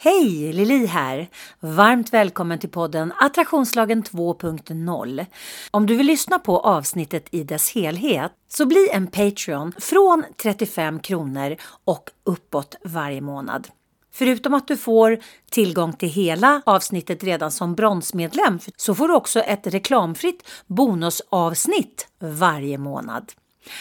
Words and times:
Hej! 0.00 0.52
Lili 0.52 0.86
här. 0.86 1.28
Varmt 1.60 2.12
välkommen 2.12 2.58
till 2.58 2.68
podden 2.70 3.12
Attraktionslagen 3.20 4.02
2.0. 4.02 5.26
Om 5.70 5.86
du 5.86 5.96
vill 5.96 6.06
lyssna 6.06 6.38
på 6.38 6.60
avsnittet 6.60 7.28
i 7.30 7.44
dess 7.44 7.74
helhet 7.74 8.32
så 8.48 8.66
bli 8.66 8.88
en 8.92 9.06
Patreon 9.06 9.72
från 9.78 10.24
35 10.42 11.00
kronor 11.00 11.56
och 11.84 12.10
uppåt 12.24 12.76
varje 12.84 13.20
månad. 13.20 13.68
Förutom 14.12 14.54
att 14.54 14.68
du 14.68 14.76
får 14.76 15.18
tillgång 15.50 15.92
till 15.92 16.08
hela 16.08 16.62
avsnittet 16.66 17.24
redan 17.24 17.50
som 17.50 17.74
bronsmedlem 17.74 18.58
så 18.76 18.94
får 18.94 19.08
du 19.08 19.14
också 19.14 19.40
ett 19.40 19.66
reklamfritt 19.66 20.48
bonusavsnitt 20.66 22.08
varje 22.18 22.78
månad. 22.78 23.32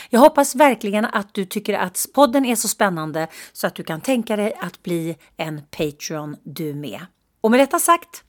Jag 0.09 0.19
hoppas 0.19 0.55
verkligen 0.55 1.05
att 1.05 1.33
du 1.33 1.45
tycker 1.45 1.73
att 1.73 2.05
podden 2.13 2.45
är 2.45 2.55
så 2.55 2.67
spännande 2.67 3.27
så 3.53 3.67
att 3.67 3.75
du 3.75 3.83
kan 3.83 4.01
tänka 4.01 4.35
dig 4.35 4.53
att 4.59 4.83
bli 4.83 5.17
en 5.37 5.61
Patreon 5.77 6.35
du 6.43 6.73
med. 6.73 7.05
Och 7.41 7.51
med 7.51 7.59
detta 7.59 7.79
sagt, 7.79 8.23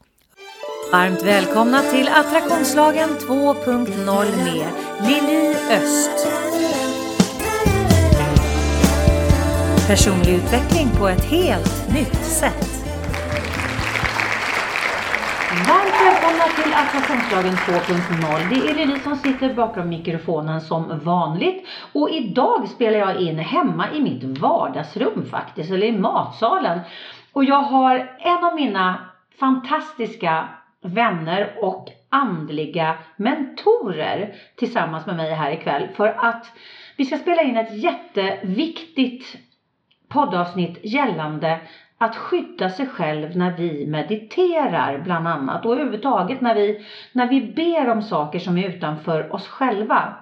varmt 0.93 1.23
välkomna 1.23 1.83
till 1.83 2.09
Attraktionslagen 2.09 3.11
2.0 3.11 4.37
med 4.45 4.69
Lili 5.09 5.55
Öst. 5.71 6.29
Personlig 9.87 10.35
utveckling 10.35 10.89
på 10.99 11.09
ett 11.09 11.25
helt 11.25 11.95
nytt 11.95 12.25
sätt. 12.25 12.78
Attraktionslagen 16.79 17.55
2.0. 17.55 18.49
Det 18.51 18.71
är 18.71 18.75
Lili 18.75 18.99
som 19.01 19.17
sitter 19.17 19.55
bakom 19.55 19.89
mikrofonen 19.89 20.61
som 20.61 20.99
vanligt. 20.99 21.67
Och 21.93 22.11
idag 22.11 22.69
spelar 22.69 22.99
jag 22.99 23.21
in 23.21 23.39
hemma 23.39 23.93
i 23.95 24.03
mitt 24.03 24.25
vardagsrum 24.25 25.27
faktiskt, 25.31 25.71
eller 25.71 25.87
i 25.87 25.99
matsalen. 25.99 26.81
Och 27.33 27.45
jag 27.45 27.63
har 27.63 28.17
en 28.19 28.45
av 28.45 28.55
mina 28.55 29.11
fantastiska 29.41 30.49
vänner 30.83 31.55
och 31.63 31.89
andliga 32.09 32.99
mentorer 33.17 34.35
tillsammans 34.57 35.07
med 35.07 35.17
mig 35.17 35.35
här 35.35 35.51
ikväll 35.51 35.89
för 35.97 36.07
att 36.19 36.53
vi 36.97 37.05
ska 37.05 37.17
spela 37.17 37.43
in 37.43 37.57
ett 37.57 37.83
jätteviktigt 37.83 39.37
poddavsnitt 40.09 40.79
gällande 40.83 41.61
att 41.99 42.17
skydda 42.17 42.71
sig 42.71 42.87
själv 42.87 43.37
när 43.37 43.57
vi 43.57 43.87
mediterar 43.87 44.99
bland 44.99 45.29
annat 45.29 45.67
och 45.67 45.73
överhuvudtaget 45.73 46.41
när 46.41 46.55
vi, 46.55 46.85
när 47.13 47.27
vi 47.27 47.41
ber 47.41 47.89
om 47.89 48.03
saker 48.03 48.39
som 48.39 48.59
är 48.59 48.69
utanför 48.69 49.33
oss 49.33 49.49
själva. 49.49 50.17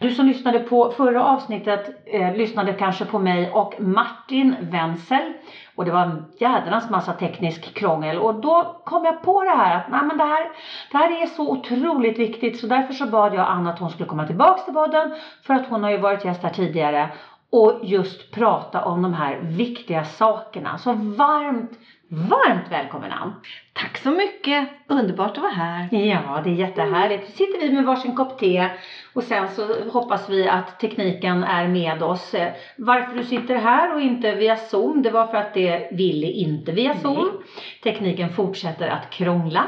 Du 0.00 0.10
som 0.10 0.26
lyssnade 0.26 0.58
på 0.58 0.90
förra 0.96 1.24
avsnittet 1.24 1.90
eh, 2.06 2.34
lyssnade 2.34 2.72
kanske 2.72 3.04
på 3.04 3.18
mig 3.18 3.50
och 3.50 3.74
Martin 3.80 4.54
Wenzel 4.60 5.32
och 5.76 5.84
det 5.84 5.90
var 5.90 6.02
en 6.02 6.22
jädrans 6.38 6.90
massa 6.90 7.12
teknisk 7.12 7.74
krångel 7.74 8.18
och 8.18 8.34
då 8.34 8.82
kom 8.84 9.04
jag 9.04 9.22
på 9.22 9.44
det 9.44 9.50
här 9.50 9.76
att 9.76 9.88
nej, 9.88 10.02
men 10.02 10.16
det, 10.16 10.24
här, 10.24 10.48
det 10.90 10.98
här 10.98 11.22
är 11.22 11.26
så 11.26 11.50
otroligt 11.50 12.18
viktigt 12.18 12.58
så 12.58 12.66
därför 12.66 12.92
så 12.92 13.06
bad 13.06 13.34
jag 13.34 13.46
Anna 13.48 13.70
att 13.70 13.78
hon 13.78 13.90
skulle 13.90 14.06
komma 14.06 14.26
tillbaks 14.26 14.64
till 14.64 14.74
podden 14.74 15.10
för 15.42 15.54
att 15.54 15.66
hon 15.66 15.82
har 15.82 15.90
ju 15.90 15.96
varit 15.96 16.24
gäst 16.24 16.42
här 16.42 16.50
tidigare 16.50 17.08
och 17.50 17.80
just 17.82 18.30
prata 18.32 18.84
om 18.84 19.02
de 19.02 19.14
här 19.14 19.40
viktiga 19.40 20.04
sakerna. 20.04 20.78
Så 20.78 20.92
varmt, 20.92 21.70
varmt 22.08 22.70
välkommen 22.70 23.12
Ann! 23.12 23.32
Tack 23.72 23.98
så 23.98 24.10
mycket! 24.10 24.68
Underbart 24.86 25.36
att 25.36 25.42
vara 25.42 25.52
här. 25.52 25.88
Ja, 25.90 26.40
det 26.44 26.50
är 26.50 26.54
jättehärligt. 26.54 27.22
Nu 27.26 27.32
sitter 27.32 27.60
vi 27.60 27.72
med 27.72 27.84
varsin 27.84 28.16
kopp 28.16 28.38
te 28.38 28.68
och 29.14 29.22
sen 29.22 29.48
så 29.48 29.90
hoppas 29.90 30.28
vi 30.28 30.48
att 30.48 30.80
tekniken 30.80 31.44
är 31.44 31.68
med 31.68 32.02
oss. 32.02 32.34
Varför 32.76 33.16
du 33.16 33.24
sitter 33.24 33.54
här 33.54 33.94
och 33.94 34.00
inte 34.00 34.34
via 34.34 34.56
Zoom, 34.56 35.02
det 35.02 35.10
var 35.10 35.26
för 35.26 35.36
att 35.36 35.54
det 35.54 35.88
ville 35.92 36.26
inte 36.26 36.72
via 36.72 36.94
Zoom. 36.94 37.30
Nej. 37.32 37.46
Tekniken 37.82 38.28
fortsätter 38.28 38.88
att 38.88 39.10
krångla. 39.10 39.64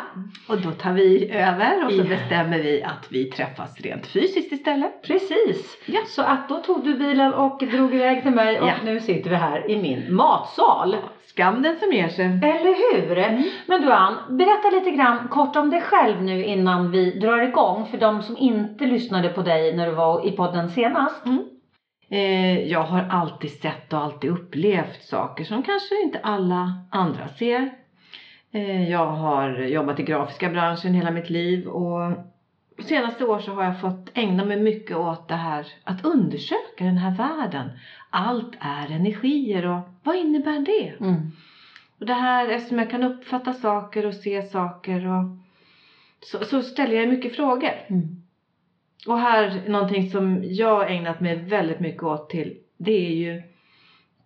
Och 0.48 0.60
då 0.60 0.70
tar 0.70 0.92
vi 0.92 1.30
över 1.30 1.84
och 1.84 1.92
så 1.92 1.98
ja. 1.98 2.04
bestämmer 2.04 2.58
vi 2.58 2.82
att 2.82 3.06
vi 3.08 3.24
träffas 3.24 3.80
rent 3.80 4.06
fysiskt 4.06 4.52
istället. 4.52 5.02
Precis! 5.02 5.78
Ja. 5.86 6.00
Så 6.06 6.22
att 6.22 6.48
då 6.48 6.58
tog 6.58 6.84
du 6.84 6.94
bilen 6.94 7.34
och 7.34 7.58
drog 7.58 7.94
iväg 7.94 8.22
till 8.22 8.32
mig 8.32 8.60
och 8.60 8.68
ja. 8.68 8.74
nu 8.84 9.00
sitter 9.00 9.30
vi 9.30 9.36
här 9.36 9.70
i 9.70 9.76
min 9.76 10.14
matsal. 10.14 10.96
Skam 11.26 11.62
den 11.62 11.78
som 11.78 11.92
ger 11.92 12.08
sig. 12.08 12.24
Eller 12.24 12.92
hur? 12.92 13.18
Mm. 13.18 13.44
Men 13.66 13.82
du 13.82 13.92
Ann, 14.02 14.36
berätta 14.36 14.70
lite 14.70 14.90
grann 14.90 15.28
kort 15.28 15.56
om 15.56 15.70
dig 15.70 15.80
själv 15.80 16.22
nu 16.22 16.44
innan 16.44 16.90
vi 16.90 17.18
drar 17.18 17.42
igång 17.42 17.86
för 17.86 17.98
de 17.98 18.22
som 18.22 18.36
inte 18.36 18.86
lyssnade 18.86 19.28
på 19.28 19.42
dig 19.42 19.76
när 19.76 19.86
du 19.86 19.92
var 19.92 20.26
i 20.26 20.30
podden 20.30 20.68
senast. 20.68 21.26
Mm. 21.26 21.44
Eh, 22.08 22.60
jag 22.68 22.82
har 22.82 23.08
alltid 23.10 23.50
sett 23.50 23.92
och 23.92 23.98
alltid 23.98 24.30
upplevt 24.30 25.02
saker 25.02 25.44
som 25.44 25.62
kanske 25.62 26.02
inte 26.02 26.18
alla 26.22 26.72
andra 26.90 27.28
ser. 27.28 27.70
Eh, 28.52 28.90
jag 28.90 29.06
har 29.06 29.50
jobbat 29.50 30.00
i 30.00 30.02
grafiska 30.02 30.48
branschen 30.48 30.94
hela 30.94 31.10
mitt 31.10 31.30
liv 31.30 31.66
och 31.66 32.12
senaste 32.78 33.24
år 33.24 33.38
så 33.38 33.52
har 33.52 33.64
jag 33.64 33.80
fått 33.80 34.10
ägna 34.14 34.44
mig 34.44 34.56
mycket 34.56 34.96
åt 34.96 35.28
det 35.28 35.34
här 35.34 35.66
att 35.84 36.04
undersöka 36.04 36.84
den 36.84 36.98
här 36.98 37.16
världen. 37.16 37.70
Allt 38.10 38.56
är 38.60 38.90
energier 38.90 39.66
och 39.66 39.80
vad 40.02 40.16
innebär 40.16 40.58
det? 40.58 41.04
Mm. 41.04 41.32
Och 42.02 42.06
det 42.06 42.14
här, 42.14 42.48
eftersom 42.48 42.78
jag 42.78 42.90
kan 42.90 43.02
uppfatta 43.02 43.52
saker 43.52 44.06
och 44.06 44.14
se 44.14 44.42
saker 44.42 45.06
och 45.06 45.24
så, 46.20 46.44
så 46.44 46.62
ställer 46.62 46.96
jag 46.96 47.08
mycket 47.08 47.36
frågor. 47.36 47.72
Mm. 47.86 48.22
Och 49.06 49.18
här, 49.18 49.62
någonting 49.68 50.10
som 50.10 50.40
jag 50.44 50.92
ägnat 50.92 51.20
mig 51.20 51.36
väldigt 51.36 51.80
mycket 51.80 52.02
åt 52.02 52.30
till, 52.30 52.58
det 52.76 53.06
är 53.06 53.10
ju 53.10 53.36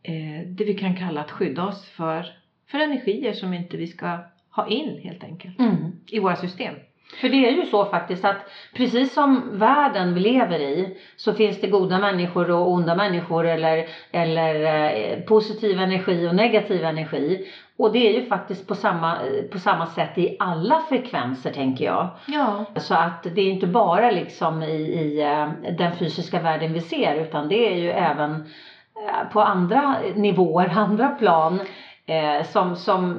eh, 0.03 0.47
det 0.47 0.65
vi 0.65 0.75
kan 0.75 0.97
kalla 0.97 1.21
att 1.21 1.31
skydda 1.31 1.65
oss 1.65 1.89
för, 1.89 2.27
för 2.71 2.79
energier 2.79 3.33
som 3.33 3.55
inte 3.55 3.77
vi 3.77 3.87
ska 3.87 4.19
ha 4.51 4.69
in 4.69 5.01
helt 5.03 5.25
enkelt 5.25 5.59
mm. 5.59 5.93
i 6.07 6.19
våra 6.19 6.37
system. 6.37 6.75
För 7.21 7.29
det 7.29 7.49
är 7.49 7.53
ju 7.53 7.67
så 7.67 7.85
faktiskt 7.85 8.25
att 8.25 8.51
precis 8.75 9.15
som 9.15 9.59
världen 9.59 10.15
vi 10.15 10.21
lever 10.21 10.59
i 10.59 10.99
så 11.17 11.35
finns 11.35 11.61
det 11.61 11.67
goda 11.67 11.99
människor 11.99 12.51
och 12.51 12.71
onda 12.71 12.95
människor 12.95 13.47
eller, 13.47 13.89
eller 14.13 14.55
eh, 14.65 15.21
positiv 15.21 15.81
energi 15.81 16.29
och 16.29 16.35
negativ 16.35 16.85
energi. 16.85 17.47
Och 17.79 17.93
det 17.93 18.09
är 18.09 18.21
ju 18.21 18.27
faktiskt 18.27 18.69
på 18.69 18.75
samma, 18.75 19.19
på 19.53 19.59
samma 19.59 19.87
sätt 19.87 20.19
i 20.19 20.37
alla 20.39 20.81
frekvenser 20.89 21.53
tänker 21.53 21.85
jag. 21.85 22.09
Ja. 22.27 22.65
Så 22.77 22.95
att 22.95 23.23
det 23.23 23.41
är 23.41 23.51
inte 23.51 23.67
bara 23.67 24.11
liksom 24.11 24.63
i, 24.63 24.77
i 24.77 25.23
eh, 25.23 25.73
den 25.73 25.97
fysiska 25.97 26.41
världen 26.41 26.73
vi 26.73 26.81
ser 26.81 27.15
utan 27.15 27.49
det 27.49 27.73
är 27.73 27.77
ju 27.77 27.91
även 27.91 28.33
eh, 28.35 29.33
på 29.33 29.41
andra 29.41 29.97
nivåer, 30.15 30.69
andra 30.77 31.09
plan. 31.09 31.61
Eh, 32.07 32.47
som, 32.47 32.77
som 32.77 33.19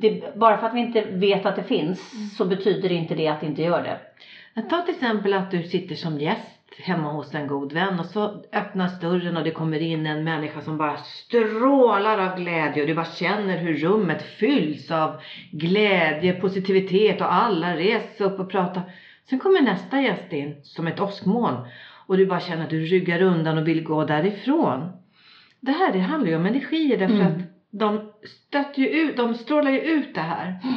det, 0.00 0.36
bara 0.36 0.58
för 0.58 0.66
att 0.66 0.74
vi 0.74 0.80
inte 0.80 1.00
vet 1.00 1.46
att 1.46 1.56
det 1.56 1.62
finns 1.62 2.14
mm. 2.14 2.26
så 2.26 2.44
betyder 2.44 2.92
inte 2.92 3.14
det 3.14 3.28
att 3.28 3.40
det 3.40 3.46
inte 3.46 3.62
gör 3.62 3.82
det. 3.82 3.98
Ta 4.62 4.82
till 4.82 4.94
exempel 4.94 5.34
att 5.34 5.50
du 5.50 5.62
sitter 5.62 5.94
som 5.94 6.20
gäst 6.20 6.59
hemma 6.78 7.12
hos 7.12 7.34
en 7.34 7.46
god 7.46 7.72
vän 7.72 8.00
och 8.00 8.06
så 8.06 8.44
öppnas 8.52 9.00
dörren 9.00 9.36
och 9.36 9.44
det 9.44 9.50
kommer 9.50 9.82
in 9.82 10.06
en 10.06 10.24
människa 10.24 10.60
som 10.60 10.78
bara 10.78 10.96
strålar 10.96 12.18
av 12.18 12.36
glädje 12.36 12.82
och 12.82 12.88
du 12.88 12.94
bara 12.94 13.04
känner 13.04 13.56
hur 13.56 13.76
rummet 13.76 14.22
fylls 14.22 14.90
av 14.90 15.20
glädje, 15.52 16.32
positivitet 16.32 17.20
och 17.20 17.34
alla 17.34 17.76
reser 17.76 18.24
upp 18.24 18.40
och 18.40 18.50
pratar. 18.50 18.82
Sen 19.30 19.38
kommer 19.38 19.60
nästa 19.60 20.00
gäst 20.00 20.32
in 20.32 20.60
som 20.62 20.86
ett 20.86 21.00
åskmoln 21.00 21.56
och 22.06 22.16
du 22.16 22.26
bara 22.26 22.40
känner 22.40 22.64
att 22.64 22.70
du 22.70 22.84
ryggar 22.84 23.22
undan 23.22 23.58
och 23.58 23.68
vill 23.68 23.84
gå 23.84 24.04
därifrån. 24.04 24.92
Det 25.60 25.72
här 25.72 25.92
det 25.92 25.98
handlar 25.98 26.30
ju 26.30 26.36
om 26.36 26.46
energier 26.46 26.98
därför 26.98 27.14
mm. 27.14 27.26
att 27.26 27.38
de, 27.70 28.12
stöter 28.24 28.82
ju 28.82 28.88
ut, 28.88 29.16
de 29.16 29.34
strålar 29.34 29.70
ju 29.70 29.78
ut 29.80 30.14
det 30.14 30.20
här. 30.20 30.46
Mm. 30.46 30.74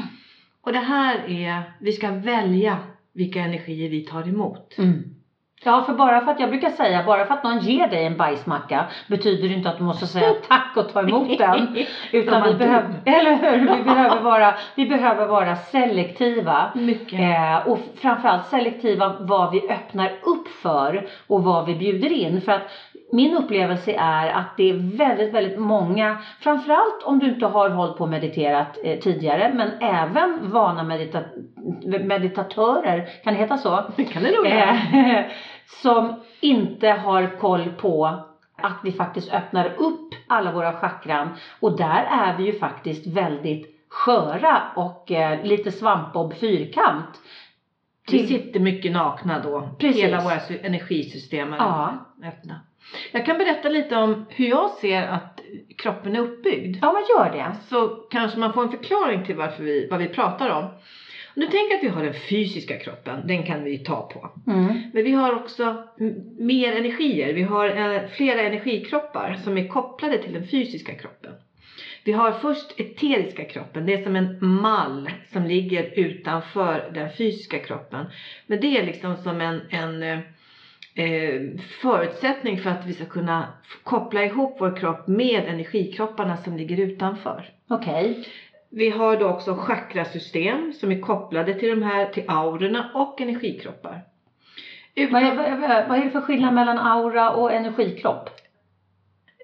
Och 0.62 0.74
det 0.74 0.80
här 0.80 1.30
är, 1.30 1.62
vi 1.80 1.92
ska 1.92 2.12
välja 2.12 2.80
vilka 3.14 3.42
energier 3.42 3.90
vi 3.90 4.02
tar 4.02 4.28
emot. 4.28 4.78
Mm. 4.78 5.16
Ja, 5.64 5.84
för 5.86 5.94
bara 5.94 6.22
för 6.22 6.32
att 6.32 6.40
jag 6.40 6.50
brukar 6.50 6.70
säga, 6.70 7.04
bara 7.06 7.26
för 7.26 7.34
att 7.34 7.44
någon 7.44 7.60
ger 7.60 7.88
dig 7.88 8.06
en 8.06 8.18
bajsmacka 8.18 8.86
betyder 9.08 9.50
det 9.50 9.54
inte 9.54 9.70
att 9.70 9.78
du 9.78 9.84
måste 9.84 10.08
säga 10.08 10.34
tack 10.48 10.78
och 10.78 10.94
ta 10.94 11.00
emot 11.00 11.38
den. 11.38 11.78
Utan 12.12 12.44
vi 12.44 12.54
behöver, 12.54 12.94
eller 13.06 13.36
hur? 13.36 13.78
Vi 13.78 13.84
behöver 13.84 14.22
vara, 14.22 14.54
vi 14.76 14.86
behöver 14.86 15.26
vara 15.26 15.56
selektiva. 15.56 16.72
Mycket. 16.76 17.20
Eh, 17.20 17.68
och 17.68 17.80
framförallt 17.96 18.46
selektiva 18.46 19.16
vad 19.20 19.52
vi 19.52 19.70
öppnar 19.70 20.12
upp 20.24 20.48
för 20.48 21.08
och 21.28 21.44
vad 21.44 21.66
vi 21.66 21.76
bjuder 21.76 22.12
in. 22.12 22.42
För 22.42 22.52
att 22.52 22.72
min 23.14 23.38
upplevelse 23.38 23.96
är 24.00 24.30
att 24.30 24.58
det 24.58 24.70
är 24.70 24.98
väldigt, 24.98 25.34
väldigt 25.34 25.60
många, 25.60 26.18
framförallt 26.40 27.04
om 27.04 27.20
du 27.20 27.30
inte 27.30 27.46
har 27.46 27.70
hållit 27.70 27.98
på 27.98 28.04
och 28.04 28.10
mediterat 28.10 28.78
eh, 28.84 29.00
tidigare, 29.00 29.52
men 29.54 29.72
även 29.82 30.52
vana 30.52 30.84
medita 30.84 31.20
meditatörer, 32.04 33.08
kan 33.24 33.34
det 33.34 33.40
heta 33.40 33.58
så? 33.58 33.84
Det 33.96 34.04
kan 34.04 34.24
det 34.24 34.32
nog 34.32 34.46
eh, 34.46 35.20
Som 35.66 36.24
inte 36.40 36.90
har 36.90 37.40
koll 37.40 37.70
på 37.70 38.24
att 38.56 38.80
vi 38.84 38.92
faktiskt 38.92 39.34
öppnar 39.34 39.74
upp 39.78 40.14
alla 40.28 40.52
våra 40.52 40.74
chakran 40.74 41.30
och 41.60 41.78
där 41.78 42.08
är 42.12 42.38
vi 42.38 42.44
ju 42.46 42.60
faktiskt 42.60 43.08
väldigt 43.08 43.86
sköra 43.90 44.62
och 44.76 45.12
eh, 45.12 45.44
lite 45.44 45.72
svampbob 45.72 46.34
fyrkant. 46.34 47.22
Vi 48.12 48.28
sitter 48.28 48.60
mycket 48.60 48.92
nakna 48.92 49.40
då. 49.40 49.70
Precis. 49.80 50.04
Hela 50.04 50.22
våra 50.22 50.40
energisystem 50.64 51.54
är 51.54 51.58
ja. 51.58 51.94
öppna. 52.24 52.60
Jag 53.12 53.26
kan 53.26 53.38
berätta 53.38 53.70
lite 53.70 53.96
om 53.96 54.26
hur 54.30 54.48
jag 54.48 54.70
ser 54.70 55.08
att 55.08 55.40
kroppen 55.78 56.16
är 56.16 56.20
uppbyggd. 56.20 56.78
Ja, 56.82 56.92
man 56.92 57.04
gör 57.18 57.32
det. 57.38 57.56
Så 57.70 57.88
kanske 57.88 58.40
man 58.40 58.54
får 58.54 58.64
en 58.64 58.72
förklaring 58.72 59.26
till 59.26 59.36
varför 59.36 59.64
vi, 59.64 59.88
vad 59.92 60.00
vi 60.00 60.08
pratar 60.08 60.50
om. 60.50 60.70
Om 61.36 61.40
du 61.42 61.48
tänker 61.48 61.76
att 61.76 61.84
vi 61.84 61.88
har 61.88 62.04
den 62.04 62.14
fysiska 62.14 62.78
kroppen, 62.78 63.28
den 63.28 63.44
kan 63.44 63.64
vi 63.64 63.78
ta 63.78 64.02
på. 64.02 64.52
Mm. 64.52 64.82
Men 64.94 65.04
vi 65.04 65.12
har 65.12 65.34
också 65.34 65.84
mer 66.40 66.74
energier. 66.74 67.34
Vi 67.34 67.42
har 67.42 67.66
eh, 67.66 68.02
flera 68.08 68.42
energikroppar 68.42 69.34
som 69.44 69.58
är 69.58 69.68
kopplade 69.68 70.18
till 70.18 70.34
den 70.34 70.48
fysiska 70.48 70.96
kroppen. 70.96 71.34
Vi 72.04 72.12
har 72.12 72.32
först 72.32 72.80
eteriska 72.80 73.46
kroppen. 73.46 73.86
Det 73.86 73.94
är 73.94 74.04
som 74.04 74.16
en 74.16 74.38
mall 74.40 75.10
som 75.32 75.44
ligger 75.44 76.00
utanför 76.00 76.92
den 76.94 77.10
fysiska 77.10 77.60
kroppen. 77.60 78.06
Men 78.48 78.60
det 78.60 78.78
är 78.78 78.84
liksom 78.84 79.18
som 79.18 79.42
en, 79.42 79.62
en 79.70 80.04
eh, 80.04 80.20
eh, 81.06 81.42
förutsättning 81.82 82.58
för 82.58 82.70
att 82.70 82.86
vi 82.86 82.94
ska 82.94 83.06
kunna 83.06 83.54
koppla 83.84 84.24
ihop 84.24 84.58
vår 84.60 84.78
kropp 84.78 85.08
med 85.08 85.44
energikropparna 85.48 86.38
som 86.38 86.58
ligger 86.58 86.78
utanför. 86.78 87.50
Okej. 87.68 88.28
Vi 88.76 88.90
har 88.90 89.18
då 89.18 89.28
också 89.28 89.56
chakrasystem 89.56 90.74
som 90.74 90.92
är 90.92 91.02
kopplade 91.02 91.54
till 91.54 91.70
de 91.70 91.84
här, 91.84 92.06
till 92.06 92.24
aurorna 92.28 92.92
och 92.94 93.22
energikroppar. 93.22 94.02
Utan, 94.96 95.14
Vad, 95.14 95.24
är, 95.24 95.88
vad, 95.88 96.00
är 96.00 96.04
det 96.04 96.12
för 96.12 96.22
skillnad 96.22 96.54
mellan 96.54 96.78
aura 96.78 97.32
och 97.32 97.54
energikropp? 97.54 98.30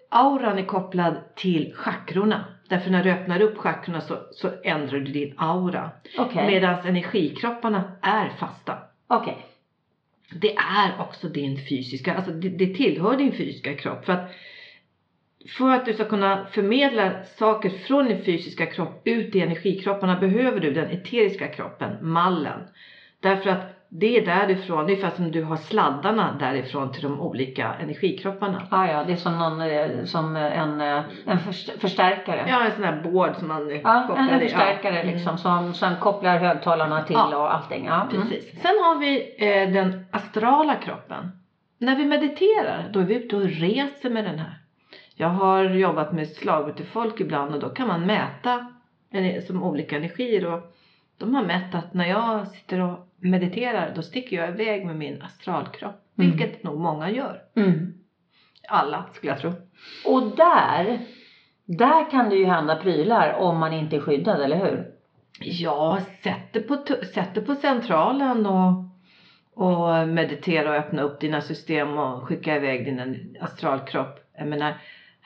Auran 0.09 0.57
är 0.57 0.65
kopplad 0.65 1.15
till 1.35 1.73
chakrorna. 1.75 2.45
Därför 2.67 2.89
när 2.89 3.03
du 3.03 3.11
öppnar 3.11 3.41
upp 3.41 3.57
chakrorna 3.57 4.01
så, 4.01 4.17
så 4.31 4.49
ändrar 4.63 4.99
du 4.99 5.11
din 5.11 5.33
aura. 5.37 5.89
Okej. 6.17 6.47
Medan 6.47 6.87
energikropparna 6.87 7.91
är 8.01 8.29
fasta. 8.29 8.77
Okej. 9.07 9.45
Det 10.41 10.55
är 10.55 10.91
också 10.99 11.27
din 11.27 11.57
fysiska, 11.69 12.13
alltså 12.13 12.31
det, 12.31 12.49
det 12.49 12.75
tillhör 12.75 13.17
din 13.17 13.31
fysiska 13.31 13.75
kropp. 13.75 14.05
För 14.05 14.13
att, 14.13 14.31
för 15.57 15.69
att 15.75 15.85
du 15.85 15.93
ska 15.93 16.03
kunna 16.05 16.45
förmedla 16.51 17.23
saker 17.23 17.69
från 17.69 18.05
din 18.07 18.23
fysiska 18.23 18.65
kropp 18.65 19.01
ut 19.05 19.35
i 19.35 19.41
energikropparna 19.41 20.15
behöver 20.19 20.59
du 20.59 20.73
den 20.73 20.89
eteriska 20.89 21.47
kroppen, 21.47 21.97
mallen. 22.01 22.59
Därför 23.21 23.49
att 23.49 23.75
det 23.91 24.17
är 24.17 24.25
därifrån, 24.25 24.85
det 24.85 24.91
är 24.91 24.95
ungefär 24.95 25.09
som 25.15 25.31
du 25.31 25.43
har 25.43 25.57
sladdarna 25.57 26.37
därifrån 26.39 26.91
till 26.91 27.03
de 27.03 27.21
olika 27.21 27.73
energikropparna. 27.73 28.67
Ah, 28.69 28.85
ja, 28.87 29.03
det 29.03 29.11
är 29.11 29.15
som, 29.15 29.37
någon, 29.37 29.61
eh, 29.61 30.03
som 30.03 30.35
en, 30.35 30.81
eh, 30.81 31.01
en 31.25 31.39
först- 31.39 31.79
förstärkare. 31.79 32.45
Ja, 32.47 32.61
en 32.61 32.71
sån 32.71 32.83
här 32.83 33.01
board 33.03 33.35
som 33.35 33.47
man 33.47 33.71
eh, 33.71 33.77
Ja, 33.83 34.05
kopplar 34.07 34.27
en, 34.33 34.39
förstärkare 34.39 34.95
Ja. 34.95 35.01
Mm. 35.01 35.13
liksom 35.13 35.37
som 35.37 35.73
sen 35.73 35.95
kopplar 35.99 36.37
högtalarna 36.37 37.01
till 37.01 37.15
Ja. 37.31 37.37
och 37.37 37.53
allting. 37.53 37.85
Ja. 37.85 38.01
Mm. 38.01 38.07
Precis. 38.09 38.61
Sen 38.61 38.71
har 38.83 38.99
vi 38.99 39.35
eh, 39.37 39.71
den 39.73 40.05
astrala 40.11 40.75
kroppen. 40.75 41.31
När 41.77 41.95
vi 41.95 42.05
mediterar 42.05 42.89
då 42.93 42.99
är 42.99 43.03
vi 43.03 43.15
ute 43.15 43.35
och 43.35 43.43
reser 43.43 44.09
med 44.09 44.25
den 44.25 44.39
här. 44.39 44.58
Jag 45.21 45.29
har 45.29 45.63
jobbat 45.63 46.13
med 46.13 46.27
slagutfolk 46.27 47.19
ibland 47.19 47.53
och 47.53 47.59
då 47.59 47.69
kan 47.69 47.87
man 47.87 48.05
mäta 48.05 48.73
en- 49.11 49.41
som 49.41 49.63
olika 49.63 49.97
energier 49.97 50.45
och 50.45 50.75
de 51.17 51.35
har 51.35 51.43
mätt 51.45 51.75
att 51.75 51.93
när 51.93 52.05
jag 52.05 52.47
sitter 52.47 52.79
och 52.79 52.99
mediterar 53.17 53.93
då 53.95 54.01
sticker 54.01 54.37
jag 54.37 54.49
iväg 54.49 54.85
med 54.85 54.95
min 54.95 55.21
astralkropp. 55.21 55.95
Mm. 56.17 56.31
Vilket 56.31 56.63
nog 56.63 56.79
många 56.79 57.09
gör. 57.09 57.41
Mm. 57.55 57.93
Alla 58.67 59.05
skulle 59.13 59.31
jag 59.31 59.39
tro. 59.41 59.51
Och 60.05 60.35
där, 60.37 60.99
där 61.65 62.11
kan 62.11 62.29
det 62.29 62.35
ju 62.35 62.45
hända 62.45 62.75
prylar 62.75 63.33
om 63.33 63.57
man 63.57 63.73
inte 63.73 63.95
är 63.95 63.99
skyddad, 63.99 64.41
eller 64.41 64.57
hur? 64.57 64.85
Ja, 65.41 65.99
sätt 66.23 66.53
det 66.53 66.59
på, 66.59 66.75
tu- 66.75 67.05
sätt 67.05 67.29
det 67.33 67.41
på 67.41 67.55
centralen 67.55 68.45
och, 68.45 68.73
och 69.53 70.07
meditera 70.07 70.69
och 70.69 70.75
öppna 70.75 71.01
upp 71.01 71.19
dina 71.19 71.41
system 71.41 71.97
och 71.97 72.23
skicka 72.27 72.55
iväg 72.55 72.85
din 72.85 73.37
astralkropp. 73.41 74.19
Jag 74.37 74.47
menar, 74.47 74.73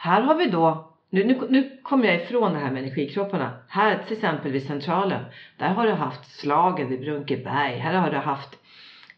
här 0.04 0.22
har 0.22 0.36
vi 0.36 0.46
då, 0.46 0.90
nu, 1.10 1.24
nu, 1.24 1.40
nu 1.50 1.80
kommer 1.84 2.06
jag 2.06 2.16
ifrån 2.16 2.54
det 2.54 2.60
här 2.60 2.72
med 2.72 2.84
energikropparna. 2.84 3.52
Här 3.68 4.04
till 4.08 4.14
exempel 4.18 4.52
vid 4.52 4.64
centralen, 4.68 5.26
där 5.58 5.70
har 5.70 5.86
du 5.88 5.92
haft 5.92 6.40
slagen 6.40 6.90
vid 6.90 7.00
Brunkeberg. 7.00 7.78
Här 7.78 7.94
har 7.94 8.10
du 8.10 8.18
haft 8.18 8.50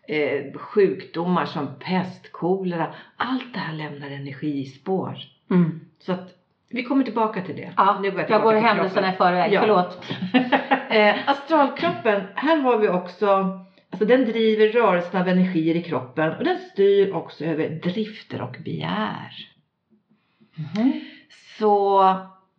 eh, 0.07 0.53
sjukdomar 0.53 1.45
som 1.45 1.67
pest, 1.79 2.31
kolera. 2.31 2.87
Allt 3.17 3.53
det 3.53 3.59
här 3.59 3.73
lämnar 3.73 4.07
energispår. 4.07 5.17
Mm. 5.51 5.79
Så 5.99 6.11
att 6.11 6.29
vi 6.69 6.83
kommer 6.83 7.03
tillbaka 7.03 7.41
till 7.41 7.55
det. 7.55 7.73
Ja, 7.77 7.99
Nu 8.01 8.07
jag, 8.07 8.15
tillbaka 8.15 8.43
går 8.43 8.53
händelserna 8.53 9.13
i 9.13 9.15
förväg, 9.17 9.53
Ja. 9.53 9.61
förlåt. 9.61 10.11
Eh, 10.89 11.29
astralkroppen, 11.29 12.21
här 12.35 12.57
har 12.57 12.77
vi 12.77 12.89
också, 12.89 13.59
alltså 13.89 14.05
den 14.05 14.25
driver 14.25 14.67
rörelsen 14.67 15.21
av 15.21 15.27
energier 15.27 15.75
i 15.75 15.83
kroppen 15.83 16.33
och 16.33 16.43
den 16.43 16.57
styr 16.57 17.13
också 17.13 17.45
över 17.45 17.69
drifter 17.69 18.41
och 18.41 18.55
begär. 18.65 19.54
Mhm. 20.55 21.01
Så 21.59 21.99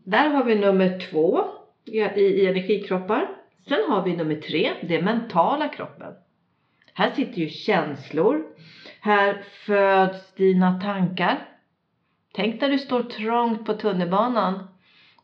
där 0.04 0.28
har 0.28 0.44
vi 0.44 0.54
nummer 0.54 0.98
två 1.10 1.44
i, 1.84 1.98
i 2.00 2.46
energikroppar. 2.46 3.28
Sen 3.68 3.78
har 3.88 4.02
vi 4.04 4.16
nummer 4.16 4.34
tre, 4.34 4.70
det 4.82 4.96
är 4.96 5.02
mentala 5.02 5.68
kroppen. 5.68 6.12
Här 6.94 7.10
sitter 7.10 7.38
ju 7.38 7.48
känslor. 7.48 8.42
Här 9.00 9.42
föds 9.66 10.34
dina 10.34 10.80
tankar. 10.80 11.38
Tänk 12.34 12.60
när 12.60 12.68
du 12.68 12.78
står 12.78 13.02
trångt 13.02 13.66
på 13.66 13.74
tunnelbanan. 13.74 14.68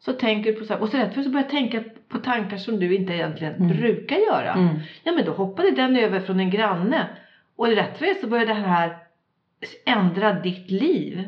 Så 0.01 0.13
tänker 0.13 0.53
du 0.53 0.59
på 0.59 0.65
så 0.65 0.73
här, 0.75 0.81
och 0.83 0.89
så 0.89 0.97
rätt 0.97 1.15
för 1.15 1.23
så 1.23 1.31
börjar 1.31 1.49
tänka 1.49 1.83
på 2.09 2.19
tankar 2.19 2.57
som 2.57 2.81
du 2.81 2.95
inte 2.97 3.13
egentligen 3.13 3.55
Mm. 3.55 3.69
brukar 3.77 4.17
göra. 4.17 4.53
Mm. 4.53 4.79
Ja 5.05 5.13
men 5.13 5.25
då 5.25 5.33
hoppade 5.33 5.71
den 5.71 5.97
över 5.97 6.21
från 6.21 6.41
en 6.41 6.51
granne. 6.51 7.07
Och 7.57 7.67
rätt 7.67 7.99
för 7.99 8.21
så 8.21 8.27
började 8.27 8.53
det 8.53 8.59
här 8.61 8.97
ändra 9.87 10.33
ditt 10.33 10.71
liv. 10.71 11.25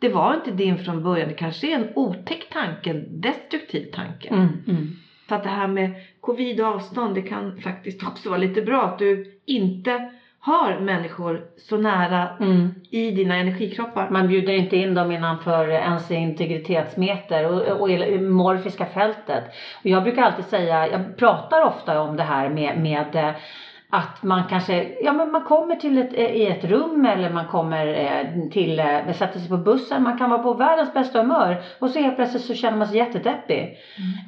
Det 0.00 0.08
var 0.08 0.34
inte 0.34 0.50
din 0.50 0.78
från 0.78 1.02
början. 1.02 1.28
Det 1.28 1.34
kanske 1.34 1.72
är 1.72 1.74
en 1.74 1.92
otäck 1.94 2.48
tanke, 2.52 2.90
en 2.90 3.20
destruktiv 3.20 3.90
tanke. 3.92 4.28
Mm. 4.28 4.48
Mm. 4.68 4.96
Så 5.28 5.34
att 5.34 5.42
det 5.42 5.48
här 5.48 5.68
med 5.68 5.94
covid 6.20 6.60
och 6.60 6.66
avstånd, 6.66 7.14
det 7.14 7.22
kan 7.22 7.60
faktiskt 7.60 8.02
också 8.06 8.28
vara 8.28 8.40
lite 8.40 8.62
bra 8.62 8.82
att 8.82 8.98
du 8.98 9.40
inte 9.46 10.10
har 10.42 10.78
människor 10.80 11.42
så 11.56 11.76
nära 11.76 12.28
Mm. 12.40 12.68
i 12.90 13.10
dina 13.10 13.36
energikroppar. 13.36 14.10
Man 14.10 14.28
bjuder 14.28 14.52
inte 14.52 14.76
in 14.76 14.94
dem 14.94 15.12
innanför 15.12 15.68
ens 15.68 16.10
integritetsmeter 16.10 17.46
och, 17.46 17.80
och 17.80 17.90
i 17.90 18.18
morfiska 18.18 18.86
fältet. 18.86 19.44
Och 19.82 19.86
jag 19.86 20.02
brukar 20.02 20.22
alltid 20.22 20.44
säga, 20.44 20.88
jag 20.88 21.16
pratar 21.16 21.64
ofta 21.64 22.00
om 22.00 22.16
det 22.16 22.22
här 22.22 22.48
med, 22.48 22.78
med 22.78 23.16
eh, 23.16 23.34
att 23.90 24.22
man 24.22 24.42
kanske, 24.48 24.88
ja 25.02 25.12
men 25.12 25.32
man 25.32 25.44
kommer 25.44 25.76
till 25.76 25.98
ett, 25.98 26.12
eh, 26.12 26.24
i 26.24 26.46
ett 26.46 26.64
rum 26.64 27.04
eller 27.06 27.30
man 27.30 27.46
kommer 27.46 27.86
eh, 27.86 28.48
till, 28.50 28.78
eh, 28.78 29.12
sätter 29.12 29.38
sig 29.38 29.48
på 29.48 29.56
bussen, 29.56 30.02
man 30.02 30.18
kan 30.18 30.30
vara 30.30 30.42
på 30.42 30.54
världens 30.54 30.94
bästa 30.94 31.18
humör 31.20 31.62
och 31.78 31.90
så 31.90 31.98
helt 32.00 32.16
plötsligt 32.16 32.42
så 32.42 32.54
känner 32.54 32.78
man 32.78 32.86
sig 32.86 32.96
jättedeppig. 32.96 33.76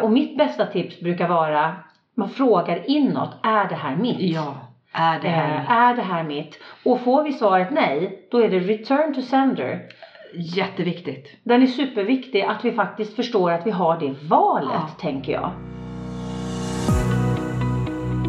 Och 0.02 0.10
mitt 0.10 0.38
bästa 0.38 0.64
tips 0.66 1.00
brukar 1.00 1.28
vara, 1.28 1.74
man 2.16 2.28
frågar 2.28 2.90
inåt, 2.90 3.30
är 3.42 3.68
det 3.68 3.74
här 3.74 3.96
mitt? 3.96 4.20
Ja, 4.20 4.54
är 4.92 5.20
det 5.20 5.28
här 5.28 5.54
Eh, 5.58 5.70
är 5.70 5.94
det 5.94 6.02
här 6.02 6.22
mitt? 6.22 6.58
Och 6.84 7.00
får 7.00 7.22
vi 7.22 7.32
svaret 7.32 7.70
nej, 7.70 8.28
då 8.30 8.38
är 8.38 8.48
det 8.48 8.58
return 8.58 9.14
to 9.14 9.20
sender. 9.22 9.80
jätteviktigt. 10.34 11.40
Den 11.44 11.62
är 11.62 11.66
superviktig 11.66 12.42
att 12.42 12.64
vi 12.64 12.72
faktiskt 12.72 13.16
förstår 13.16 13.50
att 13.50 13.66
vi 13.66 13.70
har 13.70 13.96
det 14.00 14.14
valet, 14.28 14.70
Ja. 14.72 14.88
tänker 15.00 15.32
jag. 15.32 15.50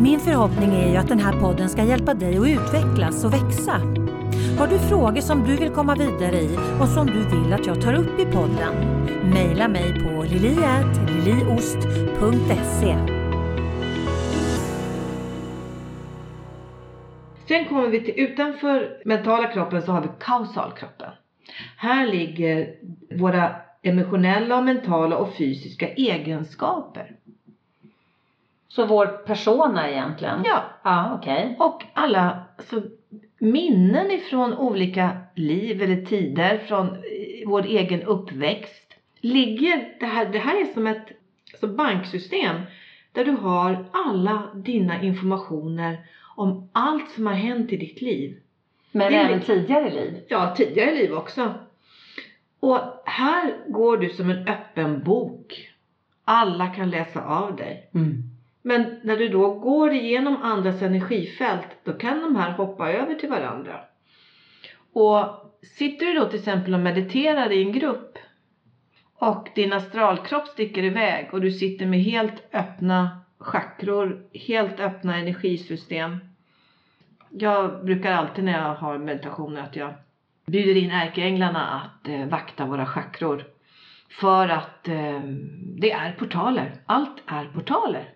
Min 0.03 0.19
förhoppning 0.19 0.69
är 0.69 0.91
ju 0.91 0.97
att 0.97 1.07
den 1.07 1.19
här 1.19 1.39
podden 1.39 1.69
ska 1.69 1.83
hjälpa 1.83 2.13
dig 2.13 2.37
att 2.37 2.47
utvecklas 2.47 3.25
och 3.25 3.33
växa. 3.33 3.71
Har 4.59 4.67
du 4.67 4.79
frågor 4.79 5.21
som 5.21 5.43
du 5.43 5.55
vill 5.55 5.69
komma 5.69 5.95
vidare 5.95 6.41
i 6.41 6.57
och 6.81 6.87
som 6.87 7.07
du 7.07 7.19
vill 7.19 7.53
att 7.53 7.67
jag 7.67 7.81
tar 7.81 7.93
upp 7.93 8.19
i 8.19 8.25
podden? 8.25 8.73
Mejla 9.33 9.67
mig 9.67 10.03
på 10.03 10.23
liliatliliost.se 10.23 12.97
Sen 17.47 17.65
kommer 17.65 17.87
vi 17.87 18.03
till 18.03 18.13
utanför 18.17 19.01
mentala 19.05 19.47
kroppen 19.47 19.81
så 19.81 19.91
har 19.91 20.01
vi 20.01 20.07
kausalkroppen. 20.19 21.11
Här 21.77 22.07
ligger 22.07 22.75
våra 23.19 23.55
emotionella, 23.81 24.61
mentala 24.61 25.17
och 25.17 25.37
fysiska 25.37 25.89
egenskaper. 25.89 27.15
Så 28.75 28.85
vår 28.85 29.05
persona 29.05 29.89
egentligen? 29.89 30.41
Ja, 30.45 30.63
Ja, 30.83 31.17
okej. 31.19 31.55
och 31.59 31.83
alla 31.93 32.43
alltså, 32.57 32.81
minnen 33.39 34.11
ifrån 34.11 34.53
olika 34.53 35.17
liv 35.35 35.81
eller 35.81 36.05
tider, 36.05 36.57
från 36.57 36.87
eh, 36.87 36.93
vår 37.47 37.65
egen 37.65 38.01
uppväxt. 38.03 38.93
Ligger, 39.21 39.97
det 39.99 40.05
här, 40.05 40.25
det 40.25 40.39
här 40.39 40.61
är 40.61 40.65
som 40.73 40.87
ett 40.87 41.05
alltså 41.51 41.67
banksystem 41.67 42.55
där 43.11 43.25
du 43.25 43.31
har 43.31 43.85
alla 43.91 44.43
dina 44.55 45.01
informationer 45.03 45.97
om 46.35 46.69
allt 46.71 47.09
som 47.09 47.27
har 47.27 47.33
hänt 47.33 47.71
i 47.71 47.77
ditt 47.77 48.01
liv. 48.01 48.37
Men 48.91 49.13
är 49.13 49.17
även 49.19 49.31
lite- 49.39 49.45
tidigare 49.45 49.89
liv? 49.91 50.23
Ja, 50.27 50.53
tidigare 50.57 50.95
liv 50.95 51.13
också. 51.13 51.53
Och 52.59 52.79
här 53.05 53.53
går 53.67 53.97
du 53.97 54.09
som 54.09 54.29
en 54.29 54.47
öppen 54.47 55.03
bok. 55.03 55.69
Alla 56.25 56.67
kan 56.67 56.89
läsa 56.89 57.23
av 57.25 57.55
dig. 57.55 57.89
Mm. 57.93 58.23
Men 58.65 58.99
när 59.03 59.17
du 59.17 59.29
då 59.29 59.53
går 59.53 59.93
igenom 59.93 60.37
andras 60.43 60.81
energifält, 60.81 61.67
då 61.83 61.93
kan 61.93 62.21
de 62.21 62.35
här 62.35 62.51
hoppa 62.51 62.91
över 62.91 63.15
till 63.15 63.29
varandra. 63.29 63.79
Och 64.93 65.25
sitter 65.77 66.05
du 66.05 66.13
då 66.13 66.25
till 66.25 66.39
exempel 66.39 66.73
och 66.73 66.79
mediterar 66.79 67.51
i 67.51 67.63
en 67.63 67.71
grupp 67.71 68.17
och 69.15 69.49
din 69.55 69.73
astralkropp 69.73 70.47
sticker 70.47 70.83
iväg 70.83 71.29
och 71.33 71.41
du 71.41 71.51
sitter 71.51 71.85
med 71.85 71.99
helt 71.99 72.43
öppna 72.53 73.21
chakror, 73.39 74.23
helt 74.47 74.79
öppna 74.79 75.17
energisystem. 75.17 76.17
Jag 77.29 77.85
brukar 77.85 78.11
alltid 78.11 78.43
när 78.43 78.59
jag 78.61 78.75
har 78.75 78.97
meditationer 78.97 79.61
att 79.61 79.75
jag 79.75 79.93
bjuder 80.45 80.77
in 80.77 80.91
ärkeänglarna 80.91 81.69
att 81.69 82.07
eh, 82.07 82.25
vakta 82.25 82.65
våra 82.65 82.85
chakror. 82.85 83.45
För 84.09 84.47
att 84.47 84.87
eh, 84.87 85.21
det 85.77 85.91
är 85.91 86.11
portaler. 86.11 86.75
Allt 86.85 87.23
är 87.25 87.45
portaler. 87.45 88.09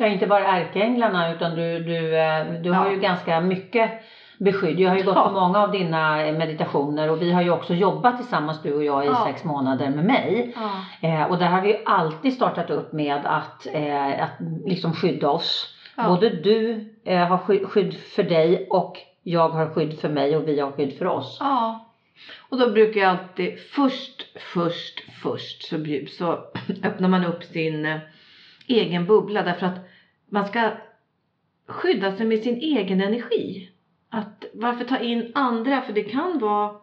Ja, 0.00 0.06
inte 0.06 0.26
bara 0.26 0.46
ärkeänglarna 0.46 1.34
utan 1.34 1.54
du, 1.54 1.78
du, 1.84 2.18
eh, 2.18 2.44
du 2.62 2.70
har 2.70 2.86
Ja. 2.86 2.92
ju 2.92 3.00
ganska 3.00 3.40
mycket 3.40 3.90
beskydd. 4.38 4.80
Jag 4.80 4.90
har 4.90 4.96
ju 4.96 5.02
gått 5.04 5.16
Ja. 5.16 5.28
på 5.28 5.30
många 5.40 5.58
av 5.62 5.70
dina 5.72 6.26
eh, 6.26 6.38
meditationer 6.38 7.10
och 7.10 7.22
vi 7.22 7.32
har 7.32 7.42
ju 7.42 7.50
också 7.50 7.74
jobbat 7.74 8.16
tillsammans 8.16 8.62
du 8.62 8.74
och 8.74 8.84
jag 8.84 9.04
i 9.04 9.06
Ja. 9.06 9.24
sex 9.26 9.44
månader 9.44 9.90
med 9.90 10.04
mig. 10.04 10.54
Eh, 11.00 11.22
och 11.24 11.38
där 11.38 11.46
har 11.46 11.60
vi 11.62 11.68
ju 11.68 11.78
alltid 11.86 12.32
startat 12.34 12.70
upp 12.70 12.92
med 12.92 13.20
att, 13.26 13.66
eh, 13.72 14.22
att 14.22 14.30
liksom 14.66 14.92
skydda 14.94 15.28
oss. 15.28 15.74
Ja. 15.96 16.08
Både 16.08 16.30
du 16.30 16.88
eh, 17.04 17.26
har 17.26 17.38
sky- 17.38 17.64
skydd 17.64 17.94
för 17.94 18.22
dig 18.22 18.66
och 18.70 18.96
jag 19.22 19.48
har 19.48 19.66
skydd 19.66 19.98
för 20.00 20.08
mig 20.08 20.36
och 20.36 20.48
vi 20.48 20.60
har 20.60 20.70
skydd 20.72 20.98
för 20.98 21.06
oss. 21.06 21.36
Ja. 21.40 21.86
Och 22.50 22.58
då 22.58 22.70
brukar 22.70 23.00
jag 23.00 23.10
alltid 23.10 23.58
först, 23.74 24.38
först, 24.38 25.00
först 25.22 25.68
så, 25.68 25.76
så 26.18 26.32
öppnar 26.84 27.08
man 27.08 27.24
upp 27.24 27.42
sin 27.44 27.86
eh, 27.86 27.98
egen 28.66 29.06
bubbla 29.06 29.42
därför 29.42 29.66
att 29.66 29.89
man 30.30 30.46
ska 30.46 30.70
skydda 31.66 32.16
sig 32.16 32.26
med 32.26 32.42
sin 32.42 32.56
egen 32.56 33.00
energi. 33.00 33.70
Att 34.08 34.44
varför 34.54 34.84
ta 34.84 34.98
in 34.98 35.32
andra? 35.34 35.82
För 35.82 35.92
det 35.92 36.02
kan 36.02 36.38
vara 36.38 36.80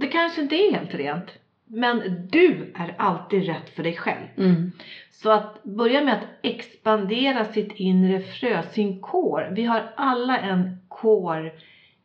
det 0.00 0.06
kanske 0.06 0.40
inte 0.40 0.54
är 0.54 0.72
helt 0.72 0.94
rent. 0.94 1.38
Men 1.64 2.28
du 2.30 2.72
är 2.74 2.94
alltid 2.98 3.46
rätt 3.46 3.70
för 3.70 3.82
dig 3.82 3.96
själv. 3.96 4.26
Mm. 4.36 4.72
Så 5.10 5.30
att 5.30 5.62
börja 5.62 6.04
med 6.04 6.14
att 6.14 6.26
expandera 6.42 7.44
sitt 7.44 7.72
inre 7.72 8.20
frö, 8.20 8.62
sin 8.62 9.00
kår. 9.00 9.52
Vi 9.52 9.64
har 9.64 9.92
alla 9.96 10.38
en 10.38 10.78
kår 10.88 11.52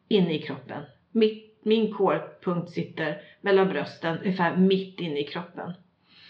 inne 0.08 0.34
i 0.34 0.42
kroppen. 0.42 0.84
Mitt, 1.12 1.60
min 1.64 1.94
kårpunkt 1.94 2.70
sitter 2.70 3.22
mellan 3.42 3.68
brösten, 3.68 4.18
ungefär 4.18 4.58
mitt 4.58 5.00
inne 5.00 5.20
i 5.20 5.24
kroppen. 5.24 5.74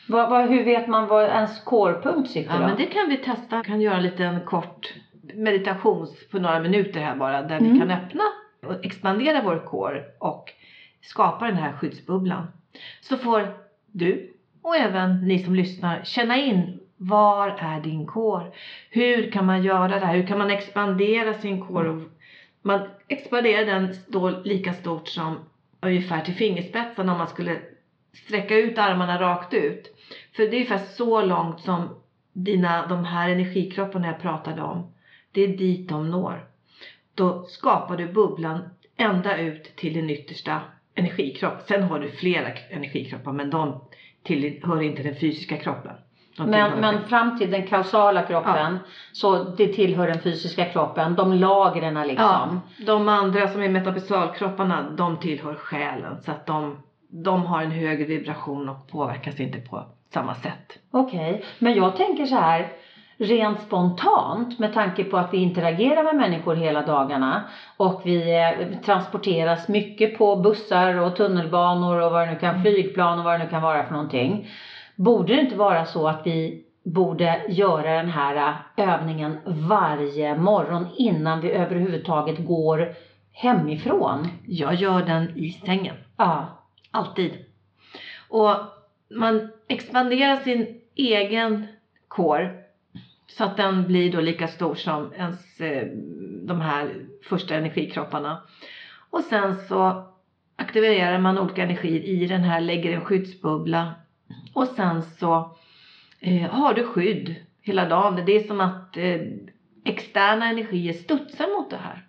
Vad, 0.08 0.30
vad, 0.30 0.46
hur 0.50 0.64
vet 0.64 0.88
man 0.88 1.08
var 1.08 1.24
ens 1.24 1.60
kårpunkt 1.60 2.30
sitter 2.30 2.54
Ja, 2.54 2.60
då? 2.60 2.66
men 2.68 2.78
det 2.78 2.86
kan 2.86 3.10
vi 3.10 3.18
testa. 3.18 3.58
Vi 3.58 3.64
kan 3.64 3.82
göra 3.82 3.96
en 3.96 4.04
liten 4.04 4.42
kort 4.42 4.94
meditation 5.34 6.08
på 6.32 6.40
några 6.40 6.60
minuter 6.60 7.00
här 7.02 7.16
bara, 7.16 7.42
där 7.42 7.58
Mm. 7.58 7.74
vi 7.74 7.80
kan 7.80 7.92
öppna 7.92 8.24
och 8.68 8.86
expandera 8.86 9.42
vår 9.42 9.66
kår 9.66 10.04
och 10.20 10.54
skapa 11.02 11.46
den 11.46 11.56
här 11.58 11.72
skyddsbubblan. 11.72 12.48
Så 13.02 13.18
får 13.18 13.48
du 13.92 14.32
och 14.62 14.76
även 14.76 15.28
ni 15.28 15.40
som 15.40 15.56
lyssnar 15.56 16.02
känna 16.04 16.38
in 16.38 16.80
var 16.98 17.48
är 17.60 17.80
din 17.80 18.06
kår? 18.06 18.52
Hur 18.90 19.32
kan 19.32 19.46
man 19.46 19.64
göra 19.64 20.00
det 20.00 20.06
här? 20.06 20.16
Hur 20.16 20.28
kan 20.28 20.38
man 20.38 20.50
expandera 20.50 21.34
sin 21.34 21.62
kår? 21.66 22.02
Man 22.62 22.80
expanderar 23.08 23.66
den 23.66 23.94
då 24.08 24.30
lika 24.30 24.74
stort 24.74 25.08
som 25.08 25.40
ungefär 25.82 26.22
till 26.22 26.34
fingerspetsarna 26.34 27.12
om 27.12 27.18
man 27.18 27.28
skulle 27.28 27.60
sträcka 28.16 28.58
ut 28.58 28.78
armarna 28.78 29.22
rakt 29.22 29.54
ut. 29.54 29.96
För 30.36 30.44
det 30.44 30.50
är 30.50 30.54
ungefär 30.54 30.78
så 30.78 31.22
långt 31.22 31.62
som 31.62 31.90
dina, 32.34 32.88
de 32.88 33.06
här 33.06 33.30
energikropparna 33.30 34.08
jag 34.08 34.22
pratade 34.22 34.62
om. 34.62 34.94
Det 35.32 35.42
är 35.42 35.48
dit 35.48 35.90
de 35.90 36.10
når. 36.10 36.46
Då 37.16 37.44
skapar 37.44 37.98
du 37.98 38.08
bubblan 38.08 38.70
ända 38.98 39.38
ut 39.38 39.76
till 39.76 39.94
din 39.94 40.10
yttersta 40.10 40.62
energikropp. 40.96 41.62
Sen 41.68 41.84
har 41.84 42.00
du 42.00 42.12
flera 42.12 42.48
energikroppar 42.70 43.32
men 43.32 43.50
de 43.50 43.82
tillhör 44.24 44.82
inte 44.82 45.04
den 45.04 45.16
fysiska 45.16 45.58
kroppen. 45.58 45.96
De 46.38 46.50
Men, 46.50 46.80
men 46.80 47.08
fram 47.08 47.38
till 47.38 47.52
den 47.52 47.68
kausala 47.68 48.22
kroppen, 48.22 48.80
så 49.12 49.44
det 49.44 49.68
tillhör 49.68 50.08
den 50.08 50.20
fysiska 50.20 50.66
kroppen, 50.66 51.16
de 51.16 51.34
lagren 51.34 51.96
Ja, 51.96 52.04
liksom. 52.04 52.62
de 52.86 53.10
andra 53.10 53.48
som 53.48 53.62
är 53.62 53.70
metafisalkropparna, 53.70 54.90
de 54.90 55.18
tillhör 55.18 55.56
själen. 55.56 56.22
Så 56.22 56.32
att 56.32 56.46
de, 56.46 56.78
de 57.10 57.46
har 57.46 57.62
en 57.62 57.72
högre 57.72 58.06
vibration 58.06 58.70
och 58.70 58.88
påverkas 58.88 59.40
inte 59.40 59.60
på 59.60 59.84
samma 60.14 60.36
sätt. 60.36 60.80
Okej, 60.92 61.44
men 61.60 61.74
jag 61.74 61.96
tänker 61.96 62.26
så 62.26 62.36
här 62.36 62.72
rent 63.18 63.62
spontant 63.62 64.60
med 64.60 64.74
tanke 64.74 65.04
på 65.04 65.18
att 65.18 65.34
vi 65.34 65.38
interagerar 65.38 66.04
med 66.04 66.16
människor 66.16 66.56
hela 66.56 66.82
dagarna 66.82 67.44
och 67.78 68.02
vi 68.04 68.36
eh, 68.36 68.80
transporteras 68.80 69.68
mycket 69.68 70.18
på 70.18 70.36
bussar 70.36 70.96
och 70.96 71.16
tunnelbanor 71.16 72.02
och 72.02 72.12
vad 72.12 72.28
det 72.28 72.34
nu 72.34 72.40
kan, 72.40 72.62
flygplan 72.62 73.20
och 73.20 73.26
vad 73.26 73.40
det 73.40 73.44
nu 73.44 73.50
kan 73.50 73.62
vara 73.62 73.84
för 73.84 73.92
någonting. 73.92 74.50
Borde 74.96 75.36
det 75.36 75.42
inte 75.42 75.56
vara 75.56 75.86
så 75.86 76.08
att 76.08 76.22
vi 76.26 76.64
borde 76.86 77.42
göra 77.48 77.98
den 77.98 78.10
här 78.10 78.56
eh, 78.76 78.94
övningen 78.94 79.38
varje 79.46 80.38
morgon 80.38 80.88
innan 80.98 81.42
vi 81.42 81.52
överhuvudtaget 81.52 82.46
går 82.46 82.94
hemifrån? 83.32 84.28
Jag 84.48 84.76
gör 84.76 85.02
den 85.02 85.38
i 85.38 85.50
sängen. 85.50 85.96
Ja. 86.18 86.55
Alltid. 86.96 87.46
Och 88.30 88.56
man 89.10 89.52
expanderar 89.68 90.36
sin 90.36 90.82
egen 90.96 91.68
kår 92.08 92.64
så 93.28 93.44
att 93.44 93.58
den 93.58 93.88
blir 93.88 94.12
då 94.12 94.22
lika 94.22 94.48
stor 94.48 94.76
som 94.76 95.14
ens, 95.14 95.62
eh, 95.62 95.88
de 96.44 96.62
här 96.62 97.06
första 97.30 97.56
energikropparna. 97.56 98.42
Och 99.10 99.22
sen 99.22 99.56
så 99.56 100.08
aktiverar 100.56 101.20
man 101.20 101.38
olika 101.38 101.64
energier 101.64 102.02
i 102.02 102.26
den 102.26 102.42
här, 102.42 102.62
lägger 102.62 102.92
en 102.92 103.06
skyddsbubbla 103.06 103.94
och 104.54 104.68
sen 104.68 105.04
så 105.04 105.58
eh, 106.20 106.50
har 106.50 106.74
du 106.74 106.84
skydd 106.84 107.36
hela 107.62 107.90
dagen. 107.90 108.26
Det 108.26 108.36
är 108.36 108.44
som 108.44 108.62
att 108.62 108.98
eh, 108.98 109.22
externa 109.86 110.50
energier 110.50 110.94
studsar 110.94 111.58
mot 111.58 111.70
det 111.70 111.78
här. 111.78 112.08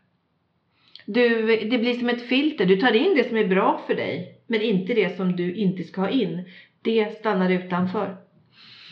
Du, 1.07 1.47
det 1.47 1.79
blir 1.79 1.95
som 1.95 2.09
ett 2.09 2.29
filter. 2.29 2.67
Du 2.67 2.77
tar 2.77 2.93
in 2.93 3.15
det 3.17 3.29
som 3.29 3.37
är 3.37 3.49
bra 3.49 3.81
för 3.87 3.95
dig, 3.95 4.36
men 4.47 4.61
inte 4.63 4.95
det 4.95 5.17
som 5.17 5.37
du 5.37 5.55
inte 5.55 5.85
ska 5.85 6.01
ha 6.01 6.09
in. 6.09 6.45
Det 6.83 7.19
stannar 7.19 7.51
utanför. 7.51 8.17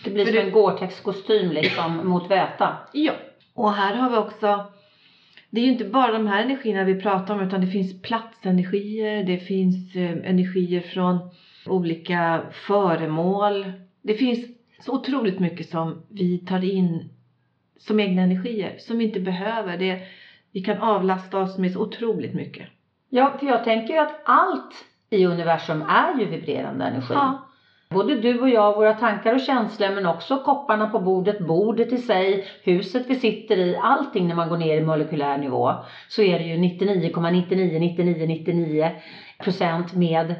Det 0.04 0.10
blir 0.10 0.24
För 0.24 0.32
som 0.32 0.40
du- 0.40 0.46
en 0.46 0.52
Gore-Tex-kostym 0.52 1.52
liksom 1.52 1.96
mot 2.08 2.30
väta. 2.30 2.76
Ja. 2.92 3.12
Och 3.54 3.72
här 3.72 3.94
har 3.94 4.10
vi 4.10 4.16
också, 4.16 4.64
det 5.50 5.60
är 5.60 5.64
ju 5.64 5.70
inte 5.72 5.84
bara 5.84 6.12
de 6.12 6.26
här 6.26 6.42
energierna 6.44 6.84
vi 6.84 7.00
pratar 7.00 7.34
om, 7.34 7.40
utan 7.40 7.60
det 7.60 7.66
finns 7.66 8.02
platsenergier, 8.02 9.22
det 9.24 9.38
finns 9.38 9.96
eh, 9.96 10.10
energier 10.30 10.80
från 10.80 11.18
olika 11.66 12.42
föremål. 12.52 13.72
Det 14.02 14.14
finns 14.14 14.38
så 14.80 14.92
otroligt 14.94 15.38
mycket 15.40 15.68
som 15.68 16.02
vi 16.10 16.38
tar 16.38 16.64
in 16.64 17.08
som 17.78 18.00
egna 18.00 18.22
energier, 18.22 18.74
som 18.78 18.98
vi 18.98 19.04
inte 19.04 19.20
behöver. 19.20 19.76
Det, 19.76 20.00
vi 20.52 20.60
kan 20.60 20.78
avlasta 20.78 21.38
oss 21.40 21.58
med 21.58 21.72
så 21.72 21.80
otroligt 21.82 22.34
mycket. 22.34 22.68
Ja, 23.08 23.36
för 23.40 23.46
jag 23.46 23.64
tänker 23.64 23.94
ju 23.94 24.00
att 24.00 24.20
allt 24.24 24.84
i 25.14 25.26
universum 25.26 25.82
är 25.82 26.20
ju 26.20 26.26
vibrerande 26.26 26.84
energi. 26.84 27.14
Ja. 27.14 27.50
Både 27.90 28.14
du 28.14 28.40
och 28.40 28.48
jag, 28.48 28.74
våra 28.74 28.92
tankar 28.92 29.34
och 29.34 29.40
känslor, 29.40 29.90
men 29.90 30.06
också 30.06 30.38
kopparna 30.38 30.86
på 30.86 30.98
bordet, 30.98 31.38
bordet 31.38 31.92
i 31.92 31.98
sig, 31.98 32.44
huset 32.62 33.04
vi 33.08 33.14
sitter 33.14 33.56
i, 33.56 33.78
allting 33.82 34.28
när 34.28 34.34
man 34.34 34.48
går 34.48 34.56
ner 34.56 34.76
i 34.76 34.80
molekylär 34.80 35.38
nivå, 35.38 35.72
så 36.08 36.22
är 36.22 36.38
det 36.38 36.44
ju 36.44 36.56
99,999999 36.56 38.90
procent 39.42 39.92
med 39.92 40.34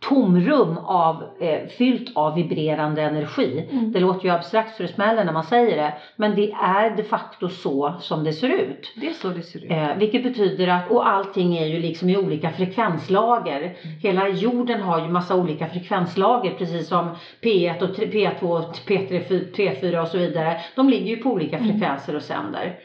tomrum 0.00 0.78
av, 0.78 1.22
eh, 1.40 1.68
fyllt 1.68 2.16
av 2.16 2.34
vibrerande 2.34 3.02
energi. 3.02 3.68
Mm. 3.70 3.92
Det 3.92 4.00
låter 4.00 4.24
ju 4.24 4.34
abstrakt 4.34 4.76
så 4.76 4.82
det 4.82 4.88
smäller 4.88 5.24
när 5.24 5.32
man 5.32 5.44
säger 5.44 5.76
det, 5.76 5.92
men 6.16 6.34
det 6.34 6.52
är 6.52 6.96
de 6.96 7.02
facto 7.02 7.48
så 7.48 7.94
som 8.00 8.24
det 8.24 8.32
ser 8.32 8.48
ut. 8.48 8.92
Det 8.96 9.06
är 9.08 9.12
så 9.12 9.28
det 9.28 9.42
ser 9.42 9.64
ut. 9.64 9.70
Eh, 9.70 9.96
vilket 9.96 10.22
betyder 10.22 10.68
att, 10.68 10.90
och 10.90 11.08
allting 11.08 11.56
är 11.56 11.66
ju 11.66 11.78
liksom 11.80 12.08
i 12.08 12.16
olika 12.16 12.50
frekvenslager. 12.50 13.76
Hela 14.02 14.28
jorden 14.28 14.80
har 14.82 15.00
ju 15.00 15.08
massa 15.08 15.36
olika 15.36 15.66
frekvenslager 15.66 16.50
precis 16.50 16.88
som 16.88 17.10
P1 17.42 17.82
och 17.82 17.96
tre- 17.96 18.06
P2, 18.06 18.42
och 18.42 18.76
P3, 18.86 19.22
P4 19.54 20.02
och 20.02 20.08
så 20.08 20.18
vidare. 20.18 20.60
De 20.76 20.88
ligger 20.88 21.16
ju 21.16 21.22
på 21.22 21.30
olika 21.30 21.58
frekvenser 21.58 22.16
och 22.16 22.22
sänder. 22.22 22.78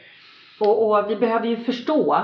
Och, 0.60 0.90
och 0.90 1.10
vi 1.10 1.16
behöver 1.16 1.46
ju 1.46 1.56
förstå, 1.56 2.16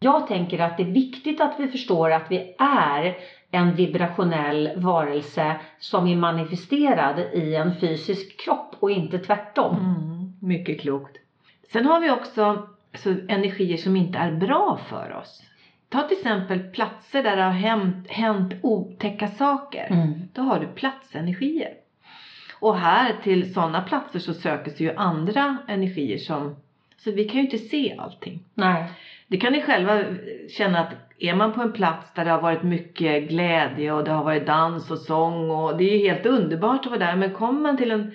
jag 0.00 0.26
tänker 0.26 0.58
att 0.58 0.76
det 0.76 0.82
är 0.82 0.92
viktigt 0.92 1.40
att 1.40 1.54
vi 1.58 1.68
förstår 1.68 2.10
att 2.10 2.26
vi 2.30 2.54
är 2.58 3.16
en 3.54 3.74
vibrationell 3.74 4.70
varelse 4.76 5.56
som 5.78 6.06
är 6.06 6.16
manifesterad 6.16 7.18
i 7.18 7.54
en 7.54 7.80
fysisk 7.80 8.40
kropp 8.44 8.76
och 8.80 8.90
inte 8.90 9.18
tvärtom. 9.18 9.76
Mm, 9.76 10.32
mycket 10.40 10.80
klokt. 10.80 11.16
Sen 11.72 11.86
har 11.86 12.00
vi 12.00 12.10
också 12.10 12.68
alltså, 12.92 13.14
energier 13.28 13.76
som 13.76 13.96
inte 13.96 14.18
är 14.18 14.32
bra 14.32 14.80
för 14.88 15.12
oss. 15.12 15.42
Ta 15.88 16.02
till 16.02 16.16
exempel 16.16 16.58
platser 16.60 17.22
där 17.22 17.36
det 17.36 17.42
har 17.42 17.50
hänt, 17.50 18.10
hänt 18.10 18.54
otäcka 18.62 19.28
saker. 19.28 19.86
Mm. 19.90 20.12
Då 20.32 20.42
har 20.42 20.60
du 20.60 20.66
platsenergier. 20.66 21.74
Och 22.60 22.78
här 22.78 23.16
till 23.22 23.54
sådana 23.54 23.82
platser 23.82 24.18
så 24.18 24.34
söker 24.34 24.70
sig 24.70 24.86
ju 24.86 24.96
andra 24.96 25.58
energier 25.68 26.18
som, 26.18 26.56
så 26.96 27.10
vi 27.10 27.24
kan 27.24 27.40
ju 27.40 27.44
inte 27.44 27.58
se 27.58 27.96
allting. 27.98 28.44
Nej. 28.54 28.90
Det 29.26 29.36
kan 29.36 29.52
ni 29.52 29.62
själva 29.62 30.04
känna 30.58 30.80
att 30.80 31.03
är 31.18 31.34
man 31.34 31.52
på 31.52 31.62
en 31.62 31.72
plats 31.72 32.14
där 32.14 32.24
det 32.24 32.30
har 32.30 32.40
varit 32.40 32.62
mycket 32.62 33.28
glädje 33.28 33.92
och 33.92 34.04
det 34.04 34.10
har 34.10 34.24
varit 34.24 34.46
dans 34.46 34.90
och 34.90 34.98
sång 34.98 35.50
och 35.50 35.76
det 35.76 35.84
är 35.84 35.98
ju 35.98 36.08
helt 36.08 36.26
underbart 36.26 36.86
att 36.86 36.86
vara 36.86 36.98
där. 36.98 37.16
Men 37.16 37.30
kommer 37.30 37.60
man 37.60 37.76
till 37.76 37.90
en 37.90 38.12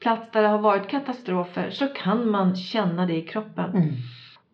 plats 0.00 0.30
där 0.32 0.42
det 0.42 0.48
har 0.48 0.58
varit 0.58 0.88
katastrofer 0.88 1.70
så 1.70 1.86
kan 1.86 2.30
man 2.30 2.56
känna 2.56 3.06
det 3.06 3.14
i 3.14 3.22
kroppen. 3.22 3.70
Mm. 3.70 3.94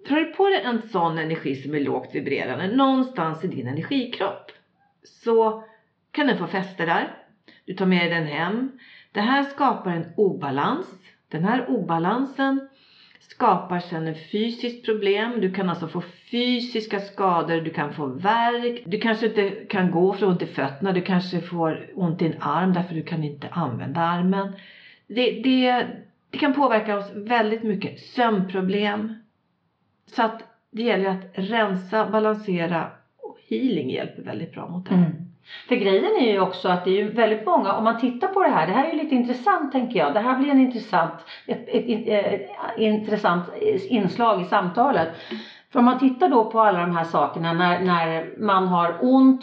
Drar 0.09 0.17
du 0.17 0.25
på 0.25 0.49
dig 0.49 0.61
en 0.65 0.79
sån 0.79 1.19
energi 1.19 1.55
som 1.55 1.75
är 1.75 1.81
lågt 1.81 2.15
vibrerande 2.15 2.69
någonstans 2.69 3.45
i 3.45 3.47
din 3.47 3.67
energikropp 3.67 4.51
så 5.03 5.63
kan 6.11 6.27
den 6.27 6.39
få 6.39 6.47
fäste 6.47 6.85
där. 6.85 7.09
Du 7.67 7.75
tar 7.75 7.87
med 7.87 8.11
dig 8.11 8.21
den 8.21 8.27
hem. 8.27 8.79
Det 9.13 9.21
här 9.21 9.43
skapar 9.43 9.91
en 9.91 10.07
obalans. 10.17 10.87
Den 11.29 11.45
här 11.45 11.71
obalansen 11.71 12.69
skapar 13.31 13.81
sedan 13.81 14.09
ett 14.09 14.31
fysiskt 14.31 14.85
problem. 14.85 15.41
Du 15.41 15.53
kan 15.53 15.69
alltså 15.69 15.89
få 15.89 16.03
fysiska 16.31 17.01
skador, 17.01 17.61
du 17.61 17.71
kan 17.71 17.93
få 17.93 18.07
värk. 18.07 18.83
Du 18.87 18.99
kanske 18.99 19.27
inte 19.27 19.51
kan 19.51 19.91
gå 19.91 20.13
för 20.13 20.27
ont 20.27 20.43
i 20.43 20.47
fötterna, 20.47 20.93
du 20.93 21.01
kanske 21.01 21.41
får 21.41 21.91
ont 21.95 22.23
i 22.23 22.27
en 22.27 22.35
arm 22.41 22.73
därför 22.73 22.95
du 22.95 23.03
kan 23.03 23.25
inte 23.25 23.49
använda 23.49 24.01
armen. 24.01 24.53
Det, 25.07 25.31
det, 25.31 25.87
det 26.31 26.39
kan 26.39 26.55
påverka 26.55 26.97
oss 26.97 27.11
väldigt 27.15 27.63
mycket. 27.63 28.01
Sömnproblem. 28.01 29.15
Så 30.07 30.23
att 30.23 30.43
det 30.71 30.83
gäller 30.83 31.09
att 31.09 31.25
rensa, 31.35 32.11
balansera 32.11 32.91
och 33.23 33.39
healing 33.49 33.91
hjälper 33.91 34.23
väldigt 34.23 34.53
bra 34.53 34.69
mot 34.69 34.89
det 34.89 34.95
här. 34.95 35.07
Mm. 35.07 35.26
För 35.69 35.77
grejen 35.77 36.17
är 36.21 36.33
ju 36.33 36.41
också 36.41 36.69
att 36.69 36.85
det 36.85 36.91
är 36.91 37.05
ju 37.05 37.11
väldigt 37.11 37.47
många, 37.47 37.73
om 37.73 37.85
man 37.85 38.01
tittar 38.01 38.29
på 38.29 38.43
det 38.43 38.49
här, 38.49 38.67
det 38.67 38.73
här 38.73 38.85
är 38.85 38.93
ju 38.93 39.03
lite 39.03 39.15
intressant 39.15 39.73
tänker 39.73 39.99
jag. 39.99 40.15
Det 40.15 40.21
här 40.21 40.39
blir 40.39 40.51
en 40.51 40.61
intressant, 40.61 41.15
ett, 41.47 41.69
ett, 41.69 41.85
ett, 41.89 42.09
ett 42.09 42.51
intressant 42.77 43.45
inslag 43.89 44.41
i 44.41 44.45
samtalet. 44.45 45.09
För 45.73 45.79
om 45.79 45.85
man 45.85 45.99
tittar 45.99 46.29
då 46.29 46.45
på 46.45 46.61
alla 46.61 46.81
de 46.81 46.97
här 46.97 47.05
sakerna 47.05 47.53
när, 47.53 47.81
när 47.81 48.39
man 48.39 48.67
har 48.67 48.97
ont 49.01 49.43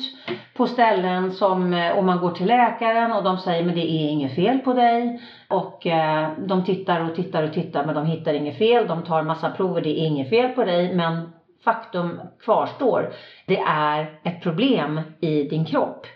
på 0.53 0.67
ställen 0.67 1.31
som, 1.31 1.73
eh, 1.73 1.97
och 1.97 2.03
man 2.03 2.19
går 2.19 2.31
till 2.31 2.47
läkaren 2.47 3.11
och 3.11 3.23
de 3.23 3.37
säger 3.37 3.63
men 3.63 3.75
det 3.75 3.91
är 3.91 4.09
inget 4.09 4.35
fel 4.35 4.59
på 4.59 4.73
dig. 4.73 5.21
Och 5.47 5.87
eh, 5.87 6.31
de 6.37 6.63
tittar 6.63 6.99
och 6.99 7.15
tittar 7.15 7.43
och 7.43 7.53
tittar 7.53 7.85
men 7.85 7.95
de 7.95 8.05
hittar 8.05 8.33
inget 8.33 8.57
fel. 8.57 8.87
De 8.87 9.03
tar 9.03 9.23
massa 9.23 9.49
prover, 9.49 9.81
det 9.81 9.99
är 9.99 10.05
inget 10.05 10.29
fel 10.29 10.49
på 10.49 10.63
dig. 10.63 10.95
Men 10.95 11.33
faktum 11.63 12.19
kvarstår. 12.39 13.13
Det 13.45 13.59
är 13.67 14.19
ett 14.23 14.41
problem 14.43 15.01
i 15.19 15.43
din 15.43 15.65
kropp. 15.65 16.07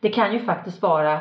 Det 0.00 0.08
kan 0.08 0.32
ju 0.32 0.38
faktiskt 0.38 0.82
vara 0.82 1.20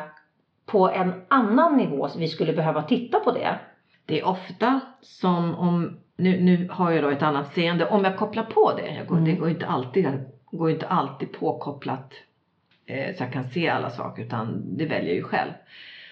på 0.66 0.90
en 0.90 1.14
annan 1.28 1.78
nivå 1.78 2.08
så 2.08 2.20
vi 2.20 2.28
skulle 2.28 2.54
behöva 2.54 2.84
titta 2.84 3.20
på 3.20 3.32
det. 3.32 3.60
Det 4.06 4.20
är 4.20 4.28
ofta 4.28 4.80
som 5.02 5.56
om, 5.56 6.00
nu, 6.18 6.42
nu 6.42 6.68
har 6.72 6.92
jag 6.92 7.04
då 7.04 7.10
ett 7.10 7.22
annat 7.22 7.54
seende, 7.54 7.90
om 7.90 8.04
jag 8.04 8.18
kopplar 8.18 8.44
på 8.44 8.74
det, 8.78 8.96
jag 8.96 9.08
går, 9.08 9.16
Mm. 9.16 9.26
det 9.30 9.36
går 9.36 9.50
inte 9.50 9.68
alltid, 9.68 10.08
går 10.52 10.70
inte 10.72 10.88
alltid 10.88 11.32
påkopplat 11.34 12.14
eh, 12.86 13.16
så 13.16 13.24
jag 13.24 13.34
kan 13.34 13.44
se 13.50 13.70
alla 13.70 13.90
saker 13.90 14.24
utan 14.24 14.78
det 14.78 14.86
väljer 14.86 15.08
jag 15.08 15.16
ju 15.16 15.24
själv. 15.24 15.52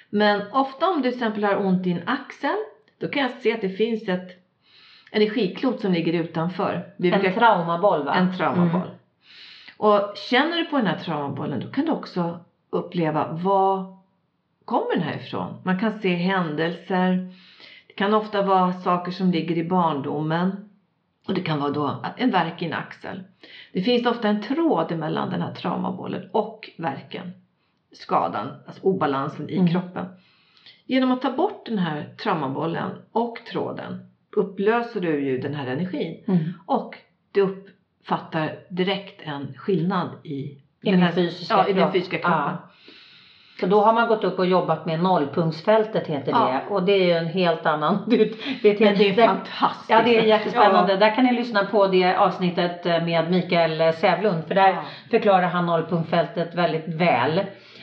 Men 0.09 0.41
ofta 0.51 0.89
om 0.89 0.97
du 0.97 1.01
till 1.01 1.13
exempel 1.13 1.43
har 1.43 1.65
ont 1.65 1.87
i 1.87 1.91
en 1.91 2.07
axel, 2.07 2.55
då 2.99 3.07
kan 3.07 3.21
jag 3.21 3.31
se 3.31 3.53
att 3.53 3.61
det 3.61 3.69
finns 3.69 4.09
ett 4.09 4.38
energiklot 5.11 5.81
som 5.81 5.91
ligger 5.93 6.13
utanför. 6.13 6.93
Vi 6.97 7.11
En 7.11 7.19
brukar- 7.21 7.35
traumaboll 7.39 8.03
va? 8.05 8.13
en 8.15 8.37
traumaboll. 8.37 8.81
Mm. 8.81 8.95
Och 9.77 10.13
känner 10.29 10.57
du 10.57 10.65
på 10.65 10.77
den 10.77 10.87
här 10.87 10.97
traumabollen 10.99 11.59
då 11.59 11.67
kan 11.71 11.85
du 11.85 11.91
också 11.91 12.39
uppleva 12.69 13.27
var 13.31 13.97
kommer 14.65 14.93
den 14.95 15.03
här 15.03 15.15
ifrån? 15.15 15.61
Man 15.65 15.79
kan 15.79 15.99
se 15.99 16.15
händelser. 16.15 17.33
Det 17.87 17.93
kan 17.93 18.13
ofta 18.13 18.41
vara 18.41 18.73
saker 18.73 19.11
som 19.11 19.31
ligger 19.31 19.57
i 19.57 19.63
barndomen. 19.63 20.69
Och 21.27 21.33
det 21.33 21.41
kan 21.41 21.59
vara 21.59 21.71
då 21.71 22.03
en 22.17 22.31
värk 22.31 22.61
i 22.61 22.65
en 22.65 22.73
axel. 22.73 23.23
Det 23.73 23.81
finns 23.81 24.05
ofta 24.05 24.27
en 24.27 24.41
tråd 24.41 24.97
mellan 24.97 25.29
den 25.29 25.41
här 25.41 25.53
traumabollen 25.53 26.29
och 26.33 26.69
verken. 26.77 27.31
Skadan, 27.91 28.47
alltså 28.67 28.83
obalansen 28.83 29.49
i 29.49 29.55
Mm. 29.57 29.67
kroppen. 29.67 30.05
Genom 30.85 31.11
att 31.11 31.21
ta 31.21 31.31
bort 31.31 31.65
den 31.65 31.77
här 31.77 32.13
traumabollen 32.23 32.91
och 33.11 33.37
tråden 33.51 34.09
upplöser 34.35 35.01
du 35.01 35.25
ju 35.25 35.37
den 35.37 35.53
här 35.53 35.67
energin. 35.67 36.23
Mm. 36.27 36.39
Och 36.65 36.95
du 37.31 37.41
uppfattar 37.41 38.51
direkt 38.69 39.21
en 39.23 39.53
skillnad 39.57 40.09
i, 40.23 40.31
I 40.81 40.91
den 40.91 41.01
här, 41.01 41.11
fysiska 41.11 41.53
ja, 41.53 41.67
i 41.67 41.73
kropp. 41.73 41.91
fysiska 41.93 42.17
kroppen. 42.17 42.31
Ja. 42.39 42.57
Så 43.59 43.65
då 43.65 43.81
har 43.81 43.93
man 43.93 44.07
gått 44.07 44.23
upp 44.23 44.39
och 44.39 44.45
jobbat 44.45 44.85
med 44.85 44.99
nollpunktsfältet 45.03 46.07
heter 46.07 46.31
Ja. 46.31 46.61
det. 46.67 46.73
Och 46.73 46.83
det 46.83 46.91
är 46.91 47.05
ju 47.05 47.11
en 47.11 47.27
helt 47.27 47.65
annan... 47.65 47.97
Det 48.07 48.21
ett 48.71 48.79
Men 48.79 48.97
det 48.97 49.09
är 49.09 49.15
där- 49.15 49.27
fantastiskt. 49.27 49.89
Ja 49.89 50.01
det 50.05 50.17
är 50.17 50.23
jättespännande. 50.23 50.95
Där 50.97 51.15
kan 51.15 51.23
ni 51.25 51.33
lyssna 51.33 51.65
på 51.65 51.87
det 51.87 52.15
avsnittet 52.15 52.85
med 52.85 53.31
Mikael 53.31 53.93
Sävlund. 53.93 54.43
För 54.47 54.55
där 54.55 54.69
Ja. 54.69 54.83
förklarar 55.11 55.47
han 55.47 55.65
nollpunktfältet 55.65 56.55
väldigt 56.55 56.87
väl. 56.87 57.41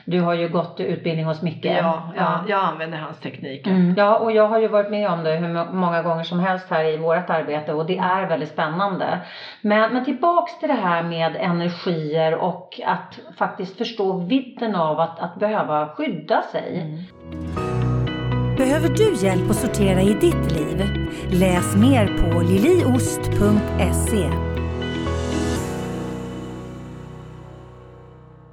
Du 0.09 0.21
har 0.21 0.35
ju 0.35 0.49
gått 0.49 0.81
utbildning 0.81 1.27
hos 1.27 1.43
Micke. 1.43 1.65
Ja, 1.65 2.03
ja, 2.17 2.45
jag 2.49 2.65
använder 2.65 2.99
hans 2.99 3.21
tekniker. 3.21 3.71
Mm. 3.71 3.95
Ja, 3.97 4.19
och 4.19 4.33
jag 4.33 4.49
har 4.49 4.59
ju 4.59 4.69
varit 4.69 4.91
med 4.91 5.11
om 5.11 5.25
det 5.25 5.31
hur 5.31 5.49
må- 5.49 5.73
många 5.73 6.03
gånger 6.03 6.25
som 6.25 6.41
helst 6.41 6.67
här 6.71 6.85
i 6.85 6.97
vårt 6.97 7.31
arbete 7.31 7.73
och 7.73 7.87
det 7.87 7.99
är 7.99 8.29
väldigt 8.29 8.49
spännande. 8.49 9.21
Men, 9.61 9.93
men 9.93 10.05
tillbaks 10.05 10.59
till 10.59 10.69
det 10.69 10.75
här 10.75 11.03
med 11.03 11.37
energier 11.37 12.35
och 12.35 12.81
att 12.87 13.19
faktiskt 13.39 13.79
förstå 13.79 14.19
vidden 14.19 14.75
av 14.75 15.01
att, 15.01 15.21
att 15.21 15.35
behöva 15.35 15.89
skydda 15.89 16.43
sig. 16.43 16.81
Mm. 16.81 18.57
Behöver 18.57 18.89
du 18.89 19.27
hjälp 19.27 19.51
att 19.51 19.57
sortera 19.57 20.01
i 20.01 20.13
ditt 20.13 20.53
liv? 20.53 21.09
Läs 21.31 21.77
mer 21.77 22.07
på 22.07 22.41
liliost.se. 22.41 24.56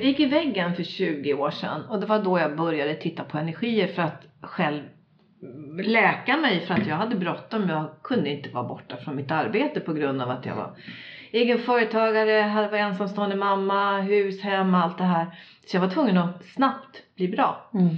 Jag 0.04 0.10
gick 0.10 0.20
i 0.20 0.26
väggen 0.26 0.76
för 0.76 0.84
20 0.84 1.34
år 1.34 1.52
sedan 1.52 1.86
och 1.86 2.00
det 2.00 2.06
var 2.06 2.20
då 2.20 2.40
jag 2.40 2.56
började 2.58 2.96
titta 2.96 3.24
på 3.24 3.38
energier 3.38 3.88
för 3.88 4.02
att 4.02 4.26
själv 4.42 4.82
läka 5.84 6.38
mig 6.38 6.60
för 6.60 6.74
att 6.74 6.88
jag 6.88 6.96
hade 6.96 7.16
bråttom. 7.16 7.70
Jag 7.70 7.90
kunde 8.04 8.30
inte 8.30 8.50
vara 8.50 8.64
borta 8.64 8.98
från 8.98 9.16
mitt 9.16 9.32
arbete 9.32 9.80
på 9.80 9.94
grund 9.94 10.22
av 10.22 10.30
att 10.30 10.46
jag 10.46 10.56
var 10.56 10.76
egen 11.32 11.58
företagare, 11.58 12.68
var 12.68 12.78
ensamstående 12.78 13.36
mamma, 13.36 14.02
hus, 14.02 14.42
hem, 14.42 14.76
allt 14.76 14.98
det 14.98 15.04
här. 15.04 15.26
Så 15.66 15.76
jag 15.76 15.82
var 15.82 15.90
tvungen 15.90 16.18
att 16.18 16.46
snabbt 16.46 17.04
bli 17.16 17.28
bra. 17.28 17.70
Mm. 17.74 17.90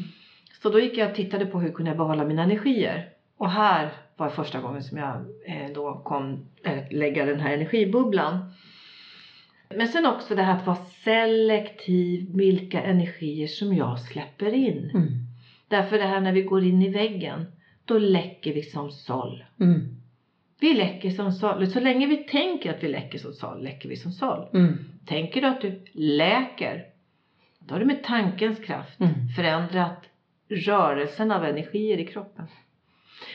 Så 0.61 0.69
då 0.69 0.79
gick 0.79 0.97
jag 0.97 1.09
och 1.09 1.15
tittade 1.15 1.45
på 1.45 1.59
hur 1.59 1.71
kunde 1.71 1.91
jag 1.91 1.97
behålla 1.97 2.25
mina 2.25 2.43
energier. 2.43 3.09
Och 3.37 3.51
här 3.51 3.89
var 4.17 4.29
första 4.29 4.61
gången 4.61 4.83
som 4.83 4.97
jag 4.97 5.15
eh, 5.45 5.73
då 5.73 6.01
kom 6.05 6.49
eh, 6.63 6.83
lägga 6.91 7.25
den 7.25 7.39
här 7.39 7.53
energibubblan. 7.53 8.53
Men 9.69 9.87
sen 9.87 10.05
också 10.05 10.35
det 10.35 10.41
här 10.41 10.57
att 10.57 10.65
vara 10.65 10.85
selektiv 11.03 12.27
vilka 12.33 12.83
energier 12.83 13.47
som 13.47 13.73
jag 13.73 13.99
släpper 13.99 14.53
in. 14.53 14.89
Mm. 14.93 15.07
Därför 15.67 15.97
det 15.97 16.05
här 16.05 16.21
när 16.21 16.31
vi 16.31 16.41
går 16.41 16.63
in 16.63 16.81
i 16.81 16.89
väggen, 16.89 17.45
då 17.85 17.97
läcker 17.97 18.53
vi 18.53 18.63
som 18.63 18.91
såll. 18.91 19.43
Mm. 19.59 19.95
Vi 20.59 20.73
läcker 20.73 21.09
som 21.09 21.31
såll. 21.31 21.67
Så 21.67 21.79
länge 21.79 22.07
vi 22.07 22.17
tänker 22.17 22.73
att 22.73 22.83
vi 22.83 22.87
läcker 22.87 23.17
som 23.17 23.33
såll, 23.33 23.63
läcker 23.63 23.89
vi 23.89 23.95
som 23.95 24.11
såll. 24.11 24.47
Mm. 24.53 24.77
Tänker 25.05 25.41
du 25.41 25.47
att 25.47 25.61
du 25.61 25.83
läker, 25.93 26.85
då 27.59 27.75
har 27.75 27.79
du 27.79 27.85
med 27.85 28.03
tankens 28.03 28.59
kraft 28.59 28.99
Mm. 28.99 29.13
förändrat 29.35 30.03
rörelsen 30.49 31.31
av 31.31 31.45
energier 31.45 31.97
i 31.97 32.05
kroppen. 32.05 32.45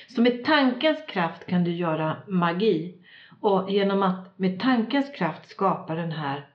Så 0.09 0.23
med 0.23 0.45
tankens 0.45 0.99
kraft 1.09 1.47
kan 1.47 1.64
du 1.64 1.73
göra 1.73 2.16
magi. 2.29 2.95
Och 3.40 3.70
genom 3.70 4.03
att 4.03 4.38
med 4.38 4.61
tankens 4.61 5.11
kraft 5.11 5.48
skapa 5.48 5.94
den 5.94 6.12
här 6.12 6.46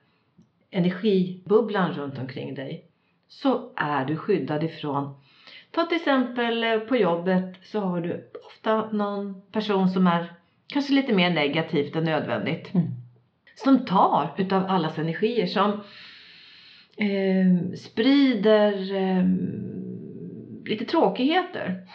energibubblan 0.70 1.92
runt 1.92 2.18
omkring 2.18 2.54
dig 2.54 2.84
så 3.28 3.72
är 3.76 4.04
du 4.04 4.16
skyddad 4.16 4.64
ifrån 4.64 5.14
Ta 5.76 5.82
till 5.82 5.96
exempel 5.96 6.64
eh, 6.64 6.78
på 6.78 6.96
jobbet 6.96 7.54
så 7.62 7.80
har 7.80 8.00
du 8.00 8.30
ofta 8.46 8.90
någon 8.90 9.42
person 9.52 9.88
som 9.88 10.06
är 10.06 10.32
kanske 10.66 10.92
lite 10.92 11.12
mer 11.12 11.30
negativt 11.30 11.96
än 11.96 12.04
nödvändigt. 12.04 12.74
Mm. 12.74 12.86
Som 13.54 13.84
tar 13.84 14.34
utav 14.38 14.66
allas 14.68 14.98
energier 14.98 15.46
som 15.46 15.70
eh, 16.96 17.76
sprider 17.76 18.94
eh, 18.94 19.24
lite 20.64 20.84
tråkigheter. 20.84 21.88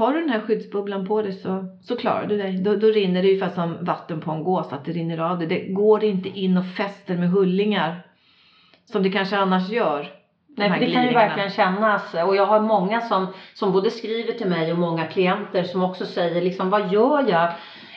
Har 0.00 0.12
du 0.12 0.20
den 0.20 0.30
här 0.30 0.40
skyddsbubblan 0.40 1.06
på 1.06 1.22
dig 1.22 1.32
så, 1.32 1.64
så 1.82 1.96
klarar 1.96 2.26
du 2.26 2.36
dig. 2.38 2.56
Då, 2.58 2.74
då 2.74 2.86
rinner 2.86 3.22
det 3.22 3.28
ungefär 3.28 3.48
som 3.48 3.84
vatten 3.84 4.20
på 4.20 4.30
en 4.30 4.44
gås, 4.44 4.72
att 4.72 4.84
det 4.84 4.92
rinner 4.92 5.18
av 5.18 5.38
dig. 5.38 5.48
Det 5.48 5.60
går 5.72 6.04
inte 6.04 6.28
in 6.28 6.56
och 6.56 6.66
fäster 6.66 7.16
med 7.16 7.30
hullingar. 7.30 8.02
Som 8.92 9.02
det 9.02 9.10
kanske 9.10 9.36
annars 9.36 9.68
gör. 9.68 10.08
Nej, 10.56 10.70
för 10.70 10.80
det 10.80 10.92
kan 10.92 11.06
ju 11.06 11.12
verkligen 11.14 11.50
kännas. 11.50 12.14
Och 12.14 12.36
jag 12.36 12.46
har 12.46 12.60
många 12.60 13.00
som, 13.00 13.26
som 13.54 13.72
både 13.72 13.90
skriver 13.90 14.32
till 14.32 14.46
mig 14.46 14.72
och 14.72 14.78
många 14.78 15.04
klienter 15.04 15.64
som 15.64 15.82
också 15.82 16.06
säger 16.06 16.42
liksom, 16.42 16.70
vad 16.70 16.92
gör 16.92 17.30
jag? 17.30 17.48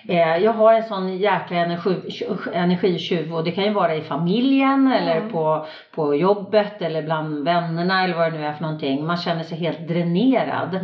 Eh, 0.08 0.38
jag 0.44 0.52
har 0.52 0.74
en 0.74 0.84
sån 0.84 1.18
jäkla 1.18 1.58
energi, 1.58 2.02
energitjuv 2.54 3.36
och 3.36 3.44
det 3.44 3.52
kan 3.52 3.64
ju 3.64 3.74
vara 3.74 3.96
i 3.96 4.02
familjen 4.02 4.88
eller 4.88 5.18
Mm. 5.18 5.32
på, 5.32 5.66
på 5.96 6.16
jobbet 6.16 6.82
eller 6.82 7.02
bland 7.04 7.44
vännerna 7.44 8.04
eller 8.04 8.16
vad 8.16 8.32
det 8.32 8.38
nu 8.38 8.46
är 8.46 8.54
för 8.54 8.62
någonting. 8.62 9.06
Man 9.06 9.18
känner 9.18 9.44
sig 9.44 9.58
helt 9.58 9.88
dränerad. 9.88 10.80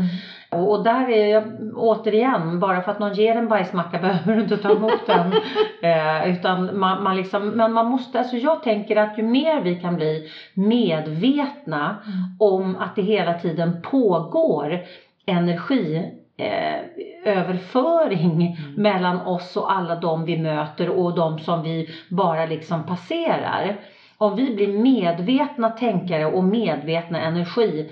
Och, 0.50 0.72
och 0.72 0.84
där 0.84 1.10
är 1.10 1.28
jag 1.28 1.44
återigen, 1.76 2.60
bara 2.60 2.82
för 2.82 2.92
att 2.92 3.00
någon 3.00 3.14
ger 3.14 3.36
en 3.36 3.48
bajsmacka 3.48 3.98
behöver 4.02 4.36
du 4.36 4.42
inte 4.42 4.58
ta 4.58 4.72
emot 4.72 5.08
den. 5.08 5.34
eh, 5.82 6.32
utan 6.32 6.80
man, 6.80 7.04
man 7.04 7.16
liksom, 7.16 7.50
men 7.50 7.74
man 7.74 7.86
måste, 7.86 8.20
alltså 8.20 8.38
jag 8.38 8.64
tänker 8.64 8.96
att 8.96 9.18
ju 9.18 9.24
mer 9.24 9.62
vi 9.62 9.76
kan 9.76 9.96
bli 9.96 10.30
medvetna 10.54 11.96
om 12.40 12.76
att 12.76 12.96
det 12.96 13.02
hela 13.02 13.34
tiden 13.34 13.82
pågår 13.82 14.80
energi 15.26 16.12
eh, 16.38 16.80
överföring 17.26 18.58
mellan 18.78 19.22
oss 19.22 19.58
och 19.58 19.72
alla 19.72 19.96
de 19.96 20.26
vi 20.26 20.38
möter 20.38 20.90
och 20.90 21.16
de 21.16 21.40
som 21.40 21.64
vi 21.64 21.90
bara 22.10 22.46
liksom 22.46 22.86
passerar. 22.86 23.76
Om 24.18 24.36
vi 24.36 24.56
blir 24.56 24.68
medvetna 24.68 25.70
tänkare 25.70 26.26
och 26.26 26.44
medvetna 26.44 27.22
energivarelser 27.22 27.90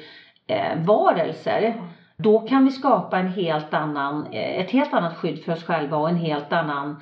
eh, 0.47 0.85
varelser, 0.85 1.75
då 2.23 2.39
kan 2.39 2.65
vi 2.65 2.71
skapa 2.71 3.19
en 3.19 3.27
helt 3.27 3.73
annan, 3.73 4.27
eh, 4.33 4.59
ett 4.59 4.71
helt 4.71 4.93
annat 4.93 5.17
skydd 5.17 5.43
för 5.43 5.51
oss 5.53 5.63
själva 5.63 5.97
och 5.97 6.09
en 6.09 6.15
helt 6.15 6.53
annan 6.53 7.01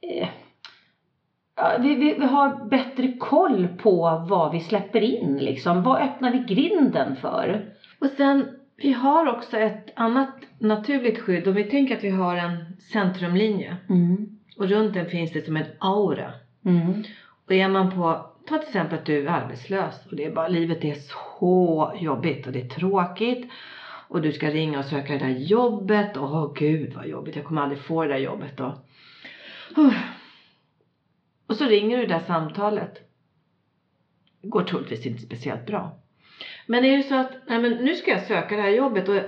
eh, 0.00 0.28
vi, 1.80 1.94
vi, 1.94 2.14
vi 2.18 2.26
har 2.26 2.68
bättre 2.68 3.12
koll 3.12 3.68
på 3.68 4.26
vad 4.28 4.52
vi 4.52 4.60
släpper 4.60 5.00
in 5.00 5.38
liksom. 5.38 5.82
Vad 5.82 6.02
öppnar 6.02 6.32
vi 6.32 6.54
grinden 6.54 7.16
för? 7.16 7.74
Och 7.98 8.06
sen, 8.06 8.48
vi 8.76 8.92
har 8.92 9.26
också 9.26 9.56
ett 9.56 9.92
annat 9.96 10.34
naturligt 10.58 11.18
skydd. 11.18 11.48
Om 11.48 11.54
vi 11.54 11.64
tänker 11.64 11.96
att 11.96 12.04
vi 12.04 12.10
har 12.10 12.36
en 12.36 12.76
centrumlinje 12.92 13.76
Mm. 13.88 14.26
och 14.58 14.68
runt 14.68 14.94
den 14.94 15.06
finns 15.06 15.32
det 15.32 15.44
som 15.44 15.56
en 15.56 15.66
aura. 15.78 16.32
Mm. 16.64 17.04
Och 17.46 17.52
är 17.52 17.68
man 17.68 17.90
på, 17.90 18.26
ta 18.48 18.58
till 18.58 18.68
exempel 18.68 18.98
att 18.98 19.06
du 19.06 19.26
är 19.26 19.30
arbetslös 19.30 20.06
och 20.10 20.16
det 20.16 20.24
är 20.24 20.34
bara, 20.34 20.48
livet 20.48 20.84
är 20.84 20.94
så 20.94 21.92
jobbigt 22.00 22.46
och 22.46 22.52
det 22.52 22.60
är 22.60 22.68
tråkigt. 22.68 23.50
Och 24.14 24.22
du 24.22 24.32
ska 24.32 24.50
ringa 24.50 24.78
och 24.78 24.84
söka 24.84 25.12
det 25.12 25.18
där 25.18 25.38
jobbet. 25.38 26.16
Åh 26.16 26.52
gud 26.54 26.92
vad 26.94 27.06
jobbigt, 27.08 27.36
jag 27.36 27.44
kommer 27.44 27.62
aldrig 27.62 27.80
få 27.80 28.02
det 28.02 28.08
där 28.08 28.18
jobbet 28.18 28.56
då. 28.56 28.84
Och 31.46 31.56
så 31.56 31.64
ringer 31.64 31.98
du 31.98 32.06
det 32.06 32.14
där 32.14 32.24
samtalet. 32.26 32.94
Det 34.42 34.48
går 34.48 34.62
troligtvis 34.62 35.06
inte 35.06 35.22
speciellt 35.22 35.66
bra. 35.66 35.98
Men 36.66 36.84
är 36.84 36.96
det 36.96 37.02
så 37.02 37.14
att, 37.14 37.32
nej 37.46 37.58
men 37.58 37.72
nu 37.72 37.94
ska 37.94 38.10
jag 38.10 38.22
söka 38.22 38.56
det 38.56 38.62
här 38.62 38.70
jobbet 38.70 39.08
och 39.08 39.20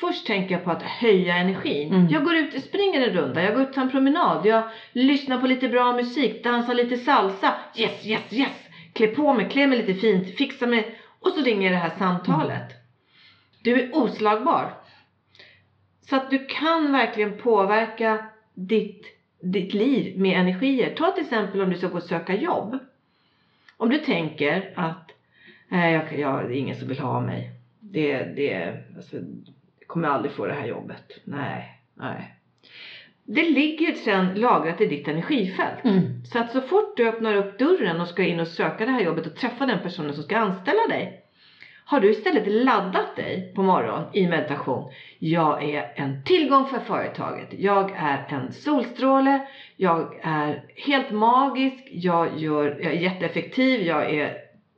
först 0.00 0.26
tänker 0.26 0.54
jag 0.54 0.64
på 0.64 0.70
att 0.70 0.82
höja 0.82 1.36
energin. 1.36 1.94
Mm. 1.94 2.08
Jag 2.08 2.24
går 2.24 2.34
ut, 2.34 2.64
springer 2.64 3.08
en 3.08 3.14
runda, 3.14 3.42
jag 3.42 3.54
går 3.54 3.62
ut 3.62 3.74
på 3.74 3.80
en 3.80 3.90
promenad, 3.90 4.46
jag 4.46 4.62
lyssnar 4.92 5.40
på 5.40 5.46
lite 5.46 5.68
bra 5.68 5.92
musik, 5.92 6.44
dansar 6.44 6.74
lite 6.74 6.96
salsa. 6.96 7.54
Yes, 7.76 8.06
yes, 8.06 8.32
yes! 8.32 8.68
Klä 8.92 9.06
på 9.06 9.32
mig, 9.32 9.48
klä 9.50 9.66
mig 9.66 9.78
lite 9.78 9.94
fint, 9.94 10.36
fixa 10.36 10.66
mig. 10.66 10.98
Och 11.20 11.30
så 11.32 11.40
ringer 11.40 11.70
det 11.70 11.76
här 11.76 11.92
samtalet. 11.98 12.81
Du 13.62 13.80
är 13.80 13.96
oslagbar. 13.96 14.74
Så 16.00 16.16
att 16.16 16.30
du 16.30 16.46
kan 16.46 16.92
verkligen 16.92 17.38
påverka 17.38 18.26
ditt, 18.54 19.06
ditt 19.40 19.74
liv 19.74 20.20
med 20.20 20.40
energier. 20.40 20.94
Ta 20.94 21.10
till 21.10 21.24
exempel 21.24 21.60
om 21.60 21.70
du 21.70 21.76
ska 21.76 21.88
gå 21.88 21.96
och 21.96 22.02
söka 22.02 22.34
jobb. 22.34 22.78
Om 23.76 23.88
du 23.88 23.98
tänker 23.98 24.72
att 24.76 25.10
nej, 25.68 25.92
jag, 25.92 26.18
jag, 26.18 26.48
det 26.48 26.56
är 26.56 26.58
ingen 26.58 26.76
som 26.76 26.88
vill 26.88 26.98
ha 26.98 27.20
mig. 27.20 27.50
Det, 27.80 28.18
det, 28.18 28.82
alltså, 28.96 29.16
jag 29.78 29.86
kommer 29.86 30.08
aldrig 30.08 30.32
få 30.32 30.46
det 30.46 30.54
här 30.54 30.66
jobbet. 30.66 31.20
Nej, 31.24 31.80
nej. 31.94 32.34
Det 33.24 33.50
ligger 33.50 33.92
sen 33.92 34.34
lagrat 34.34 34.80
i 34.80 34.86
ditt 34.86 35.08
energifält. 35.08 35.84
Mm. 35.84 36.24
Så 36.24 36.38
att 36.38 36.52
så 36.52 36.60
fort 36.60 36.96
du 36.96 37.08
öppnar 37.08 37.34
upp 37.34 37.58
dörren 37.58 38.00
och 38.00 38.08
ska 38.08 38.24
in 38.24 38.40
och 38.40 38.48
söka 38.48 38.84
det 38.84 38.90
här 38.90 39.00
jobbet 39.00 39.26
och 39.26 39.36
träffa 39.36 39.66
den 39.66 39.82
personen 39.82 40.14
som 40.14 40.22
ska 40.22 40.38
anställa 40.38 40.86
dig. 40.88 41.21
Har 41.92 42.00
du 42.00 42.10
istället 42.10 42.46
laddat 42.46 43.16
dig 43.16 43.52
på 43.54 43.62
morgonen 43.62 44.08
i 44.12 44.26
meditation. 44.26 44.90
Jag 45.18 45.64
är 45.64 45.92
en 45.94 46.24
tillgång 46.24 46.66
för 46.66 46.78
företaget. 46.78 47.48
Jag 47.58 47.92
är 47.96 48.26
en 48.28 48.52
solstråle. 48.52 49.40
Jag 49.76 50.20
är 50.22 50.64
helt 50.76 51.10
magisk. 51.10 51.88
Jag, 51.90 52.38
gör, 52.38 52.78
jag 52.82 52.92
är 52.92 52.98
jätteeffektiv. 52.98 53.82
Jag 53.82 54.14
är 54.14 54.34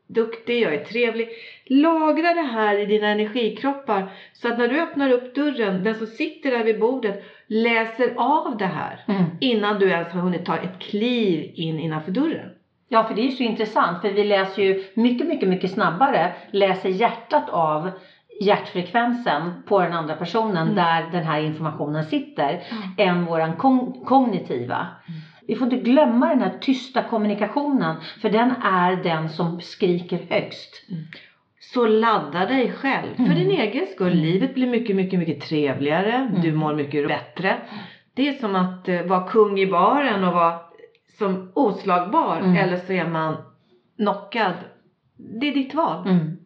duktig. 0.07 0.63
Jag 0.63 0.75
är 0.75 0.85
trevlig. 0.85 1.29
Lagra 1.67 2.35
det 2.35 2.49
här 2.53 2.79
i 2.79 2.87
dina 2.87 3.09
energikroppar. 3.09 4.13
Så 4.33 4.49
att 4.49 4.59
när 4.59 4.69
du 4.69 4.81
öppnar 4.81 5.11
upp 5.11 5.35
dörren, 5.35 5.85
den 5.85 5.95
som 5.95 6.07
sitter 6.07 6.51
där 6.51 6.65
vid 6.65 6.81
bordet 6.81 7.25
läser 7.47 8.15
av 8.17 8.57
det 8.57 8.67
här. 8.67 9.05
Mm. 9.09 9.25
Innan 9.41 9.79
du 9.79 9.89
ens 9.89 10.13
har 10.13 10.21
hunnit 10.21 10.47
ta 10.47 10.57
ett 10.57 10.79
kliv 10.79 11.51
in 11.55 11.79
innanför 11.79 12.11
dörren. 12.11 12.51
Ja, 12.89 13.05
för 13.05 13.15
det 13.15 13.21
är 13.21 13.25
ju 13.27 13.31
så 13.33 13.43
intressant 13.43 14.01
för 14.03 14.11
vi 14.11 14.25
läser 14.25 14.63
ju 14.63 14.85
mycket, 14.95 15.27
mycket, 15.29 15.49
mycket 15.49 15.71
snabbare 15.73 16.33
läser 16.51 16.89
hjärtat 16.89 17.49
av 17.51 17.91
hjärtfrekvensen 18.41 19.63
på 19.69 19.81
den 19.81 19.93
andra 19.93 20.15
personen 20.15 20.63
Mm. 20.63 20.75
där 20.75 21.11
den 21.13 21.25
här 21.25 21.41
informationen 21.41 22.05
sitter 22.05 22.63
än 22.99 23.25
våran 23.25 23.57
kon- 23.57 24.05
kognitiva. 24.05 24.87
Vi 25.49 25.55
får 25.57 25.73
inte 25.73 25.91
glömma 25.91 26.29
den 26.29 26.41
här 26.41 26.53
tysta 26.61 27.03
kommunikationen 27.03 27.97
för 28.23 28.29
den 28.29 28.51
är 28.63 28.97
den 28.97 29.29
som 29.29 29.61
skriker 29.61 30.19
högst. 30.31 30.71
Så 31.61 31.87
ladda 31.87 32.47
dig 32.47 32.73
själv 32.73 33.15
för 33.17 33.23
Mm. 33.25 33.35
din 33.39 33.51
egen 33.51 33.87
skull. 33.87 34.13
Livet 34.15 34.55
blir 34.55 34.67
mycket, 34.67 34.97
mycket, 34.97 35.19
mycket 35.19 35.41
trevligare. 35.41 36.31
Du 36.43 36.53
mår 36.53 36.75
mycket 36.75 37.09
bättre. 37.09 37.57
Det 38.15 38.29
är 38.29 38.33
som 38.33 38.57
att 38.57 38.89
eh, 38.89 39.03
vara 39.03 39.29
kung 39.29 39.59
i 39.61 39.67
baren 39.67 40.25
och 40.25 40.33
vara 40.33 40.55
som 41.19 41.53
oslagbar 41.55 42.37
Mm. 42.37 42.57
eller 42.57 42.77
så 42.77 42.93
är 42.93 43.09
man 43.09 43.37
knockad. 43.97 44.55
Det 45.17 45.49
är 45.49 45.55
ditt 45.55 45.75
val. 45.75 46.09
Mm. 46.09 46.37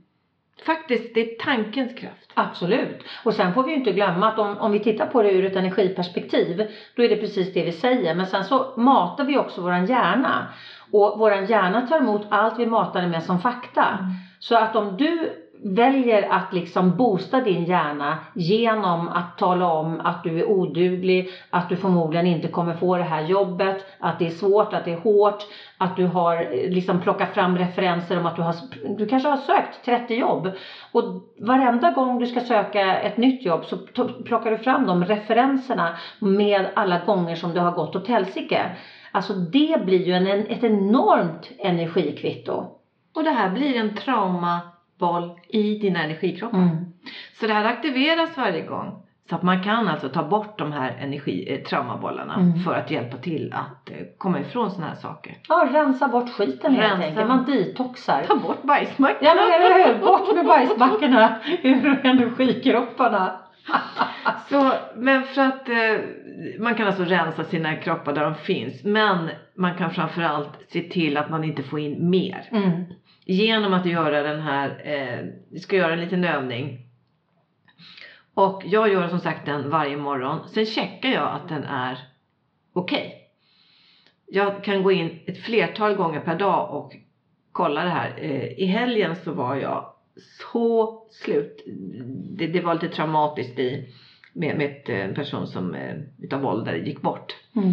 Faktiskt, 0.67 1.15
det 1.15 1.21
är 1.21 1.45
tankens 1.45 1.95
kraft. 1.95 2.31
Absolut. 2.35 3.05
Och 3.25 3.35
sen 3.35 3.55
får 3.55 3.63
vi 3.63 3.71
ju 3.71 3.77
inte 3.77 3.93
glömma 3.93 4.29
att 4.29 4.39
om, 4.39 4.59
om 4.59 4.73
vi 4.73 4.81
tittar 4.81 5.07
på 5.07 5.23
det 5.23 5.31
ur 5.31 5.45
ett 5.45 5.57
energiperspektiv, 5.57 6.71
då 6.97 7.03
är 7.03 7.09
det 7.09 7.17
precis 7.17 7.55
det 7.55 7.65
vi 7.65 7.73
säger. 7.73 8.15
Men 8.15 8.27
sen 8.27 8.45
så 8.45 8.75
matar 8.77 9.25
vi 9.25 9.39
också 9.39 9.61
våran 9.61 9.87
hjärna. 9.87 10.47
Och 10.91 11.19
våran 11.19 11.47
hjärna 11.47 11.87
tar 11.87 11.99
emot 11.99 12.27
allt 12.29 12.59
vi 12.59 12.67
matar 12.67 13.07
med 13.07 13.23
som 13.23 13.41
fakta. 13.41 13.99
Så 14.39 14.57
att 14.57 14.77
om 14.77 14.97
du 14.97 15.33
väljer 15.65 16.29
att 16.31 16.53
liksom 16.53 16.97
boosta 16.97 17.41
din 17.41 17.65
hjärna 17.65 18.19
genom 18.35 19.09
att 19.09 19.39
tala 19.39 19.67
om 19.67 20.01
att 20.01 20.25
du 20.25 20.39
är 20.39 20.49
oduglig, 20.49 21.31
att 21.51 21.69
du 21.69 21.77
förmodligen 21.77 22.27
inte 22.27 22.49
kommer 22.49 22.75
få 22.75 22.97
det 22.97 23.03
här 23.03 23.23
jobbet, 23.23 23.87
att 23.99 24.19
det 24.19 24.27
är 24.27 24.31
svårt, 24.31 24.73
att 24.73 24.85
det 24.85 24.93
är 24.93 25.01
hårt, 25.01 25.47
att 25.79 25.97
du 25.97 26.07
har 26.07 26.37
eh, 26.37 26.71
liksom 26.71 27.01
plockat 27.01 27.35
fram 27.35 27.59
referenser 27.59 28.19
om 28.19 28.27
att 28.27 28.37
du 28.37 28.43
har, 28.43 28.55
du 28.99 29.07
kanske 29.07 29.29
har 29.29 29.37
sökt 29.37 29.85
30 29.85 30.15
jobb 30.15 30.49
och 30.93 31.05
varenda 31.41 31.91
gång 31.91 32.19
du 32.19 32.27
ska 32.27 32.41
söka 32.41 32.99
ett 32.99 33.17
nytt 33.17 33.45
jobb 33.45 33.65
så 33.65 33.77
plockar 34.25 34.51
du 34.51 34.59
fram 34.59 34.87
de 34.87 35.05
referenserna 35.05 35.97
med 36.19 36.67
alla 36.75 37.05
gånger 37.05 37.35
som 37.35 37.55
det 37.55 37.61
har 37.61 37.73
gått 37.73 37.97
åt 37.97 38.09
helsike. 38.09 38.77
Alltså 39.13 39.33
det 39.33 39.85
blir 39.85 40.07
ju 40.07 40.13
en, 40.13 40.27
ett 40.27 40.65
enormt 40.65 41.51
energikvitto. 41.59 42.79
Och 43.15 43.25
det 43.25 43.31
här 43.31 43.51
blir 43.51 43.77
en 43.77 43.95
trauma 43.95 44.61
traumaboll 44.99 45.39
i 45.49 45.79
dina 45.79 46.03
energikroppar. 46.05 46.59
Mm. 46.59 46.77
Så 47.41 47.47
det 47.47 47.53
här 47.53 47.65
aktiveras 47.65 48.37
varje 48.37 48.63
gång. 48.67 49.03
Så 49.29 49.35
att 49.35 49.43
man 49.43 49.63
kan 49.63 49.89
alltså 49.89 50.09
ta 50.09 50.23
bort 50.23 50.59
de 50.59 50.73
här 50.73 50.97
energi, 51.01 51.47
eh, 51.55 51.61
traumabollarna 51.69 52.35
Mm. 52.35 52.59
för 52.59 52.75
att 52.75 52.91
hjälpa 52.91 53.17
till 53.17 53.53
att 53.53 53.91
eh, 53.91 53.97
komma 54.19 54.41
ifrån 54.41 54.71
sådana 54.71 54.87
här 54.89 54.95
saker. 54.97 55.35
Ja, 55.49 55.69
rensa 55.73 56.09
bort 56.09 56.31
skiten 56.31 56.75
helt 56.75 57.03
enkelt. 57.05 57.29
Man 57.29 57.45
detoxar. 57.45 58.25
Ta 58.27 58.37
bort 58.37 58.63
bajsmackan. 58.63 59.19
Ja 59.21 59.35
men 59.35 59.45
eller 59.53 59.95
hur, 59.95 60.01
bort 60.01 60.35
med 60.35 60.47
bajsmackorna 60.47 61.37
ur 61.63 62.07
energikropparna. 62.07 63.33
Så, 64.49 64.73
men 64.97 65.23
för 65.23 65.43
att 65.43 65.69
eh, 65.69 66.01
man 66.59 66.75
kan 66.75 66.87
alltså 66.87 67.05
rensa 67.05 67.45
sina 67.45 67.77
kroppar 67.77 68.13
där 68.13 68.25
de 68.25 68.35
finns. 68.35 68.85
Men 68.85 69.31
man 69.57 69.75
kan 69.75 69.91
framförallt 69.91 70.51
se 70.69 70.81
till 70.81 71.17
att 71.17 71.31
man 71.31 71.45
inte 71.45 71.63
får 71.63 71.81
in 71.81 72.11
mer. 72.11 72.49
Mm. 72.53 72.85
Genom 73.31 73.73
att 73.75 73.87
göra 73.87 74.23
den 74.23 74.41
här, 74.41 74.81
eh, 74.85 75.27
vi 75.51 75.59
ska 75.61 75.77
göra 75.77 75.93
en 75.93 76.01
liten 76.01 76.25
övning. 76.25 76.81
Och 78.35 78.63
jag 78.67 78.93
gör 78.93 79.09
som 79.09 79.21
sagt 79.21 79.47
den 79.47 79.71
varje 79.71 79.97
morgon. 79.97 80.49
Sen 80.49 80.67
checkar 80.67 81.09
jag 81.09 81.33
att 81.35 81.49
den 81.49 81.65
är 81.65 81.99
okej. 82.73 83.15
Jag 84.27 84.65
kan 84.65 84.83
gå 84.83 84.93
in 84.93 85.19
ett 85.27 85.39
flertal 85.39 85.95
gånger 85.95 86.21
per 86.21 86.39
dag 86.39 86.75
och 86.75 86.97
kolla 87.53 87.85
det 87.85 87.91
här. 87.91 88.15
Eh, 88.19 88.45
I 88.45 88.65
helgen 88.67 89.17
så 89.17 89.33
var 89.33 89.57
jag 89.57 89.93
så 90.51 91.03
slut. 91.11 91.65
Det, 92.37 92.47
det 92.47 92.61
var 92.61 92.75
lite 92.75 92.89
traumatiskt 92.89 93.59
i, 93.59 93.95
med, 94.33 94.57
med 94.57 94.67
ett, 94.67 94.89
eh, 94.89 95.01
en 95.01 95.15
person 95.15 95.47
som 95.47 95.75
eh, 95.75 95.97
utav 96.19 96.41
våldare 96.41 96.79
gick 96.79 97.03
bort. 97.03 97.37
Mm. 97.57 97.73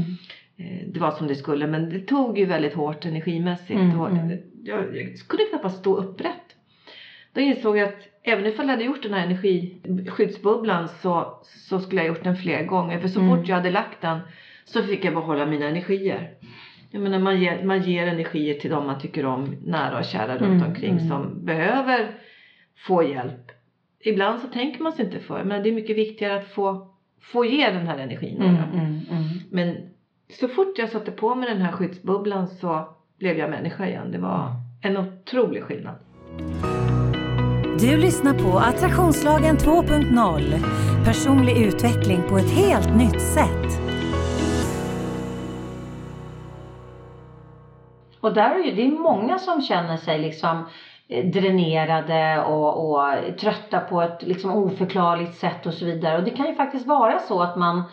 Eh, 0.57 0.87
Det 0.87 0.99
var 0.99 1.11
som 1.11 1.27
det 1.27 1.35
skulle 1.35 1.67
men 1.67 1.89
det 1.89 1.99
tog 1.99 2.37
ju 2.37 2.45
väldigt 2.45 2.73
hårt 2.73 3.05
energimässigt. 3.05 3.79
Mm, 3.79 3.99
och 3.99 4.09
mm. 4.09 4.37
Jag, 4.65 4.97
jag 4.97 5.17
kunde 5.27 5.45
knappast 5.45 5.79
stå 5.79 5.95
upprätt. 5.95 6.55
Då 7.33 7.41
insåg 7.41 7.77
jag 7.77 7.89
att 7.89 8.07
även 8.23 8.45
ifall 8.45 8.65
jag 8.65 8.71
hade 8.73 8.83
gjort 8.85 9.03
den 9.03 9.13
här 9.13 9.25
energiskyddsbubblan 9.25 10.87
så, 10.87 11.39
så 11.43 11.79
skulle 11.79 12.01
jag 12.01 12.07
gjort 12.07 12.23
den 12.23 12.35
fler 12.35 12.65
gånger. 12.65 12.99
För 12.99 13.07
så 13.07 13.19
Mm. 13.19 13.37
fort 13.37 13.47
jag 13.47 13.55
hade 13.55 13.71
lagt 13.71 14.01
den 14.01 14.19
så 14.65 14.83
fick 14.83 15.05
jag 15.05 15.13
behålla 15.13 15.45
mina 15.45 15.65
energier. 15.65 16.33
Jag 16.91 17.01
menar 17.01 17.19
man 17.19 17.41
ger, 17.41 17.63
man 17.63 17.81
ger 17.81 18.07
energier 18.07 18.59
till 18.59 18.69
dem 18.69 18.85
man 18.85 18.99
tycker 19.01 19.25
om, 19.25 19.55
nära 19.65 19.97
och 19.99 20.05
kära 20.05 20.37
runt 20.37 20.61
Mm, 20.61 20.67
omkring 20.69 20.91
mm. 20.97 21.07
som 21.09 21.45
behöver 21.45 22.07
få 22.87 23.03
hjälp. 23.03 23.51
Ibland 23.99 24.41
så 24.41 24.47
tänker 24.47 24.83
man 24.83 24.91
sig 24.93 25.05
inte 25.05 25.19
för 25.19 25.43
men 25.43 25.63
det 25.63 25.69
är 25.69 25.73
mycket 25.73 25.97
viktigare 25.97 26.35
att 26.39 26.47
få, 26.47 26.87
få 27.21 27.45
ge 27.45 27.69
den 27.71 27.87
här 27.87 27.97
energin. 27.97 28.41
Mm, 28.41 28.55
mm, 28.55 28.85
mm. 29.11 29.23
Men 29.51 29.75
så 30.29 30.47
fort 30.47 30.77
jag 30.77 30.89
satte 30.89 31.11
på 31.11 31.35
mig 31.35 31.49
den 31.49 31.61
här 31.61 31.71
skyddsbubblan 31.71 32.47
så 32.47 32.95
blev 33.19 33.37
jag 33.37 33.49
människa 33.49 33.87
igen. 33.87 34.11
Det 34.11 34.17
var 34.17 34.51
en 34.81 34.97
otrolig 34.97 35.63
skillnad. 35.63 35.95
Du 37.79 37.97
lyssnar 37.97 38.33
på 38.33 38.59
Attraktionslagen 38.59 39.57
2.0. 39.57 41.05
Personlig 41.05 41.57
utveckling 41.57 42.21
på 42.29 42.37
ett 42.37 42.51
helt 42.51 42.95
nytt 42.95 43.21
sätt. 43.21 43.81
Och 48.19 48.33
där 48.33 48.67
är 48.67 48.75
det 48.75 48.81
är 48.81 48.91
många 48.91 49.39
som 49.39 49.61
känner 49.61 49.97
sig 49.97 50.19
liksom 50.19 50.65
eh, 51.07 51.25
dränerade 51.25 52.43
och, 52.43 52.91
och 52.91 53.37
trötta 53.39 53.79
på 53.79 54.01
ett 54.01 54.23
liksom 54.23 54.51
oförklarligt 54.51 55.35
sätt 55.35 55.65
och 55.65 55.73
så 55.73 55.85
vidare. 55.85 56.17
Och 56.17 56.23
det 56.23 56.31
kan 56.31 56.47
ju 56.47 56.55
faktiskt 56.55 56.87
vara 56.87 57.19
så 57.19 57.41
att 57.41 57.55
man 57.55 57.83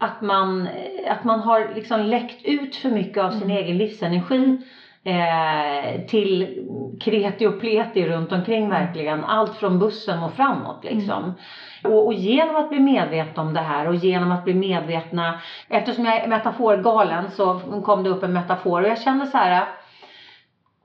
att 0.00 0.20
man, 0.20 0.68
att 1.08 1.24
man 1.24 1.40
har 1.40 1.74
liksom 1.74 2.00
läckt 2.00 2.44
ut 2.44 2.76
för 2.76 2.90
mycket 2.90 3.22
av 3.22 3.30
sin 3.30 3.50
egen 3.50 3.78
livsenergi 3.78 4.58
eh, 5.04 6.06
till 6.06 6.58
kreti 7.00 7.46
och 7.46 7.60
pleti 7.60 8.06
runt 8.06 8.32
omkring 8.32 8.68
verkligen. 8.68 9.24
Allt 9.24 9.54
från 9.56 9.78
bussen 9.78 10.22
och 10.22 10.32
framåt 10.32 10.84
liksom. 10.84 11.34
Och, 11.84 12.06
och 12.06 12.14
genom 12.14 12.56
att 12.56 12.68
bli 12.68 12.80
medvetna 12.80 13.42
om 13.42 13.54
det 13.54 13.60
här 13.60 13.88
och 13.88 13.94
genom 13.94 14.32
att 14.32 14.44
bli 14.44 14.54
medvetna, 14.54 15.40
eftersom 15.68 16.04
jag 16.04 16.14
är 16.14 16.28
metaforgalen 16.28 17.30
så 17.30 17.60
kom 17.84 18.02
det 18.02 18.10
upp 18.10 18.22
en 18.22 18.32
metafor 18.32 18.82
och 18.82 18.88
jag 18.88 19.00
kände 19.00 19.26
så 19.26 19.38
här 19.38 19.66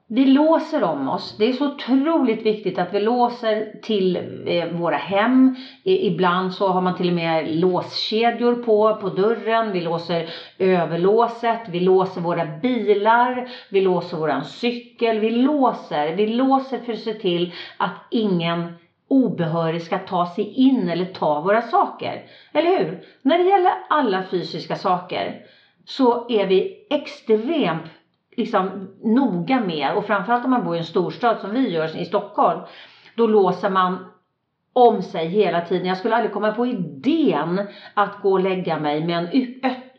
vi 0.07 0.25
låser 0.25 0.83
om 0.83 1.09
oss. 1.09 1.35
Det 1.37 1.45
är 1.45 1.53
så 1.53 1.65
otroligt 1.65 2.45
viktigt 2.45 2.79
att 2.79 2.93
vi 2.93 2.99
låser 2.99 3.81
till 3.81 4.15
eh, 4.47 4.67
våra 4.67 4.95
hem. 4.95 5.55
Ibland 5.83 6.53
så 6.53 6.67
har 6.67 6.81
man 6.81 6.97
till 6.97 7.07
och 7.09 7.15
med 7.15 7.55
låskedjor 7.55 8.55
på, 8.55 8.93
på 9.01 9.09
dörren. 9.09 9.71
Vi 9.71 9.81
låser 9.81 10.29
överlåset. 10.59 11.59
Vi 11.67 11.79
låser 11.79 12.21
våra 12.21 12.45
bilar. 12.45 13.49
Vi 13.69 13.81
låser 13.81 14.17
våran 14.17 14.45
cykel. 14.45 15.19
Vi 15.19 15.31
låser. 15.31 16.13
Vi 16.13 16.27
låser 16.27 16.79
för 16.79 16.93
att 16.93 16.99
se 16.99 17.13
till 17.13 17.53
att 17.77 18.07
ingen 18.11 18.73
obehörig 19.07 19.81
ska 19.81 19.97
ta 19.97 20.25
sig 20.25 20.53
in 20.53 20.89
eller 20.89 21.05
ta 21.05 21.39
våra 21.39 21.61
saker. 21.61 22.23
Eller 22.53 22.77
hur? 22.79 23.03
När 23.21 23.37
det 23.37 23.43
gäller 23.43 23.71
alla 23.89 24.23
fysiska 24.31 24.75
saker 24.75 25.41
så 25.85 26.29
är 26.29 26.45
vi 26.45 26.87
extremt 26.89 27.85
liksom 28.35 28.87
noga 29.03 29.59
med 29.59 29.93
och 29.93 30.05
framförallt 30.05 30.45
om 30.45 30.51
man 30.51 30.63
bor 30.63 30.75
i 30.75 30.79
en 30.79 30.83
storstad 30.83 31.39
som 31.39 31.53
vi 31.53 31.73
gör 31.73 31.97
i 31.97 32.05
Stockholm. 32.05 32.59
Då 33.15 33.27
låser 33.27 33.69
man 33.69 33.99
om 34.73 35.01
sig 35.01 35.27
hela 35.27 35.61
tiden. 35.61 35.85
Jag 35.85 35.97
skulle 35.97 36.15
aldrig 36.15 36.33
komma 36.33 36.51
på 36.51 36.65
idén 36.65 37.67
att 37.93 38.21
gå 38.21 38.31
och 38.31 38.39
lägga 38.39 38.77
mig 38.77 39.05
med 39.05 39.17
en 39.17 39.27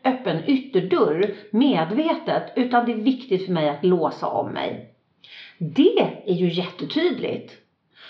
öppen 0.03 0.41
ytterdörr 0.45 1.33
medvetet. 1.51 2.43
Utan 2.55 2.85
det 2.85 2.91
är 2.91 2.95
viktigt 2.95 3.45
för 3.45 3.51
mig 3.51 3.69
att 3.69 3.83
låsa 3.85 4.27
om 4.27 4.49
mig. 4.49 4.93
Det 5.59 5.99
är 6.25 6.33
ju 6.33 6.49
jättetydligt. 6.49 7.53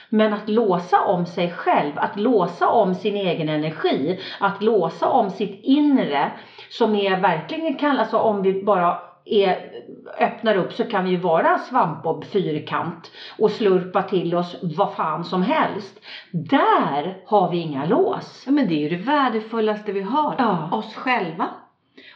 Men 0.10 0.34
att 0.34 0.50
låsa 0.50 1.02
om 1.02 1.26
sig 1.26 1.50
själv, 1.50 1.92
att 1.96 2.16
låsa 2.16 2.68
om 2.68 2.94
sin 2.94 3.16
egen 3.16 3.50
energi, 3.50 4.20
att 4.40 4.62
låsa 4.62 5.08
om 5.08 5.30
sitt 5.30 5.60
inre 5.64 6.32
som 6.70 6.96
är 6.96 7.16
verkligen 7.16 7.74
kan, 7.74 8.00
alltså 8.00 8.18
om 8.18 8.42
vi 8.42 8.64
bara 8.64 8.96
är, 9.30 9.72
öppnar 10.20 10.56
upp 10.56 10.74
så 10.74 10.86
kan 10.86 11.04
vi 11.04 11.10
ju 11.10 11.18
vara 11.18 11.58
svampbob 11.58 12.26
fyrkant 12.26 13.12
och 13.38 13.52
slurpa 13.52 14.02
till 14.02 14.36
oss 14.36 14.56
vad 14.62 14.94
fan 14.94 15.24
som 15.24 15.44
helst. 15.44 16.06
Där 16.32 17.22
har 17.26 17.52
vi 17.52 17.58
inga 17.58 17.86
lås. 17.86 18.44
Ja, 18.46 18.52
men 18.52 18.68
det 18.68 18.74
är 18.74 18.90
ju 18.90 18.90
det 18.90 19.04
värdefullaste 19.04 19.92
vi 19.92 20.02
har. 20.02 20.36
Ja. 20.38 20.70
Oss 20.72 20.96
själva. 20.96 21.50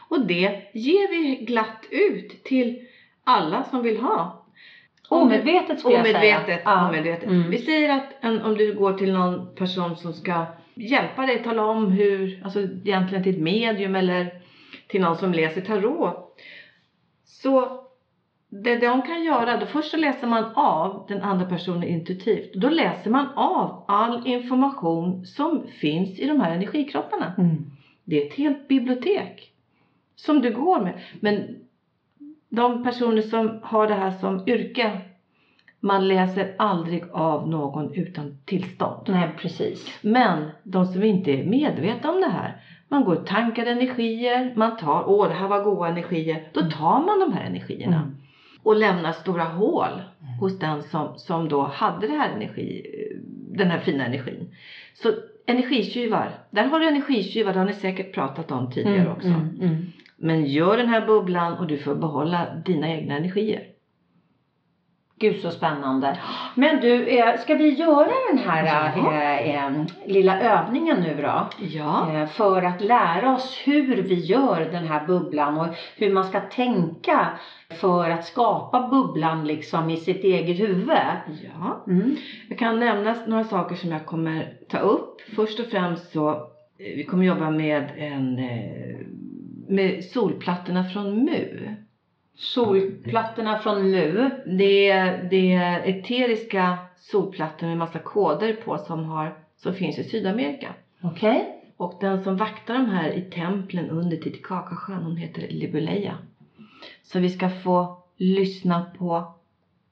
Och 0.08 0.26
det 0.26 0.70
ger 0.74 1.10
vi 1.10 1.44
glatt 1.44 1.84
ut 1.90 2.44
till 2.44 2.86
alla 3.24 3.64
som 3.64 3.82
vill 3.82 4.00
ha. 4.00 4.46
Omedvetet 5.08 5.80
skulle 5.80 5.94
jag 5.94 6.06
säga. 6.06 6.18
Omedvetet. 6.18 6.62
Ja. 6.64 6.88
omedvetet. 6.88 7.28
Mm. 7.28 7.50
Vi 7.50 7.58
säger 7.58 7.96
att 7.96 8.08
en, 8.20 8.42
om 8.42 8.54
du 8.54 8.74
går 8.74 8.92
till 8.92 9.12
någon 9.12 9.54
person 9.54 9.96
som 9.96 10.12
ska 10.12 10.46
hjälpa 10.74 11.26
dig, 11.26 11.42
tala 11.42 11.64
om 11.64 11.92
hur, 11.92 12.40
alltså 12.44 12.60
egentligen 12.60 13.22
till 13.22 13.34
ett 13.34 13.42
medium 13.42 13.94
eller 13.94 14.30
till 14.88 15.00
någon 15.00 15.16
som 15.16 15.32
läser 15.32 15.60
tarot. 15.60 16.31
Så 17.32 17.80
det 18.48 18.76
de 18.76 19.02
kan 19.02 19.24
göra, 19.24 19.56
då 19.56 19.66
först 19.66 19.90
så 19.90 19.96
läser 19.96 20.26
man 20.26 20.44
av 20.54 21.04
den 21.08 21.22
andra 21.22 21.44
personen 21.44 21.82
intuitivt. 21.82 22.54
Då 22.54 22.68
läser 22.68 23.10
man 23.10 23.26
av 23.36 23.84
all 23.88 24.26
information 24.26 25.26
som 25.26 25.66
finns 25.66 26.18
i 26.18 26.26
de 26.26 26.40
här 26.40 26.54
energikropparna. 26.54 27.34
Mm. 27.38 27.70
Det 28.04 28.22
är 28.22 28.26
ett 28.26 28.34
helt 28.34 28.68
bibliotek 28.68 29.52
som 30.16 30.40
du 30.40 30.50
går 30.50 30.80
med. 30.80 31.00
Men 31.20 31.56
de 32.48 32.84
personer 32.84 33.22
som 33.22 33.60
har 33.62 33.86
det 33.86 33.94
här 33.94 34.10
som 34.10 34.48
yrke, 34.48 35.00
man 35.80 36.08
läser 36.08 36.54
aldrig 36.58 37.04
av 37.12 37.48
någon 37.48 37.94
utan 37.94 38.36
tillstånd. 38.44 39.06
Nej, 39.08 39.34
precis. 39.38 39.98
Men 40.02 40.50
de 40.62 40.86
som 40.86 41.02
inte 41.02 41.30
är 41.30 41.44
medvetna 41.44 42.10
om 42.10 42.20
det 42.20 42.28
här, 42.28 42.60
man 42.92 43.04
går 43.04 43.16
och 43.16 43.26
tankar 43.26 43.66
energier, 43.66 44.52
man 44.56 44.76
tar, 44.76 45.04
åh 45.08 45.28
det 45.28 45.34
här 45.34 45.48
var 45.48 45.64
goda 45.64 45.88
energier, 45.88 46.48
då 46.52 46.60
tar 46.60 47.00
man 47.06 47.20
de 47.20 47.32
här 47.32 47.44
energierna 47.46 47.96
Mm. 47.96 48.16
och 48.62 48.76
lämnar 48.76 49.12
stora 49.12 49.44
hål 49.44 50.02
hos 50.40 50.58
den 50.58 50.82
som, 50.82 51.18
som 51.18 51.48
då 51.48 51.62
hade 51.62 52.06
det 52.06 52.12
här 52.12 52.30
energi, 52.36 52.82
den 53.58 53.70
här 53.70 53.78
fina 53.78 54.04
energin. 54.06 54.54
Så 54.94 55.08
energitjuvar, 55.46 56.30
där 56.50 56.64
har 56.64 56.80
du 56.80 56.88
energitjuvar, 56.88 57.52
det 57.52 57.58
har 57.58 57.66
ni 57.66 57.72
säkert 57.72 58.14
pratat 58.14 58.50
om 58.50 58.70
tidigare 58.70 59.00
Mm, 59.00 59.12
också. 59.12 59.28
mm, 59.28 59.60
mm. 59.60 59.76
Men 60.16 60.46
gör 60.46 60.76
den 60.76 60.88
här 60.88 61.06
bubblan 61.06 61.58
och 61.58 61.66
du 61.66 61.78
får 61.78 61.94
behålla 61.94 62.46
dina 62.66 62.88
egna 62.88 63.16
energier. 63.16 63.62
Gud 65.22 65.40
så 65.40 65.50
spännande. 65.50 66.16
Men 66.54 66.80
du, 66.80 67.08
eh, 67.08 67.36
ska 67.38 67.54
vi 67.54 67.68
göra 67.68 68.10
den 68.30 68.38
här 68.38 68.64
eh, 68.96 69.64
eh, 69.66 69.72
lilla 70.06 70.40
övningen 70.40 71.00
nu 71.00 71.22
då? 71.22 71.48
Ja. 71.58 72.12
Eh, 72.14 72.26
För 72.26 72.62
att 72.62 72.80
lära 72.80 73.34
oss 73.34 73.60
hur 73.64 74.02
vi 74.02 74.14
gör 74.14 74.68
den 74.72 74.84
här 74.86 75.06
bubblan 75.06 75.58
och 75.58 75.66
hur 75.96 76.12
man 76.14 76.24
ska 76.24 76.40
tänka 76.40 77.28
för 77.80 78.10
att 78.10 78.24
skapa 78.24 78.88
bubblan 78.88 79.46
liksom 79.46 79.90
i 79.90 79.96
sitt 79.96 80.24
eget 80.24 80.60
huvud. 80.60 80.88
ja. 81.42 81.84
Mm. 81.86 82.16
Jag 82.48 82.58
kan 82.58 82.80
nämna 82.80 83.16
några 83.26 83.44
saker 83.44 83.74
som 83.76 83.90
jag 83.92 84.06
kommer 84.06 84.52
ta 84.68 84.78
upp. 84.78 85.20
Först 85.36 85.60
och 85.60 85.66
främst 85.66 86.12
så, 86.12 86.46
vi 86.78 87.04
kommer 87.04 87.26
jobba 87.26 87.50
med 87.50 87.90
en, 87.96 88.34
med 89.68 90.04
solplattorna 90.04 90.84
från 90.84 91.24
MU. 91.24 91.74
Solplattorna 92.34 93.58
från 93.58 93.90
MU. 93.90 94.30
Det 94.58 94.88
är, 94.88 95.28
det 95.30 95.52
är 95.52 95.88
eteriska 95.88 96.78
solplattor 96.96 97.66
med 97.66 97.78
massa 97.78 97.98
koder 97.98 98.52
på 98.52 98.78
som, 98.78 99.04
har, 99.04 99.36
som 99.56 99.74
finns 99.74 99.98
i 99.98 100.04
Sydamerika. 100.04 100.74
Okej? 101.02 101.58
Och 101.76 101.98
den 102.00 102.24
som 102.24 102.36
vaktar 102.36 102.74
de 102.74 102.86
här 102.86 103.10
i 103.10 103.22
templen 103.22 103.90
under 103.90 104.16
Titicacasjön, 104.16 105.02
hon 105.02 105.16
heter 105.16 105.48
Libuleia. 105.48 106.18
Så 107.02 107.18
vi 107.18 107.30
ska 107.30 107.48
få 107.48 108.02
lyssna 108.16 108.86
på 108.98 109.34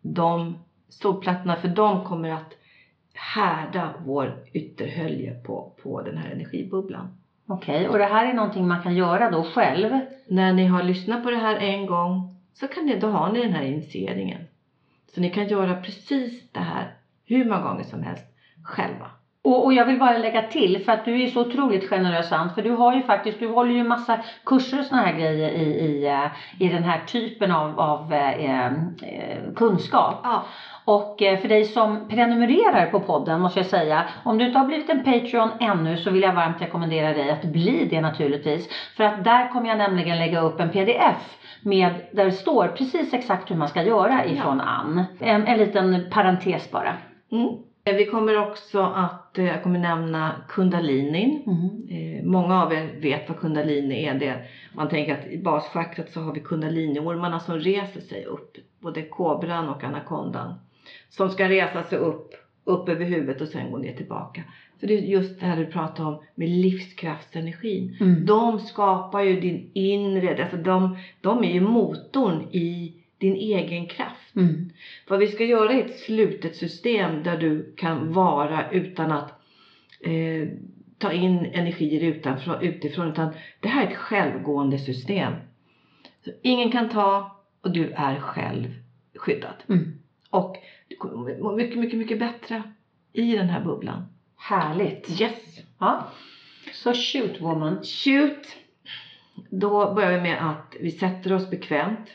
de 0.03 0.59
solplattorna 0.89 1.57
för 1.57 1.69
de 1.69 2.05
kommer 2.05 2.31
att 2.31 2.57
härda 3.15 3.95
vår 4.05 4.45
ytterhölje 4.53 5.35
på, 5.35 5.73
på 5.83 6.03
den 6.03 6.17
här 6.17 6.31
energibubblan. 6.31 7.20
Okej, 7.53 7.89
och 7.89 7.99
det 7.99 8.05
här 8.05 8.27
är 8.27 8.35
någonting 8.35 8.69
man 8.69 8.83
kan 8.83 8.95
göra 8.95 9.31
då 9.31 9.45
själv? 9.45 10.01
När 10.29 10.53
ni 10.53 10.67
har 10.67 10.83
lyssnat 10.83 11.23
på 11.23 11.31
det 11.31 11.37
här 11.37 11.57
en 11.57 11.87
gång 11.87 12.35
så 12.53 12.69
kan 12.69 12.87
ni, 12.87 12.99
då 12.99 13.09
har 13.09 13.33
ni 13.33 13.43
den 13.43 13.53
här 13.53 13.63
initieringen. 13.63 14.41
Så 15.15 15.21
ni 15.21 15.31
kan 15.31 15.49
göra 15.49 15.75
precis 15.75 16.53
det 16.53 16.61
här 16.61 16.95
hur 17.25 17.45
många 17.45 17.63
gånger 17.63 17.85
som 17.85 18.03
helst 18.03 18.25
själva. 18.65 19.11
Och, 19.45 19.65
och 19.65 19.73
jag 19.73 19.85
vill 19.85 19.99
bara 19.99 20.19
lägga 20.19 20.43
till, 20.43 20.85
för 20.85 20.93
att 20.93 21.05
du 21.05 21.23
är 21.23 21.27
så 21.27 21.41
otroligt 21.41 21.89
generös 21.89 22.33
Ann, 22.33 22.51
för 22.55 22.63
du 22.63 22.71
har 22.71 22.95
ju 22.95 23.03
faktiskt, 23.03 23.41
du 23.41 23.49
håller 23.49 23.75
ju 23.75 23.85
massa 23.85 24.19
kurser 24.45 24.79
och 24.79 24.85
såna 24.85 25.03
här 25.03 25.13
grejer 25.13 25.51
i, 25.51 25.63
i, 25.63 26.07
eh, 26.07 26.27
i 26.59 26.69
den 26.69 26.85
här 26.85 26.99
typen 27.07 27.51
av, 27.51 27.81
av 27.81 28.13
eh, 28.13 28.67
eh, 28.67 29.53
kunskap. 29.57 30.21
Ja. 30.23 30.45
Och 30.85 31.23
eh, 31.23 31.39
för 31.39 31.49
dig 31.49 31.65
som 31.65 32.09
prenumererar 32.09 32.87
på 32.87 33.01
podden 33.01 33.41
måste 33.41 33.59
jag 33.59 33.67
säga, 33.67 34.05
om 34.25 34.39
du 34.39 34.47
inte 34.47 34.59
har 34.59 34.67
blivit 34.67 34.91
en 34.91 35.05
Patreon 35.05 35.51
ännu 35.61 35.97
så 35.97 36.11
vill 36.11 36.23
jag 36.23 36.33
varmt 36.33 36.63
rekommendera 36.63 37.13
dig 37.13 37.31
att 37.31 37.45
bli 37.45 37.89
det 37.91 38.01
naturligtvis. 38.01 38.69
För 38.97 39.05
att 39.05 39.25
där 39.25 39.49
kommer 39.49 39.69
jag 39.69 39.79
nämligen 39.79 40.19
lägga 40.19 40.41
upp 40.41 40.61
en 40.61 40.71
pdf 40.71 41.39
med, 41.63 41.93
där 42.13 42.25
det 42.25 42.33
står 42.33 42.69
precis 42.69 43.15
exakt 43.15 43.51
hur 43.51 43.57
man 43.57 43.69
ska 43.69 43.83
göra 43.83 44.25
ifrån 44.25 44.61
Ann. 44.61 45.05
En, 45.21 45.47
en 45.47 45.59
liten 45.59 46.11
parentes 46.11 46.71
bara. 46.71 46.97
Mm. 47.33 47.70
Eh, 47.85 47.97
Vi 47.97 48.07
kommer 48.07 48.49
också 48.49 48.81
att, 48.81 49.39
eh, 49.39 49.45
jag 49.45 49.63
kommer 49.63 49.79
nämna 49.79 50.33
kundalinin. 50.49 51.43
Mm. 51.47 51.89
Eh, 51.89 52.25
många 52.25 52.63
av 52.63 52.73
er 52.73 53.01
vet 53.01 53.29
vad 53.29 53.39
kundalini 53.39 54.05
är. 54.05 54.15
Det, 54.15 54.45
man 54.75 54.89
tänker 54.89 55.19
att 55.19 55.27
i 55.27 55.39
baschakrat 55.39 56.11
så 56.11 56.21
har 56.21 56.35
vi 56.35 56.41
kundaliniormarna 56.41 57.41
som 57.41 57.59
reser 57.59 58.01
sig 58.01 58.25
upp. 58.25 58.57
Både 58.81 59.03
kobran 59.03 59.69
och 59.69 59.85
anakondan. 59.85 60.55
Som 61.09 61.31
ska 61.31 61.49
resa 61.49 61.83
sig 61.83 61.99
upp, 61.99 62.35
upp 62.65 62.89
över 62.89 63.05
huvudet 63.05 63.41
och 63.41 63.49
sen 63.49 63.71
gå 63.71 63.79
ner 63.79 63.97
tillbaka. 63.97 64.43
För 64.81 64.87
det 64.87 64.95
är 64.95 65.03
just 65.03 65.41
det 65.41 65.47
här 65.47 65.57
du 65.57 65.67
pratar 65.67 66.05
om 66.05 66.23
med 66.35 66.49
livskraftsenergin. 66.49 67.97
Mm. 68.01 68.27
De 68.27 68.59
skapar 68.59 69.21
ju 69.21 69.41
din 69.41 69.71
inre, 69.75 70.43
alltså 70.43 70.57
de, 70.57 70.97
de 71.21 71.45
är 71.45 71.53
ju 71.53 71.61
motorn 71.61 72.43
i 72.43 72.95
din 73.21 73.37
egen 73.37 73.87
kraft. 73.87 74.37
Mm. 74.37 74.71
Vad 75.09 75.19
vi 75.19 75.29
ska 75.29 75.45
göra 75.45 75.73
är 75.73 75.85
ett 75.85 75.99
slutet 75.99 76.57
system 76.57 77.23
där 77.23 77.37
du 77.37 77.75
kan 77.77 78.13
vara 78.13 78.71
utan 78.71 79.13
att 79.13 79.31
eh, 80.01 80.49
ta 80.99 81.13
in 81.13 81.47
energier 81.53 82.03
utanför, 82.03 82.63
utifrån. 82.63 83.09
Utan 83.09 83.33
det 83.61 83.69
här 83.69 83.87
är 83.87 83.91
ett 83.91 83.97
självgående 83.97 84.79
system. 84.79 85.33
Så 86.25 86.31
ingen 86.43 86.73
kan 86.73 86.89
ta 86.89 87.37
och 87.61 87.71
du 87.73 87.91
är 87.91 88.21
själv 88.21 88.75
skyddad. 89.15 89.63
Mm. 89.69 89.99
Och 90.31 90.57
du 90.89 90.97
kommer 90.97 91.39
må 91.39 91.57
mycket, 91.57 91.79
mycket, 91.79 91.99
mycket 91.99 92.19
bättre 92.19 92.63
i 93.13 93.37
den 93.37 93.49
här 93.49 93.65
bubblan. 93.65 94.03
Härligt. 94.37 95.21
Yes! 95.21 95.61
Ja. 95.79 96.11
Så 96.73 96.93
shoot 96.95 97.41
woman. 97.41 97.83
Shoot! 97.85 98.57
Då 99.51 99.95
börjar 99.95 100.13
vi 100.13 100.21
med 100.21 100.51
att 100.51 100.77
vi 100.81 100.91
sätter 100.91 101.33
oss 101.33 101.51
bekvämt. 101.51 102.09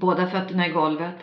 Båda 0.00 0.26
fötterna 0.26 0.66
i 0.66 0.70
golvet. 0.70 1.16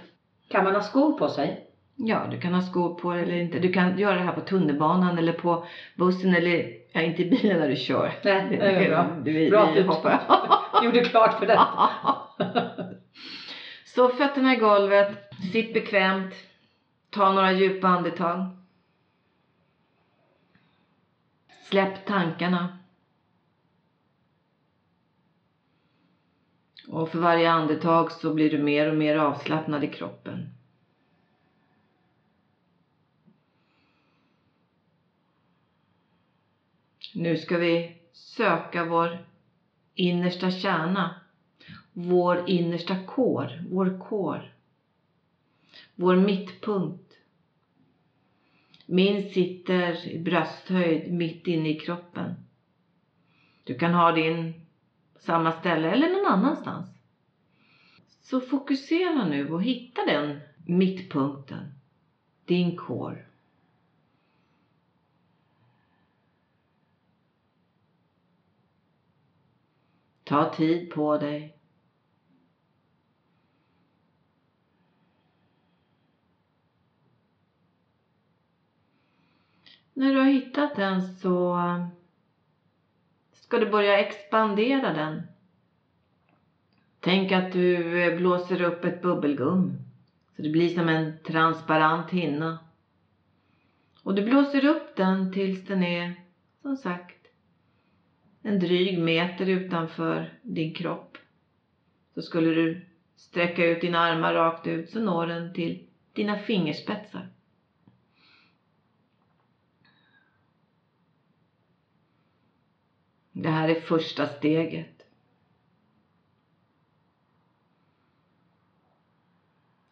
Kan 0.50 0.64
man 0.64 0.76
ha 0.76 0.82
skor 0.82 1.18
på 1.18 1.30
sig? 1.30 1.68
Ja, 1.96 2.28
du 2.32 2.40
kan 2.40 2.54
ha 2.54 2.62
skor 2.62 2.96
på 2.96 3.12
dig 3.12 3.22
eller 3.24 3.36
inte. 3.36 3.60
Du 3.60 3.74
kan 3.74 4.00
göra 4.00 4.16
det 4.16 4.22
här 4.24 4.34
på 4.34 4.42
tunnelbanan 4.42 5.18
eller 5.18 5.34
på 5.34 5.66
bussen 5.96 6.36
eller, 6.36 6.66
ja 6.94 7.02
inte 7.02 7.22
i 7.22 7.30
bilen 7.30 7.60
när 7.60 7.70
du 7.70 7.76
kör. 7.76 8.14
Nej, 8.24 8.48
det 8.50 8.66
är 8.66 8.90
bra. 8.90 9.08
Vi, 9.24 9.50
Bra 9.50 9.72
vi 9.76 9.82
hoppar. 9.82 10.22
gjorde 10.84 11.00
klart 11.04 11.40
för 11.40 11.46
det. 11.46 11.60
Så 13.86 14.10
fötterna 14.10 14.54
i 14.54 14.56
golvet, 14.56 15.34
sitt 15.52 15.74
bekvämt. 15.74 16.34
Ta 17.10 17.34
några 17.34 17.52
djupa 17.52 17.88
andetag. 17.88 18.46
Släpp 21.70 22.06
tankarna. 22.06 22.78
Och 26.88 27.10
för 27.10 27.20
varje 27.20 27.52
andetag 27.52 28.12
så 28.12 28.34
blir 28.34 28.52
du 28.52 28.58
mer 28.58 28.90
och 28.90 28.98
mer 28.98 29.16
avslappnad 29.16 29.84
i 29.84 29.88
kroppen. 29.88 30.50
Nu 37.14 37.38
ska 37.38 37.58
vi 37.58 37.98
söka 38.12 38.86
vår 38.86 39.26
innersta 39.96 40.52
kärna. 40.52 41.16
Vår 41.94 42.50
innersta 42.50 42.96
kår, 43.06 43.64
vår 43.70 44.00
kår. 44.00 44.54
Vår 45.96 46.16
mittpunkt. 46.16 47.14
Min 48.86 49.30
sitter 49.30 50.08
i 50.08 50.20
brösthöjd 50.20 51.14
mitt 51.14 51.48
inne 51.48 51.70
i 51.70 51.80
kroppen. 51.80 52.34
Du 53.64 53.78
kan 53.78 53.94
ha 53.94 54.12
din 54.12 54.63
samma 55.24 55.52
ställe 55.52 55.92
eller 55.92 56.10
någon 56.10 56.32
annanstans. 56.32 56.90
Så 58.22 58.42
fokusera 58.42 59.26
nu 59.26 59.52
och 59.54 59.64
hitta 59.64 60.06
den 60.06 60.40
mittpunkten. 60.66 61.74
Din 62.46 62.78
kår. 62.78 63.28
Ta 70.24 70.54
tid 70.54 70.92
på 70.92 71.18
dig. 71.18 71.58
När 79.94 80.14
du 80.14 80.20
har 80.20 80.28
hittat 80.28 80.76
den 80.76 81.16
så 81.16 81.58
ska 83.54 83.60
du 83.60 83.72
börja 83.72 84.00
expandera 84.00 84.94
den. 84.94 85.22
Tänk 87.00 87.32
att 87.32 87.52
du 87.52 88.02
eh, 88.04 88.18
blåser 88.18 88.62
upp 88.62 88.86
ett 88.86 89.02
bubbelgum 89.02 89.78
så 90.36 90.42
det 90.42 90.50
blir 90.50 90.70
som 90.70 90.90
en 90.90 91.14
transparent 91.24 92.10
hinna. 92.10 92.60
Och 94.04 94.16
du 94.16 94.22
blåser 94.26 94.66
upp 94.66 94.96
den 94.96 95.34
tills 95.34 95.66
den 95.66 95.84
är, 95.84 96.14
som 96.62 96.78
sagt, 96.78 97.28
en 98.42 98.60
dryg 98.60 99.00
meter 99.00 99.50
utanför 99.50 100.34
din 100.42 100.74
kropp. 100.74 101.18
Så 102.14 102.22
skulle 102.22 102.50
du 102.50 102.86
sträcka 103.16 103.66
ut 103.66 103.82
dina 103.82 104.00
armar 104.00 104.34
rakt 104.34 104.68
ut 104.68 104.90
så 104.90 105.00
når 105.00 105.28
den 105.28 105.54
till 105.54 105.88
dina 106.14 106.38
fingerspetsar. 106.38 107.28
Det 113.34 113.50
här 113.50 113.68
är 113.68 113.82
första 113.82 114.26
steget. 114.26 115.06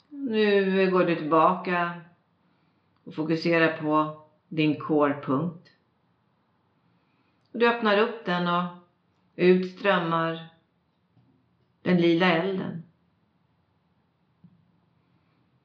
Nu 0.09 0.91
går 0.91 1.03
du 1.03 1.15
tillbaka 1.15 2.01
och 3.03 3.15
fokuserar 3.15 3.81
på 3.81 4.21
din 4.47 4.79
core-punkt. 4.79 5.71
Du 7.51 7.67
öppnar 7.69 7.97
upp 7.97 8.25
den 8.25 8.47
och 8.47 8.65
ut 9.35 9.71
strömmar 9.71 10.49
den 11.81 11.97
lila 11.97 12.25
elden. 12.25 12.83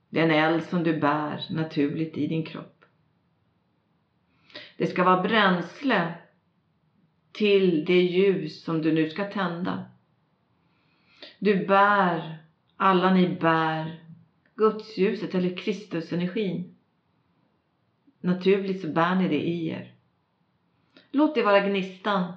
Det 0.08 0.20
är 0.20 0.24
en 0.24 0.30
eld 0.30 0.64
som 0.64 0.82
du 0.82 1.00
bär 1.00 1.46
naturligt 1.50 2.16
i 2.16 2.26
din 2.26 2.44
kropp. 2.44 2.84
Det 4.76 4.86
ska 4.86 5.04
vara 5.04 5.22
bränsle 5.22 6.14
till 7.36 7.84
det 7.84 8.02
ljus 8.02 8.64
som 8.64 8.82
du 8.82 8.92
nu 8.92 9.10
ska 9.10 9.30
tända. 9.30 9.84
Du 11.38 11.66
bär, 11.66 12.38
alla 12.76 13.14
ni 13.14 13.28
bär 13.28 14.00
gudsljuset 14.54 15.34
eller 15.34 15.56
Kristusenergin. 15.56 16.76
Naturligt 18.20 18.80
så 18.80 18.88
bär 18.88 19.14
ni 19.14 19.28
det 19.28 19.40
i 19.40 19.68
er. 19.68 19.94
Låt 21.10 21.34
det 21.34 21.42
vara 21.42 21.68
gnistan 21.68 22.32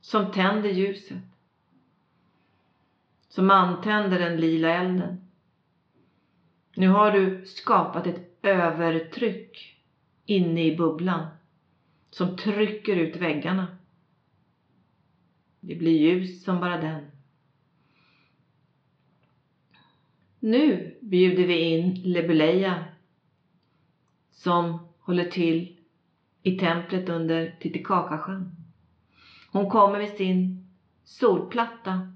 som 0.00 0.32
tänder 0.32 0.70
ljuset. 0.70 1.18
Som 3.28 3.50
antänder 3.50 4.18
den 4.18 4.40
lila 4.40 4.68
elden. 4.68 5.28
Nu 6.74 6.88
har 6.88 7.12
du 7.12 7.46
skapat 7.46 8.06
ett 8.06 8.38
övertryck 8.42 9.78
inne 10.26 10.64
i 10.64 10.76
bubblan 10.76 11.26
som 12.10 12.36
trycker 12.36 12.96
ut 12.96 13.16
väggarna. 13.16 13.77
Det 15.68 15.74
blir 15.74 15.92
ljus 15.92 16.44
som 16.44 16.60
bara 16.60 16.76
den. 16.80 17.10
Nu 20.38 20.96
bjuder 21.02 21.46
vi 21.46 21.60
in 21.60 21.94
Lebuleia 21.94 22.84
som 24.30 24.78
håller 24.98 25.24
till 25.24 25.78
i 26.42 26.58
templet 26.58 27.08
under 27.08 27.56
Titicacasjön. 27.60 28.56
Hon 29.52 29.70
kommer 29.70 29.98
med 29.98 30.10
sin 30.10 30.68
solplatta 31.04 32.12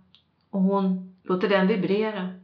och 0.50 0.60
hon 0.60 1.16
låter 1.22 1.48
den 1.48 1.66
vibrera. 1.66 2.34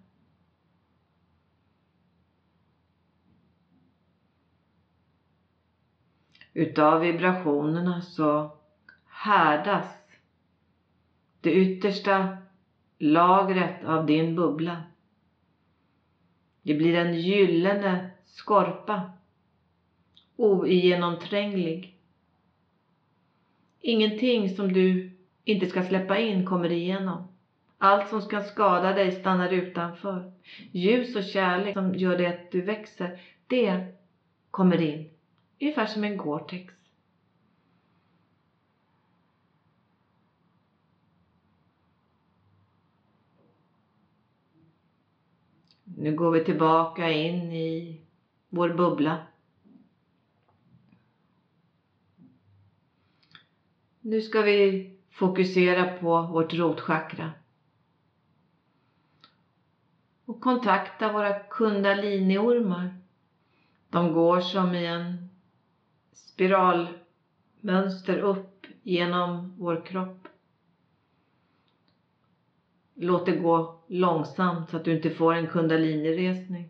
Utav 6.53 7.01
vibrationerna 7.01 8.03
så 8.03 8.57
härdas 9.07 9.98
det 11.41 11.53
yttersta 11.53 12.37
lagret 12.99 13.85
av 13.85 14.07
din 14.07 14.37
bubbla. 14.37 14.83
Det 16.63 16.75
blir 16.75 16.95
en 16.95 17.21
gyllene 17.21 18.11
skorpa, 18.27 19.11
oigenomtränglig. 20.37 21.95
Ingenting 23.81 24.49
som 24.57 24.73
du 24.73 25.11
inte 25.45 25.67
ska 25.67 25.83
släppa 25.83 26.19
in 26.19 26.47
kommer 26.47 26.73
igenom. 26.73 27.29
Allt 27.79 28.09
som 28.09 28.23
ska 28.23 28.43
skada 28.43 28.93
dig 28.93 29.13
stannar 29.13 29.53
utanför. 29.53 30.33
Ljus 30.73 31.17
och 31.17 31.25
kärlek 31.25 31.75
som 31.75 31.95
gör 31.95 32.19
det 32.19 32.27
att 32.27 32.51
du 32.51 32.63
växer, 32.63 33.21
det 33.47 33.87
kommer 34.51 34.81
in. 34.81 35.11
Ungefär 35.61 35.87
som 35.87 36.05
en 36.05 36.21
Gore-Tex. 36.21 36.78
Nu 46.01 46.15
går 46.15 46.31
vi 46.31 46.45
tillbaka 46.45 47.11
in 47.11 47.53
i 47.53 48.01
vår 48.49 48.69
bubbla. 48.69 49.19
Nu 54.01 54.21
ska 54.21 54.43
vi 54.43 54.91
fokusera 55.11 55.99
på 55.99 56.23
vårt 56.23 56.55
rotchakra. 56.55 57.33
Och 60.25 60.41
kontakta 60.41 61.13
våra 61.13 61.39
kundaliniormar. 61.39 62.99
De 63.91 64.13
går 64.13 64.41
som 64.41 64.75
i 64.75 64.87
en 64.87 65.29
spiralmönster 66.13 68.19
upp 68.19 68.67
genom 68.83 69.55
vår 69.59 69.87
kropp. 69.87 70.28
Låt 73.01 73.27
det 73.27 73.33
gå 73.33 73.85
långsamt 73.89 74.71
så 74.71 74.77
att 74.77 74.85
du 74.85 74.93
inte 74.93 75.11
får 75.11 75.35
en 75.35 75.47
kundaliniresning. 75.47 76.69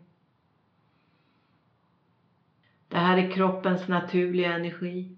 Det 2.87 2.97
här 2.97 3.17
är 3.17 3.31
kroppens 3.31 3.87
naturliga 3.87 4.53
energi. 4.53 5.17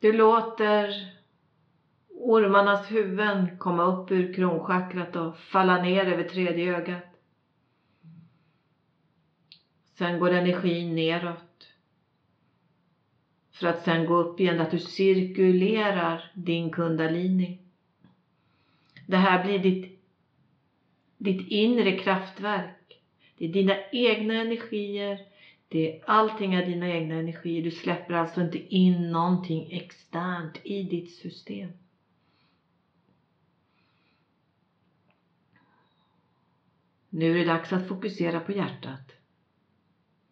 Du 0.00 0.12
låter 0.12 1.14
ormarnas 2.08 2.90
huvuden 2.90 3.58
komma 3.58 3.84
upp 3.84 4.10
ur 4.10 4.34
kronchakrat 4.34 5.16
och 5.16 5.36
falla 5.36 5.82
ner 5.82 6.06
över 6.06 6.24
tredje 6.24 6.76
ögat. 6.76 7.04
Sen 9.98 10.18
går 10.18 10.30
energin 10.30 10.94
neråt. 10.94 11.68
För 13.52 13.66
att 13.66 13.82
sen 13.82 14.06
gå 14.06 14.14
upp 14.14 14.40
igen, 14.40 14.60
att 14.60 14.70
du 14.70 14.78
cirkulerar 14.78 16.32
din 16.34 16.70
kundalini. 16.70 17.63
Det 19.06 19.16
här 19.16 19.44
blir 19.44 19.58
ditt, 19.58 20.00
ditt 21.16 21.48
inre 21.48 21.98
kraftverk. 21.98 23.02
Det 23.38 23.44
är 23.44 23.52
dina 23.52 23.76
egna 23.92 24.34
energier. 24.34 25.18
Det 25.68 25.92
är 25.92 26.04
allting 26.06 26.54
är 26.54 26.66
dina 26.66 26.88
egna 26.88 27.14
energier. 27.14 27.62
Du 27.62 27.70
släpper 27.70 28.14
alltså 28.14 28.40
inte 28.40 28.58
in 28.58 29.12
någonting 29.12 29.72
externt 29.72 30.60
i 30.64 30.82
ditt 30.82 31.10
system. 31.10 31.70
Nu 37.08 37.30
är 37.30 37.38
det 37.38 37.44
dags 37.44 37.72
att 37.72 37.88
fokusera 37.88 38.40
på 38.40 38.52
hjärtat. 38.52 39.12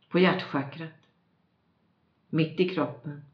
På 0.09 0.19
hjärtchakrat. 0.19 0.91
Mitt 2.29 2.61
i 2.61 2.69
kroppen. 2.69 3.25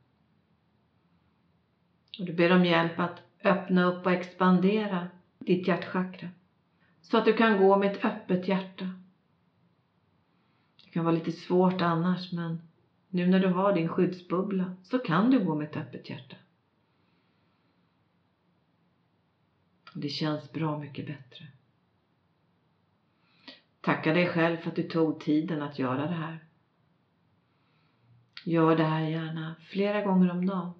Och 2.19 2.25
du 2.25 2.33
ber 2.33 2.53
om 2.53 2.65
hjälp 2.65 2.99
att 2.99 3.23
öppna 3.45 3.85
upp 3.85 4.07
och 4.07 4.13
expandera 4.13 5.09
ditt 5.39 5.69
hjärtchakra. 5.69 6.29
Så 7.01 7.19
att 7.19 7.25
du 7.25 7.33
kan 7.33 7.59
gå 7.59 7.77
med 7.77 7.93
ett 7.93 8.05
öppet 8.05 8.49
hjärta. 8.49 8.91
Det 10.85 10.91
kan 10.91 11.05
vara 11.05 11.15
lite 11.15 11.33
svårt 11.33 11.81
annars 11.81 12.33
men 12.33 12.63
nu 13.09 13.27
när 13.27 13.41
du 13.41 13.49
har 13.49 13.73
din 13.73 13.89
skyddsbubbla 13.89 14.77
så 14.83 14.99
kan 14.99 15.31
du 15.31 15.45
gå 15.45 15.55
med 15.55 15.69
ett 15.69 15.77
öppet 15.77 16.11
hjärta. 16.11 16.37
Det 19.95 20.09
känns 20.09 20.53
bra 20.53 20.79
mycket 20.79 21.07
bättre. 21.07 21.47
Tacka 23.81 24.13
dig 24.13 24.27
själv 24.27 24.57
för 24.57 24.71
att 24.71 24.77
du 24.77 24.83
tog 24.83 25.21
tiden 25.21 25.63
att 25.63 25.79
göra 25.79 26.07
det 26.07 26.15
här. 26.15 26.45
Gör 28.45 28.77
det 28.77 28.85
här 28.85 29.03
gärna 29.03 29.57
flera 29.61 30.03
gånger 30.03 30.31
om 30.31 30.47
dagen. 30.47 30.73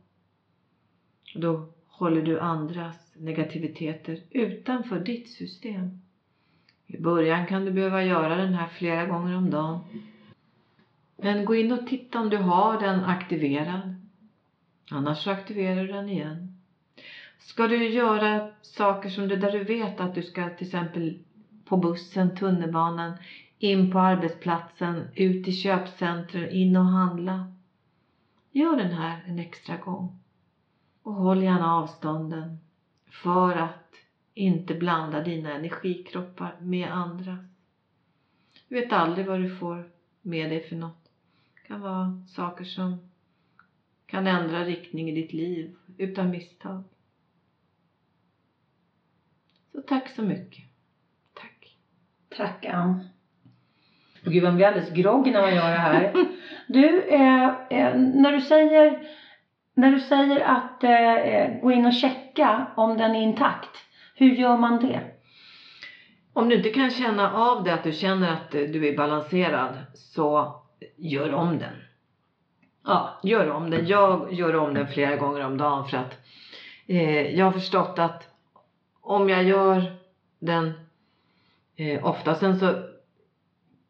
Då 1.35 1.73
håller 1.87 2.23
du 2.23 2.41
andras 2.41 3.08
negativiteter 3.21 4.21
utanför 4.31 5.01
ditt 5.01 5.31
system. 5.31 6.01
I 6.87 6.99
början 6.99 7.47
kan 7.47 7.65
du 7.65 7.71
behöva 7.71 8.05
göra 8.05 8.37
den 8.37 8.55
här 8.55 8.69
flera 8.69 9.07
gånger 9.07 9.37
om 9.37 9.51
dagen. 9.51 9.81
Men 11.17 11.45
gå 11.45 11.55
in 11.55 11.73
och 11.73 11.87
titta 11.87 12.21
om 12.21 12.31
du 12.31 12.37
har 12.37 12.81
den 12.81 13.05
aktiverad. 13.05 13.95
Annars 14.91 15.25
så 15.25 15.31
aktiverar 15.31 15.83
du 15.83 15.93
den 15.93 16.09
igen. 16.09 16.59
Ska 17.39 17.67
du 17.67 17.89
göra 17.89 18.51
saker 18.63 19.09
som 19.09 19.29
du, 19.29 19.37
där 19.37 19.53
du 19.53 19.65
vet 19.65 20.01
att 20.01 20.15
du 20.15 20.23
ska 20.23 20.51
till 20.51 20.67
exempel 20.67 21.19
på 21.65 21.77
bussen, 21.77 22.37
tunnelbanan, 22.37 23.13
in 23.59 23.91
på 23.91 23.99
arbetsplatsen, 23.99 25.09
ut 25.15 25.49
i 25.49 25.53
köpcentrum, 25.53 26.51
in 26.51 26.77
och 26.77 26.85
handla. 26.85 27.53
Gör 28.53 28.77
den 28.77 28.93
här 28.93 29.25
en 29.27 29.39
extra 29.39 29.77
gång. 29.77 30.19
Och 31.03 31.15
håll 31.15 31.43
gärna 31.43 31.75
avstånden 31.75 32.59
för 33.11 33.57
att 33.57 33.95
inte 34.35 34.75
blanda 34.75 35.21
dina 35.21 35.53
energikroppar 35.53 36.57
med 36.61 36.93
andra. 36.93 37.39
Du 38.69 38.75
vet 38.75 38.93
aldrig 38.93 39.27
vad 39.27 39.41
du 39.41 39.57
får 39.57 39.91
med 40.23 40.51
dig 40.51 40.69
för 40.69 40.77
något. 40.77 41.05
Det 41.55 41.69
kan 41.69 41.81
vara 41.81 42.23
saker 42.29 42.65
som 42.65 43.11
kan 44.07 44.27
ändra 44.27 44.65
riktning 44.65 45.11
i 45.11 45.15
ditt 45.15 45.33
liv 45.33 45.77
utan 45.97 46.31
misstag. 46.31 46.83
Så 49.73 49.81
tack 49.81 50.09
så 50.09 50.23
mycket. 50.23 50.65
Tack. 51.35 51.77
Tack 52.29 52.65
Ann. 52.65 53.09
Gud, 54.23 54.43
man 54.43 54.57
blir 54.57 54.67
alldeles 54.67 54.93
groggy 54.93 55.31
när 55.31 55.41
man 55.41 55.55
gör 55.55 55.71
det 55.71 55.79
här. 55.79 56.13
Du, 56.67 57.03
eh, 57.03 57.49
eh, 57.71 57.99
när 57.99 58.33
du 58.33 58.41
säger 58.41 59.09
när 59.79 59.93
du 59.93 60.01
säger 60.01 60.41
att 60.41 60.85
eh, 60.85 61.15
eh, 61.15 61.61
gå 61.61 61.73
in 61.73 61.87
och 61.87 61.93
checka 61.93 62.67
om 62.77 62.97
den 62.97 63.15
är 63.15 63.23
intakt, 63.23 63.71
hur 64.15 64.31
gör 64.31 64.57
man 64.57 64.81
det? 64.81 65.01
Om 66.33 66.49
du 66.49 66.57
inte 66.57 66.71
kan 66.71 66.91
känna 66.91 67.33
av 67.33 67.65
det, 67.65 67.75
att 67.75 67.85
du 67.85 67.93
känner 67.93 68.33
att 68.33 68.51
du 68.51 68.89
är 68.89 68.97
balanserad, 68.97 69.77
så 69.95 70.55
gör 70.97 71.35
om 71.35 71.59
den. 71.59 71.73
Ja, 72.85 73.21
gör 73.23 73.51
om 73.51 73.71
den. 73.71 73.87
Jag 73.87 74.33
gör 74.33 74.55
om 74.55 74.75
den 74.75 74.89
flera 74.89 75.17
gånger 75.17 75.47
om 75.47 75.59
dagen 75.59 75.89
för 75.89 75.97
att 75.97 76.15
eh, 76.87 77.37
jag 77.37 77.45
har 77.45 77.53
förstått 77.53 77.99
att 77.99 78.29
om 79.01 79.29
jag 79.29 79.45
gör 79.45 79.97
den 80.39 80.73
eh, 81.77 82.07
ofta, 82.07 82.35
sen 82.35 82.59
så 82.59 82.75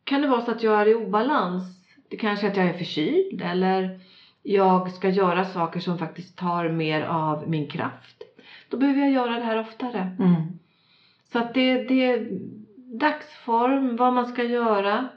kan 0.05 0.23
det 0.23 0.29
vara 0.29 0.41
så 0.41 0.51
att 0.51 0.63
jag 0.63 0.81
är 0.81 0.87
i 0.87 0.95
obalans. 0.95 1.65
Det 2.09 2.17
kanske 2.17 2.47
är 2.47 2.51
att 2.51 2.57
jag 2.57 2.67
är 2.67 2.79
förkyld 2.79 3.43
eller 3.43 4.01
jag 4.53 4.93
ska 4.93 5.09
göra 5.09 5.45
saker 5.45 5.81
som 5.81 5.99
faktiskt 5.99 6.39
tar 6.39 6.69
mer 6.69 7.03
av 7.03 7.49
min 7.49 7.69
kraft. 7.69 8.23
Då 8.69 8.77
behöver 8.77 9.01
jag 9.01 9.11
göra 9.11 9.39
det 9.39 9.45
här 9.45 9.61
oftare. 9.61 10.17
Mm. 10.19 10.59
Så 11.33 11.39
att 11.39 11.55
det, 11.55 11.89
det 11.89 12.05
är 12.05 12.29
dagsform, 12.77 13.97
vad 13.97 14.13
man 14.13 14.27
ska 14.27 14.45
göra. 14.45 15.09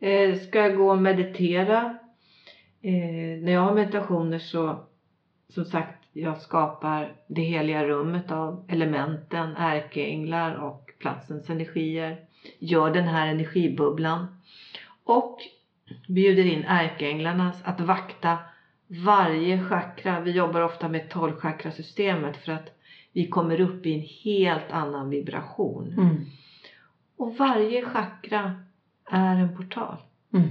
Eh, 0.00 0.38
ska 0.38 0.58
jag 0.58 0.76
gå 0.76 0.90
och 0.90 0.98
meditera? 1.02 1.98
Eh, 2.82 3.42
när 3.42 3.52
jag 3.52 3.60
har 3.60 3.74
meditationer 3.74 4.38
så, 4.38 4.84
som 5.48 5.64
sagt, 5.64 6.02
jag 6.12 6.40
skapar 6.40 7.12
det 7.26 7.42
heliga 7.42 7.84
rummet 7.84 8.32
av 8.32 8.64
elementen, 8.68 9.56
ärkeänglar 9.56 10.54
och 10.54 10.90
platsens 10.98 11.50
energier. 11.50 12.16
Gör 12.58 12.90
den 12.90 13.08
här 13.08 13.26
energibubblan. 13.26 14.26
Och 15.04 15.38
bjuder 16.08 16.44
in 16.44 16.64
ärkeänglarna 16.64 17.52
att 17.64 17.80
vakta 17.80 18.38
varje 18.86 19.64
chakra. 19.64 20.20
Vi 20.20 20.30
jobbar 20.30 20.60
ofta 20.60 20.88
med 20.88 21.10
12 21.10 21.36
chakrasystemet 21.36 22.36
för 22.36 22.52
att 22.52 22.78
vi 23.12 23.28
kommer 23.28 23.60
upp 23.60 23.86
i 23.86 23.94
en 23.94 24.06
helt 24.24 24.70
annan 24.70 25.10
vibration. 25.10 25.92
Mm. 25.92 26.16
Och 27.16 27.36
varje 27.36 27.84
chakra 27.84 28.64
är 29.10 29.36
en 29.36 29.56
portal. 29.56 29.96
Mm. 30.32 30.48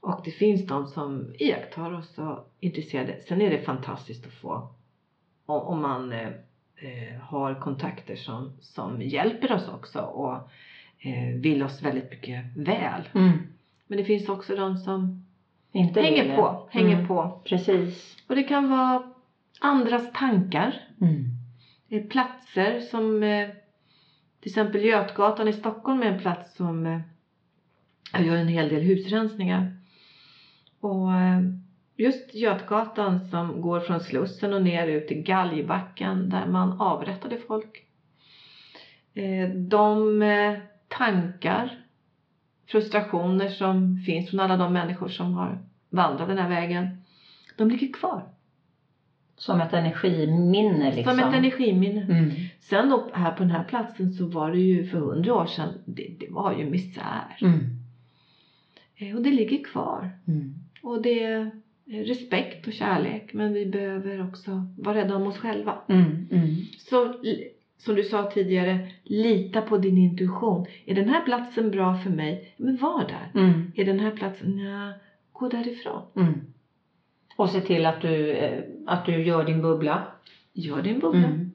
Och 0.00 0.20
det 0.24 0.30
finns 0.30 0.66
de 0.66 0.86
som 0.86 1.34
iakttar 1.38 1.92
oss 1.92 2.18
och 2.18 2.24
är 2.26 2.44
intresserade. 2.60 3.20
Sen 3.28 3.42
är 3.42 3.50
det 3.50 3.62
fantastiskt 3.62 4.26
att 4.26 4.32
få 4.32 4.74
om, 5.50 5.60
om 5.60 5.82
man 5.82 6.12
eh, 6.12 6.28
eh, 6.76 7.20
har 7.20 7.60
kontakter 7.60 8.16
som, 8.16 8.52
som 8.60 9.02
hjälper 9.02 9.52
oss 9.52 9.68
också 9.68 10.00
och 10.00 10.34
eh, 10.98 11.34
vill 11.34 11.62
oss 11.62 11.82
väldigt 11.82 12.10
mycket 12.10 12.44
väl. 12.56 13.08
Mm. 13.14 13.38
Men 13.90 13.98
det 13.98 14.04
finns 14.04 14.28
också 14.28 14.56
de 14.56 14.76
som 14.76 15.24
Inte 15.72 16.00
hänger 16.02 16.24
vill. 16.24 16.36
på, 16.36 16.68
hänger 16.70 16.94
Mm. 16.94 17.08
på. 17.08 17.40
Precis. 17.44 18.16
Och 18.28 18.36
det 18.36 18.42
kan 18.42 18.70
vara 18.70 19.02
andras 19.60 20.12
tankar. 20.12 20.80
Mm. 21.00 22.08
Platser 22.08 22.80
som 22.80 23.22
eh, 23.22 23.48
till 24.40 24.50
exempel 24.50 24.84
Götgatan 24.84 25.48
i 25.48 25.52
Stockholm 25.52 26.02
är 26.02 26.06
en 26.06 26.20
plats 26.20 26.56
som 26.56 26.86
eh, 26.86 27.00
jag 28.12 28.22
gör 28.22 28.36
en 28.36 28.48
hel 28.48 28.68
del 28.68 28.82
husrensningar. 28.82 29.76
Och 30.80 31.14
eh, 31.14 31.40
just 31.96 32.34
Götgatan 32.34 33.28
som 33.28 33.60
går 33.60 33.80
från 33.80 34.00
Slussen 34.00 34.52
och 34.54 34.62
ner 34.62 34.86
ut 34.86 35.08
till 35.08 35.22
Galgbacken 35.22 36.28
där 36.30 36.46
man 36.46 36.80
avrättade 36.80 37.38
folk. 37.38 37.84
De 39.68 40.22
tankar, 40.88 41.78
frustrationer 42.70 43.48
som 43.48 44.02
finns 44.06 44.30
från 44.30 44.40
alla 44.40 44.56
de 44.56 44.72
människor 44.72 45.08
som 45.08 45.34
har 45.34 45.58
vandrat 45.90 46.28
den 46.28 46.38
här 46.38 46.48
vägen, 46.48 46.88
de 47.56 47.70
ligger 47.70 47.92
kvar. 47.92 48.28
Som 49.36 49.60
ett 49.60 49.72
energiminne 49.72 50.94
liksom. 50.94 51.18
Som 51.18 51.28
ett 51.28 51.34
energiminne. 51.34 52.02
Mm. 52.02 52.30
Sen 52.60 52.88
då, 52.88 53.10
här 53.12 53.32
på 53.32 53.42
den 53.42 53.50
här 53.50 53.64
platsen 53.64 54.12
så 54.12 54.26
var 54.26 54.50
det 54.50 54.60
ju 54.60 54.86
för 54.86 54.98
hundra 54.98 55.34
år 55.34 55.46
sedan, 55.46 55.68
det, 55.84 56.16
det 56.20 56.26
var 56.30 56.58
ju 56.58 56.70
misär. 56.70 57.36
Mm. 57.40 57.60
Eh, 58.96 59.16
Och 59.16 59.22
det 59.22 59.30
ligger 59.30 59.64
kvar. 59.64 60.10
Mm. 60.28 60.54
Och 60.82 61.02
det 61.02 61.50
respekt 61.90 62.66
och 62.66 62.72
kärlek 62.72 63.32
men 63.32 63.52
vi 63.52 63.66
behöver 63.66 64.28
också 64.28 64.66
vara 64.78 64.96
rädda 64.96 65.16
om 65.16 65.26
oss 65.26 65.38
själva. 65.38 65.78
Mm, 65.88 66.28
mm. 66.30 66.56
Så 66.78 67.14
som 67.84 67.94
du 67.94 68.02
sa 68.04 68.30
tidigare, 68.30 68.78
lita 69.04 69.62
på 69.62 69.76
din 69.78 69.98
intuition. 69.98 70.66
Är 70.86 70.94
den 70.94 71.08
här 71.08 71.20
platsen 71.24 71.70
bra 71.70 71.98
för 71.98 72.10
mig? 72.10 72.54
Men 72.56 72.76
var 72.76 73.04
där. 73.08 73.40
Mm, 73.42 73.72
Är 73.76 73.84
den 73.84 74.00
här 74.00 74.10
platsen, 74.10 74.58
ja, 74.58 74.92
gå 75.32 75.48
därifrån. 75.48 76.02
mm. 76.16 76.40
Och 77.36 77.50
se 77.50 77.60
till 77.60 77.86
att 77.86 78.00
du, 78.00 78.30
eh, 78.30 78.62
att 78.86 79.06
du 79.06 79.24
gör 79.24 79.44
din 79.44 79.62
bubbla. 79.62 80.02
Gör 80.52 80.82
din 80.82 80.98
bubbla. 80.98 81.26
Mm. 81.26 81.50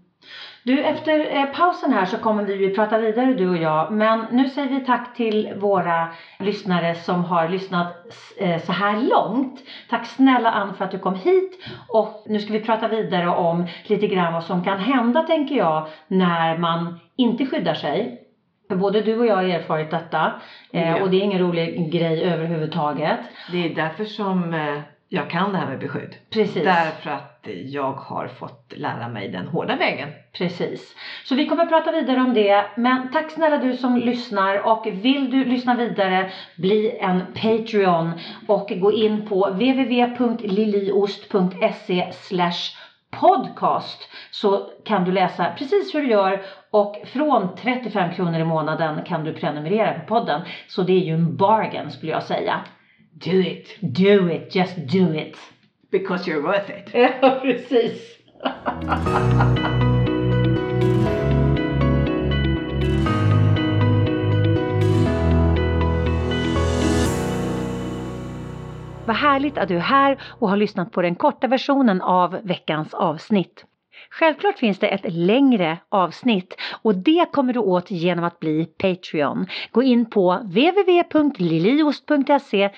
Du, 0.66 0.84
efter 0.84 1.36
eh, 1.38 1.46
pausen 1.46 1.94
här 1.94 2.06
så 2.06 2.18
kommer 2.18 2.44
vi 2.44 2.56
ju 2.56 2.76
prata 2.76 2.98
vidare 2.98 3.34
du 3.34 3.50
och 3.50 3.58
jag. 3.58 3.92
Men 3.92 4.26
nu 4.32 4.50
säger 4.50 4.70
vi 4.70 4.86
tack 4.86 5.16
till 5.16 5.54
våra 5.58 6.08
lyssnare 6.40 6.96
som 6.96 7.26
har 7.26 7.50
lyssnat 7.50 7.88
eh, 8.38 8.62
så 8.62 8.72
här 8.72 9.02
långt. 9.02 9.60
Tack 9.90 10.06
snälla 10.06 10.52
Ann 10.52 10.74
för 10.74 10.86
att 10.86 10.92
du 10.92 11.00
kom 11.00 11.16
hit. 11.16 11.60
Och 11.88 12.24
nu 12.26 12.40
ska 12.40 12.54
vi 12.54 12.60
prata 12.60 12.88
vidare 12.88 13.28
om 13.28 13.68
lite 13.84 14.08
grann 14.08 14.34
vad 14.34 14.44
som 14.44 14.64
kan 14.64 14.80
hända 14.80 15.24
tänker 15.24 15.56
jag 15.56 15.88
när 16.08 16.58
man 16.58 17.00
inte 17.16 17.46
skyddar 17.46 17.74
sig. 17.74 18.22
För 18.70 18.76
både 18.76 19.02
du 19.02 19.20
och 19.20 19.26
jag 19.26 19.36
har 19.36 19.44
erfarit 19.44 19.92
detta. 19.92 20.34
Eh, 20.74 20.90
Ja. 20.90 21.02
Och 21.04 21.10
det 21.10 21.18
är 21.18 21.22
ingen 21.22 21.40
rolig 21.42 21.92
grej 21.92 22.24
överhuvudtaget. 22.24 23.20
Det 23.52 23.66
är 23.66 23.76
därför 23.76 24.06
som 24.06 24.54
eh, 24.54 24.80
jag 25.10 25.30
kan 25.30 25.52
det 25.52 25.58
här 25.58 25.68
med 25.68 25.80
beskydd. 25.80 26.16
Precis. 26.30 26.64
Därför 26.64 27.10
att 27.10 27.48
jag 27.66 27.94
har 27.94 28.28
fått 28.28 28.74
lära 28.76 29.08
mig 29.08 29.28
den 29.28 29.48
hårda 29.48 29.76
vägen. 29.76 30.10
Precis. 30.34 30.96
Så 31.24 31.36
vi 31.36 31.48
kommer 31.48 31.64
att 31.64 31.70
prata 31.70 31.92
vidare 31.92 32.22
om 32.22 32.34
det. 32.34 32.66
Men 32.76 33.12
tack 33.12 33.32
snälla 33.32 33.58
du 33.58 33.74
som 33.74 33.98
lyssnar 33.98 34.68
och 34.68 34.88
vill 34.92 35.32
du 35.32 35.46
lyssna 35.46 35.76
vidare 35.76 36.32
bli 36.58 36.98
en 37.00 37.22
Patreon 37.34 38.12
och 38.48 38.70
gå 38.70 38.92
in 38.92 39.28
på 39.28 39.50
www.liliost.se 39.50 42.12
podcast 43.20 44.10
så 44.32 44.70
kan 44.86 45.04
du 45.04 45.12
läsa 45.12 45.54
precis 45.58 45.96
hur 45.96 46.02
du 46.02 46.10
gör 46.10 46.42
och 46.72 46.96
från 47.06 47.56
35 47.56 48.14
kronor 48.14 48.40
i 48.40 48.44
månaden 48.44 49.06
kan 49.06 49.24
du 49.24 49.34
prenumerera 49.34 50.00
på 50.00 50.06
podden. 50.06 50.42
Så 50.68 50.84
det 50.84 50.94
är 50.94 51.04
ju 51.04 51.14
en 51.14 51.38
bargain 51.38 51.92
skulle 51.92 52.12
jag 52.12 52.24
säga. 52.24 52.62
Do 53.18 53.40
it! 53.40 53.68
Do 53.82 54.28
it, 54.28 54.52
just 54.52 54.76
do 54.88 55.14
it. 55.14 55.38
Because 55.90 56.28
you're 56.28 56.42
worth 56.42 56.70
it. 56.70 56.90
Ja, 56.94 57.40
precis. 57.42 58.18
Vad 69.06 69.16
härligt 69.16 69.58
att 69.58 69.68
du 69.68 69.76
är 69.76 69.80
här 69.80 70.22
och 70.40 70.50
har 70.50 70.58
lyssnat 70.58 70.92
på 70.92 71.02
den 71.02 71.16
korta 71.16 71.48
versionen 71.48 72.02
av 72.02 72.40
veckans 72.44 72.94
avsnitt. 72.94 73.66
Självklart 74.20 74.60
finns 74.60 74.80
det 74.80 74.88
ett 74.88 75.14
längre 75.14 75.78
avsnitt 75.90 76.56
och 76.82 76.96
det 76.96 77.26
kommer 77.32 77.54
du 77.54 77.60
åt 77.60 77.92
genom 77.92 78.26
att 78.26 78.40
bli 78.40 78.66
Patreon. 78.66 79.48
Gå 79.72 79.84
in 79.84 80.10
på 80.10 80.40
www.liliost.se 80.44 82.70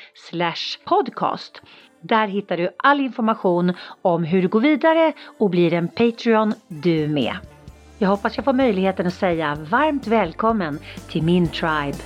podcast. 0.85 1.61
Där 2.01 2.27
hittar 2.27 2.57
du 2.57 2.69
all 2.77 2.99
information 2.99 3.73
om 4.01 4.23
hur 4.23 4.41
du 4.41 4.47
går 4.47 4.59
vidare 4.59 5.13
och 5.39 5.49
blir 5.49 5.73
en 5.73 5.87
Patreon 5.87 6.53
du 6.67 7.07
med. 7.07 7.35
Jag 7.97 8.09
hoppas 8.09 8.35
jag 8.35 8.45
får 8.45 8.53
möjligheten 8.53 9.07
att 9.07 9.13
säga 9.13 9.57
varmt 9.69 10.07
välkommen 10.07 10.79
till 11.09 11.23
min 11.23 11.47
tribe. 11.47 11.97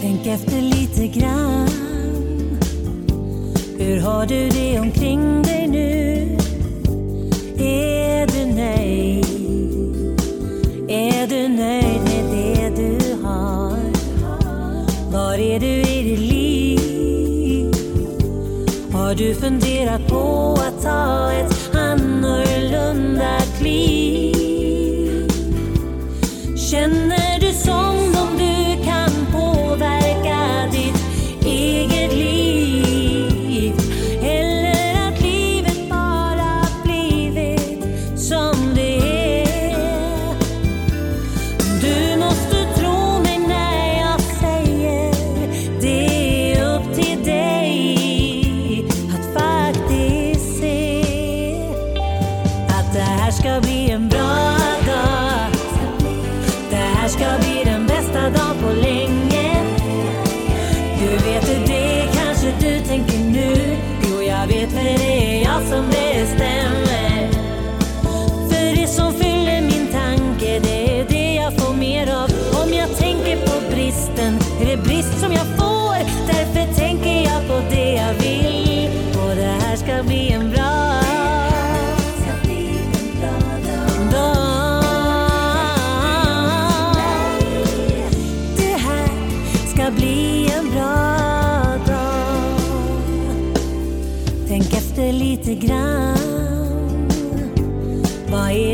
Tänk 0.00 0.26
efter 0.26 0.60
lite 0.60 1.06
grann 1.18 1.68
Hur 3.78 4.00
har 4.00 4.26
du 4.26 4.48
det 4.48 4.80
omkring 4.80 5.42
dig 5.42 5.68
nu? 5.68 6.41
Är 7.72 8.26
du 8.26 8.44
nöjd? 8.54 9.26
Är 10.88 11.26
du 11.26 11.48
nöjd 11.48 12.02
med 12.04 12.24
det 12.30 12.70
du 12.76 13.14
har? 13.22 13.78
Var 15.12 15.34
är 15.34 15.60
du 15.60 15.66
i 15.66 16.02
ditt 16.02 16.18
liv? 16.18 17.72
Har 18.92 19.14
du 19.14 19.34
funderat 19.34 20.08
på 20.08 20.58
att 20.68 20.82
ta 20.82 21.32
ett 21.32 21.76
annorlunda 21.76 23.38
kliv? 23.58 25.28
Känner 26.70 27.31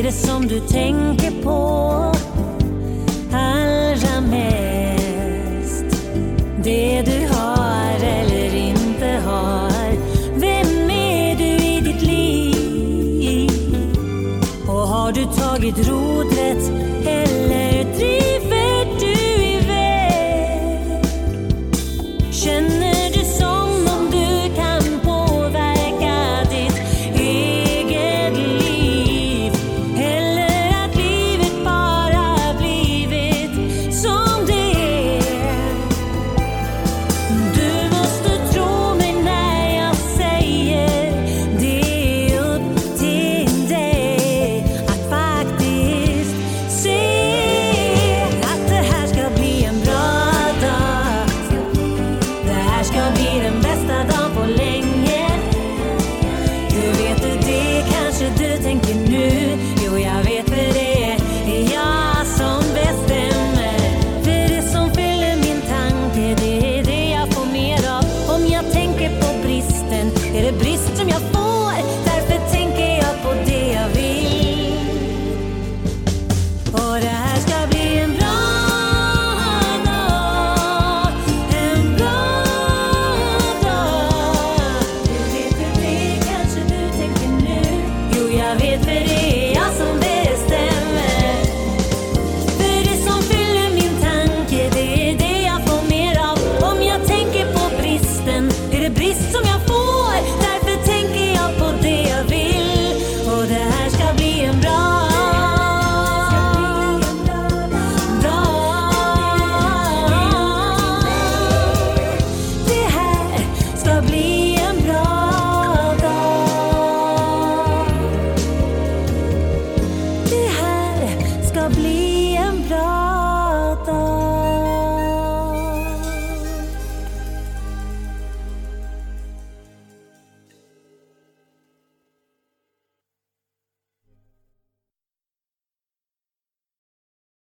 det 0.08 0.12
som 0.12 0.48
du 0.48 0.60
tänker 0.60 1.42
på. 1.42 2.17
you're 52.98 53.12
beating 53.12 53.67